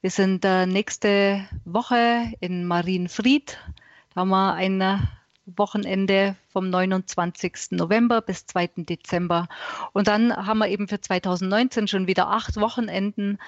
Wir 0.00 0.10
sind 0.10 0.44
äh, 0.44 0.66
nächste 0.66 1.46
Woche 1.64 2.32
in 2.40 2.66
Marienfried. 2.66 3.56
Da 4.14 4.22
haben 4.22 4.30
wir 4.30 4.54
ein 4.54 4.80
äh, 4.80 4.98
Wochenende 5.46 6.34
vom 6.48 6.70
29. 6.70 7.70
November 7.70 8.20
bis 8.20 8.46
2. 8.46 8.70
Dezember. 8.78 9.46
Und 9.92 10.08
dann 10.08 10.34
haben 10.34 10.58
wir 10.58 10.68
eben 10.68 10.88
für 10.88 11.00
2019 11.00 11.86
schon 11.86 12.08
wieder 12.08 12.28
acht 12.28 12.56
Wochenenden 12.56 13.38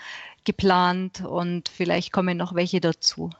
geplant 0.45 1.23
und 1.23 1.69
vielleicht 1.69 2.13
kommen 2.13 2.37
noch 2.37 2.55
welche 2.55 2.81
dazu. 2.81 3.31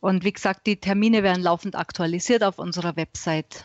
Und 0.00 0.22
wie 0.22 0.34
gesagt, 0.34 0.66
die 0.66 0.76
Termine 0.76 1.22
werden 1.22 1.42
laufend 1.42 1.76
aktualisiert 1.76 2.44
auf 2.44 2.58
unserer 2.58 2.94
Website. 2.96 3.64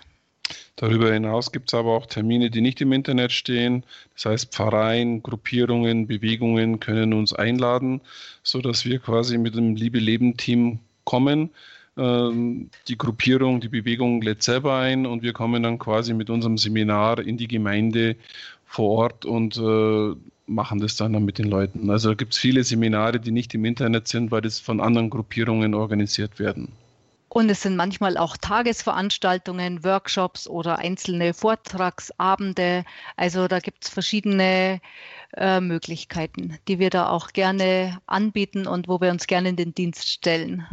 Darüber 0.76 1.12
hinaus 1.12 1.52
gibt 1.52 1.70
es 1.70 1.74
aber 1.74 1.96
auch 1.96 2.06
Termine, 2.06 2.50
die 2.50 2.62
nicht 2.62 2.82
im 2.82 2.94
Internet 2.94 3.32
stehen. 3.32 3.84
Das 4.16 4.26
heißt, 4.26 4.54
Pfarreien, 4.54 5.22
Gruppierungen, 5.22 6.08
Bewegungen 6.08 6.80
können 6.80 7.14
uns 7.14 7.34
einladen, 7.34 8.02
sodass 8.44 8.86
wir 8.86 9.00
quasi 9.00 9.38
mit 9.38 9.56
dem 9.56 9.76
Liebe 9.76 10.00
Leben 10.00 10.38
Team 10.38 10.80
kommen. 11.04 11.50
Ähm, 11.98 12.70
die 12.88 12.98
Gruppierung, 12.98 13.60
die 13.60 13.68
Bewegung 13.68 14.22
lädt 14.22 14.44
selber 14.44 14.78
ein 14.78 15.06
und 15.06 15.22
wir 15.22 15.34
kommen 15.34 15.64
dann 15.64 15.80
quasi 15.80 16.14
mit 16.14 16.30
unserem 16.30 16.58
Seminar 16.58 17.20
in 17.20 17.38
die 17.38 17.48
Gemeinde 17.48 18.16
vor 18.66 18.90
Ort 18.90 19.26
und 19.26 19.58
äh, 19.58 20.16
machen 20.50 20.80
das 20.80 20.96
dann 20.96 21.12
mit 21.26 21.38
den 21.38 21.50
Leuten. 21.50 21.90
Also 21.90 22.16
gibt 22.16 22.34
es 22.34 22.40
viele 22.40 22.64
Seminare, 22.64 23.20
die 23.20 23.32
nicht 23.32 23.54
im 23.54 23.66
Internet 23.66 24.08
sind, 24.08 24.32
weil 24.32 24.42
das 24.42 24.60
von 24.60 24.82
anderen 24.82 25.10
Gruppierungen 25.10 25.74
organisiert 25.74 26.40
werden. 26.40 26.70
Und 27.30 27.50
es 27.52 27.62
sind 27.62 27.76
manchmal 27.76 28.18
auch 28.18 28.38
Tagesveranstaltungen, 28.38 29.84
Workshops 29.84 30.48
oder 30.48 30.80
einzelne 30.80 31.36
Vortragsabende. 31.36 32.84
Also 33.16 33.48
da 33.48 33.60
gibt 33.60 33.84
es 33.86 33.90
verschiedene 33.90 34.82
äh, 35.38 35.62
Möglichkeiten, 35.62 36.58
die 36.68 36.80
wir 36.80 36.90
da 36.90 37.10
auch 37.10 37.30
gerne 37.30 38.00
anbieten 38.08 38.66
und 38.66 38.88
wo 38.88 39.00
wir 39.00 39.12
uns 39.12 39.28
gerne 39.28 39.50
in 39.50 39.56
den 39.56 39.76
Dienst 39.76 40.10
stellen. 40.10 40.66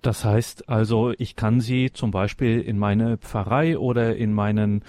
Das 0.00 0.24
heißt 0.24 0.68
also, 0.68 1.12
ich 1.18 1.34
kann 1.34 1.60
sie 1.60 1.92
zum 1.92 2.12
Beispiel 2.12 2.60
in 2.60 2.78
meine 2.78 3.18
Pfarrei 3.18 3.76
oder 3.76 4.14
in 4.14 4.32
meinen 4.32 4.84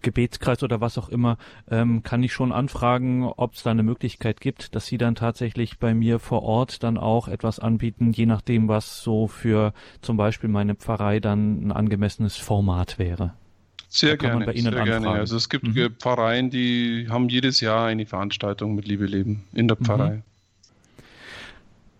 Gebetskreis 0.00 0.62
oder 0.62 0.80
was 0.80 0.98
auch 0.98 1.08
immer, 1.08 1.36
ähm, 1.70 2.02
kann 2.02 2.22
ich 2.22 2.32
schon 2.32 2.52
anfragen, 2.52 3.24
ob 3.24 3.54
es 3.54 3.62
da 3.62 3.70
eine 3.70 3.82
Möglichkeit 3.82 4.40
gibt, 4.40 4.74
dass 4.74 4.86
Sie 4.86 4.98
dann 4.98 5.14
tatsächlich 5.14 5.78
bei 5.78 5.94
mir 5.94 6.18
vor 6.18 6.42
Ort 6.42 6.82
dann 6.82 6.98
auch 6.98 7.28
etwas 7.28 7.58
anbieten, 7.58 8.12
je 8.12 8.26
nachdem, 8.26 8.68
was 8.68 9.02
so 9.02 9.26
für 9.26 9.72
zum 10.00 10.16
Beispiel 10.16 10.48
meine 10.48 10.74
Pfarrei 10.74 11.20
dann 11.20 11.66
ein 11.68 11.72
angemessenes 11.72 12.36
Format 12.36 12.98
wäre. 12.98 13.34
Sehr 13.88 14.16
gerne, 14.16 14.46
sehr 14.52 14.66
anfragen. 14.72 14.84
gerne. 14.86 15.08
Also 15.10 15.36
es 15.36 15.48
gibt 15.48 15.68
mhm. 15.68 15.94
Pfarreien, 16.00 16.50
die 16.50 17.06
haben 17.08 17.28
jedes 17.28 17.60
Jahr 17.60 17.86
eine 17.86 18.06
Veranstaltung 18.06 18.74
mit 18.74 18.88
Liebe 18.88 19.06
Leben 19.06 19.44
in 19.52 19.68
der 19.68 19.76
mhm. 19.78 19.84
Pfarrei. 19.84 20.10
Mhm. 20.16 20.22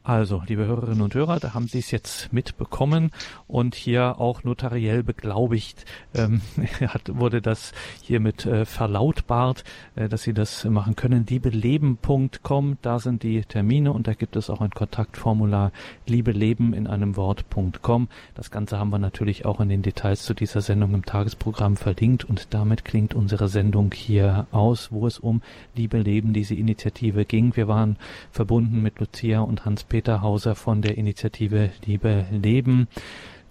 Also, 0.07 0.43
liebe 0.47 0.67
Hörerinnen 0.67 1.01
und 1.01 1.15
Hörer, 1.15 1.41
da 1.41 1.55
haben 1.55 1.67
Sie 1.67 1.79
es 1.79 1.91
jetzt 1.91 2.31
mitbekommen 2.31 3.11
und 3.47 3.75
hier 3.75 4.21
auch 4.21 4.45
notariell 4.45 5.03
beglaubigt 5.03 5.87
ähm, 6.15 6.43
hat, 6.89 7.17
wurde 7.17 7.41
das 7.41 7.73
hiermit 8.03 8.45
äh, 8.45 8.67
verlautbart, 8.67 9.65
äh, 9.97 10.11
dass 10.11 10.25
Sie 10.25 10.35
das 10.35 10.67
machen 10.67 10.95
können. 10.95 11.25
Liebeleben.com, 11.27 12.77
da 12.83 12.99
sind 12.99 13.23
die 13.23 13.41
Termine 13.47 13.93
und 13.93 14.07
da 14.07 14.13
gibt 14.13 14.37
es 14.37 14.51
auch 14.51 14.61
ein 14.61 14.73
Kontaktformular 14.73 15.73
liebeleben 16.07 16.75
in 16.75 16.87
einem 16.87 17.17
Wort.com. 17.17 18.09
Das 18.35 18.51
Ganze 18.51 18.79
haben 18.79 18.91
wir 18.91 18.99
natürlich 18.99 19.47
auch 19.47 19.59
in 19.59 19.71
den 19.71 19.81
Details 19.81 20.25
zu 20.25 20.35
dieser 20.35 20.61
Sendung 20.61 20.93
im 20.93 21.07
Tagesprogramm 21.07 21.79
verlinkt 21.79 22.27
und 22.27 22.53
damit 22.53 22.85
klingt 22.85 23.15
unsere 23.15 23.49
Sendung 23.49 23.91
hier 23.95 24.49
aus, 24.51 24.93
wo 24.93 25.07
es 25.07 25.19
um 25.19 25.41
Liebe 25.75 25.97
Leben, 25.97 26.35
diese 26.35 26.55
Initiative 26.55 27.25
ging. 27.25 27.57
Wir 27.57 27.69
waren 27.69 27.97
verbunden 28.31 28.83
mit 28.83 29.01
Lucia 29.01 29.41
und 29.41 29.65
Hans 29.65 29.94
Peter 29.95 30.23
Hauser 30.23 30.57
von 30.57 30.83
der 30.83 30.99
Initiative 30.99 31.71
Liebe 31.87 32.27
Leben. 32.33 32.89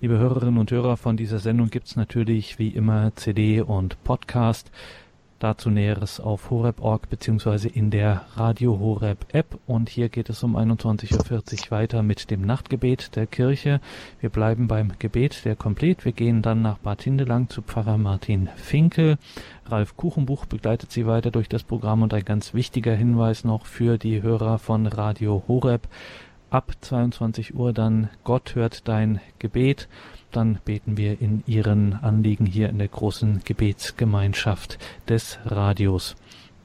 Liebe 0.01 0.17
Hörerinnen 0.17 0.57
und 0.57 0.71
Hörer, 0.71 0.97
von 0.97 1.15
dieser 1.15 1.39
Sendung 1.39 1.69
gibt 1.69 1.87
es 1.87 1.95
natürlich 1.95 2.59
wie 2.59 2.67
immer 2.67 3.15
CD 3.15 3.61
und 3.61 4.03
Podcast. 4.03 4.69
Dazu 5.39 5.69
Näheres 5.69 6.19
auf 6.19 6.49
horeb.org 6.49 7.09
beziehungsweise 7.09 7.69
in 7.69 7.91
der 7.91 8.25
Radio 8.35 8.77
Horeb 8.77 9.25
App. 9.31 9.57
Und 9.67 9.87
hier 9.87 10.09
geht 10.09 10.29
es 10.29 10.43
um 10.43 10.57
21.40 10.57 11.13
Uhr 11.65 11.71
weiter 11.71 12.03
mit 12.03 12.29
dem 12.29 12.41
Nachtgebet 12.41 13.15
der 13.15 13.25
Kirche. 13.25 13.79
Wir 14.19 14.29
bleiben 14.29 14.67
beim 14.67 14.91
Gebet 14.99 15.45
der 15.45 15.55
Komplet. 15.55 16.03
Wir 16.03 16.11
gehen 16.11 16.41
dann 16.41 16.61
nach 16.61 16.77
Bad 16.77 17.03
Hindelang 17.03 17.47
zu 17.47 17.61
Pfarrer 17.61 17.97
Martin 17.97 18.49
Finkel. 18.57 19.17
Ralf 19.65 19.95
Kuchenbuch 19.95 20.45
begleitet 20.45 20.91
Sie 20.91 21.05
weiter 21.07 21.31
durch 21.31 21.47
das 21.47 21.63
Programm 21.63 22.01
und 22.01 22.13
ein 22.13 22.25
ganz 22.25 22.53
wichtiger 22.53 22.95
Hinweis 22.95 23.45
noch 23.45 23.65
für 23.65 23.97
die 23.97 24.21
Hörer 24.21 24.59
von 24.59 24.87
Radio 24.87 25.43
Horeb 25.47 25.87
ab 26.53 26.71
22 26.81 27.55
Uhr 27.55 27.73
dann 27.73 28.09
Gott 28.23 28.53
hört 28.53 28.87
dein 28.87 29.19
Gebet. 29.39 29.89
Dann 30.31 30.59
beten 30.63 30.97
wir 30.97 31.19
in 31.19 31.43
Ihren 31.47 31.93
Anliegen 31.93 32.45
hier 32.45 32.69
in 32.69 32.77
der 32.77 32.87
großen 32.87 33.41
Gebetsgemeinschaft 33.43 34.77
des 35.09 35.39
Radios. 35.45 36.15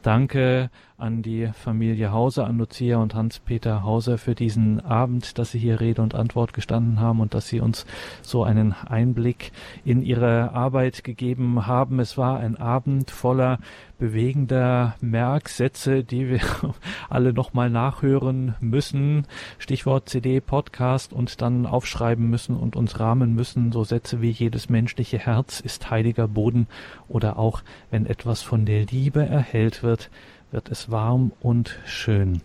Danke 0.03 0.71
an 0.99 1.23
die 1.23 1.49
Familie 1.53 2.11
Hauser, 2.11 2.47
an 2.49 2.59
Lucia 2.59 2.99
und 2.99 3.15
Hans-Peter 3.15 3.85
Hauser 3.85 4.19
für 4.19 4.35
diesen 4.35 4.81
Abend, 4.81 5.39
dass 5.39 5.53
Sie 5.53 5.59
hier 5.59 5.81
Rede 5.81 6.03
und 6.03 6.17
Antwort 6.17 6.53
gestanden 6.53 6.99
haben 6.99 7.21
und 7.21 7.35
dass 7.35 7.47
Sie 7.47 7.61
uns 7.61 7.87
so 8.21 8.43
einen 8.43 8.73
Einblick 8.73 9.53
in 9.85 10.03
Ihre 10.03 10.53
Arbeit 10.53 11.05
gegeben 11.05 11.69
haben. 11.69 12.01
Es 12.01 12.19
war 12.19 12.41
ein 12.41 12.57
Abend 12.57 13.13
voller 13.13 13.61
bewegender 13.99 14.97
Merksätze, 15.01 16.03
die 16.03 16.31
wir 16.31 16.41
alle 17.09 17.33
nochmal 17.33 17.71
nachhören 17.71 18.57
müssen. 18.59 19.27
Stichwort 19.59 20.09
CD, 20.09 20.41
Podcast 20.41 21.13
und 21.13 21.41
dann 21.41 21.65
aufschreiben 21.65 22.29
müssen 22.29 22.57
und 22.57 22.75
uns 22.75 22.99
rahmen 22.99 23.37
müssen. 23.37 23.71
So 23.71 23.85
Sätze 23.85 24.21
wie 24.21 24.31
jedes 24.31 24.69
menschliche 24.69 25.19
Herz 25.19 25.61
ist 25.61 25.91
heiliger 25.91 26.27
Boden 26.27 26.67
oder 27.07 27.39
auch 27.39 27.63
wenn 27.91 28.07
etwas 28.07 28.43
von 28.43 28.67
der 28.67 28.87
Liebe 28.87 29.25
erhellt 29.25 29.85
wird, 29.85 30.11
wird 30.51 30.71
es 30.71 30.91
warm 30.91 31.33
und 31.41 31.79
schön. 31.87 32.43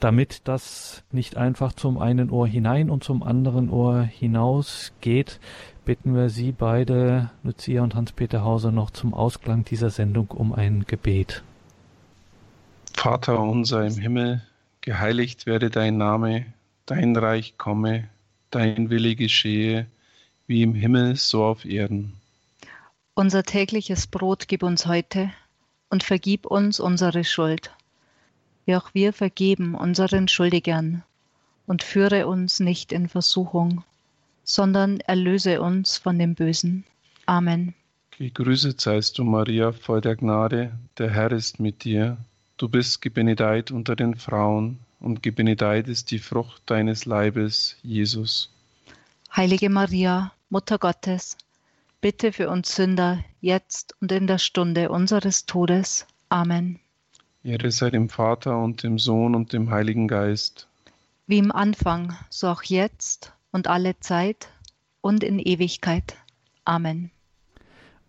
Damit 0.00 0.42
das 0.44 1.02
nicht 1.10 1.36
einfach 1.36 1.72
zum 1.72 1.98
einen 1.98 2.30
Ohr 2.30 2.46
hinein 2.46 2.88
und 2.88 3.02
zum 3.02 3.22
anderen 3.22 3.68
Ohr 3.70 4.02
hinaus 4.02 4.92
geht, 5.00 5.40
bitten 5.84 6.14
wir 6.14 6.28
Sie 6.28 6.52
beide, 6.52 7.30
Lucia 7.42 7.82
und 7.82 7.94
Hans-Peter 7.94 8.44
Hauser, 8.44 8.70
noch 8.70 8.90
zum 8.90 9.12
Ausklang 9.12 9.64
dieser 9.64 9.90
Sendung 9.90 10.30
um 10.30 10.52
ein 10.52 10.84
Gebet. 10.86 11.42
Vater 12.94 13.40
unser 13.40 13.86
im 13.86 13.96
Himmel, 13.96 14.42
geheiligt 14.80 15.46
werde 15.46 15.70
dein 15.70 15.98
Name, 15.98 16.46
dein 16.86 17.16
Reich 17.16 17.58
komme, 17.58 18.08
dein 18.50 18.90
Wille 18.90 19.16
geschehe, 19.16 19.86
wie 20.46 20.62
im 20.62 20.74
Himmel 20.74 21.16
so 21.16 21.44
auf 21.44 21.64
Erden. 21.64 22.14
Unser 23.14 23.42
tägliches 23.42 24.06
Brot 24.06 24.46
gib 24.46 24.62
uns 24.62 24.86
heute 24.86 25.30
und 25.90 26.02
vergib 26.02 26.46
uns 26.46 26.80
unsere 26.80 27.24
Schuld, 27.24 27.70
wie 28.66 28.76
auch 28.76 28.94
wir 28.94 29.12
vergeben 29.12 29.74
unseren 29.74 30.28
Schuldigern, 30.28 31.02
und 31.66 31.82
führe 31.82 32.26
uns 32.26 32.60
nicht 32.60 32.92
in 32.92 33.08
Versuchung, 33.08 33.84
sondern 34.44 35.00
erlöse 35.00 35.60
uns 35.60 35.98
von 35.98 36.18
dem 36.18 36.34
Bösen. 36.34 36.84
Amen. 37.26 37.74
Gegrüßet 38.18 38.80
seist 38.80 39.18
du, 39.18 39.24
Maria, 39.24 39.72
voll 39.72 40.00
der 40.00 40.16
Gnade, 40.16 40.72
der 40.96 41.10
Herr 41.10 41.30
ist 41.30 41.60
mit 41.60 41.84
dir. 41.84 42.16
Du 42.56 42.68
bist 42.68 43.00
gebenedeit 43.00 43.70
unter 43.70 43.94
den 43.94 44.16
Frauen, 44.16 44.78
und 45.00 45.22
gebenedeit 45.22 45.86
ist 45.86 46.10
die 46.10 46.18
Frucht 46.18 46.62
deines 46.66 47.04
Leibes, 47.04 47.76
Jesus. 47.82 48.50
Heilige 49.34 49.70
Maria, 49.70 50.32
Mutter 50.50 50.78
Gottes, 50.78 51.36
bitte 52.00 52.32
für 52.32 52.48
uns 52.48 52.74
Sünder, 52.74 53.24
jetzt 53.40 53.94
und 54.00 54.12
in 54.12 54.26
der 54.26 54.38
Stunde 54.38 54.90
unseres 54.90 55.46
Todes. 55.46 56.06
Amen. 56.28 56.78
Ehre 57.42 57.70
sei 57.70 57.90
dem 57.90 58.08
Vater 58.08 58.58
und 58.58 58.82
dem 58.82 58.98
Sohn 58.98 59.34
und 59.34 59.52
dem 59.52 59.70
Heiligen 59.70 60.08
Geist. 60.08 60.68
Wie 61.26 61.38
im 61.38 61.52
Anfang, 61.52 62.16
so 62.30 62.48
auch 62.48 62.62
jetzt 62.62 63.32
und 63.52 63.68
alle 63.68 63.98
Zeit 64.00 64.48
und 65.00 65.22
in 65.22 65.38
Ewigkeit. 65.38 66.16
Amen. 66.64 67.10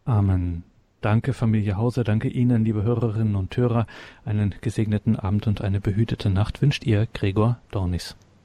Amen. 0.05 0.63
Danke, 1.01 1.33
Familie 1.33 1.77
Hauser. 1.77 2.03
Danke 2.03 2.27
Ihnen, 2.27 2.65
liebe 2.65 2.83
Hörerinnen 2.83 3.35
und 3.35 3.55
Hörer. 3.55 3.87
Einen 4.25 4.55
gesegneten 4.59 5.15
Abend 5.15 5.47
und 5.47 5.61
eine 5.61 5.79
behütete 5.79 6.29
Nacht 6.29 6.61
wünscht 6.61 6.83
Ihr 6.83 7.07
Gregor 7.13 7.57
Dornis. 7.71 8.17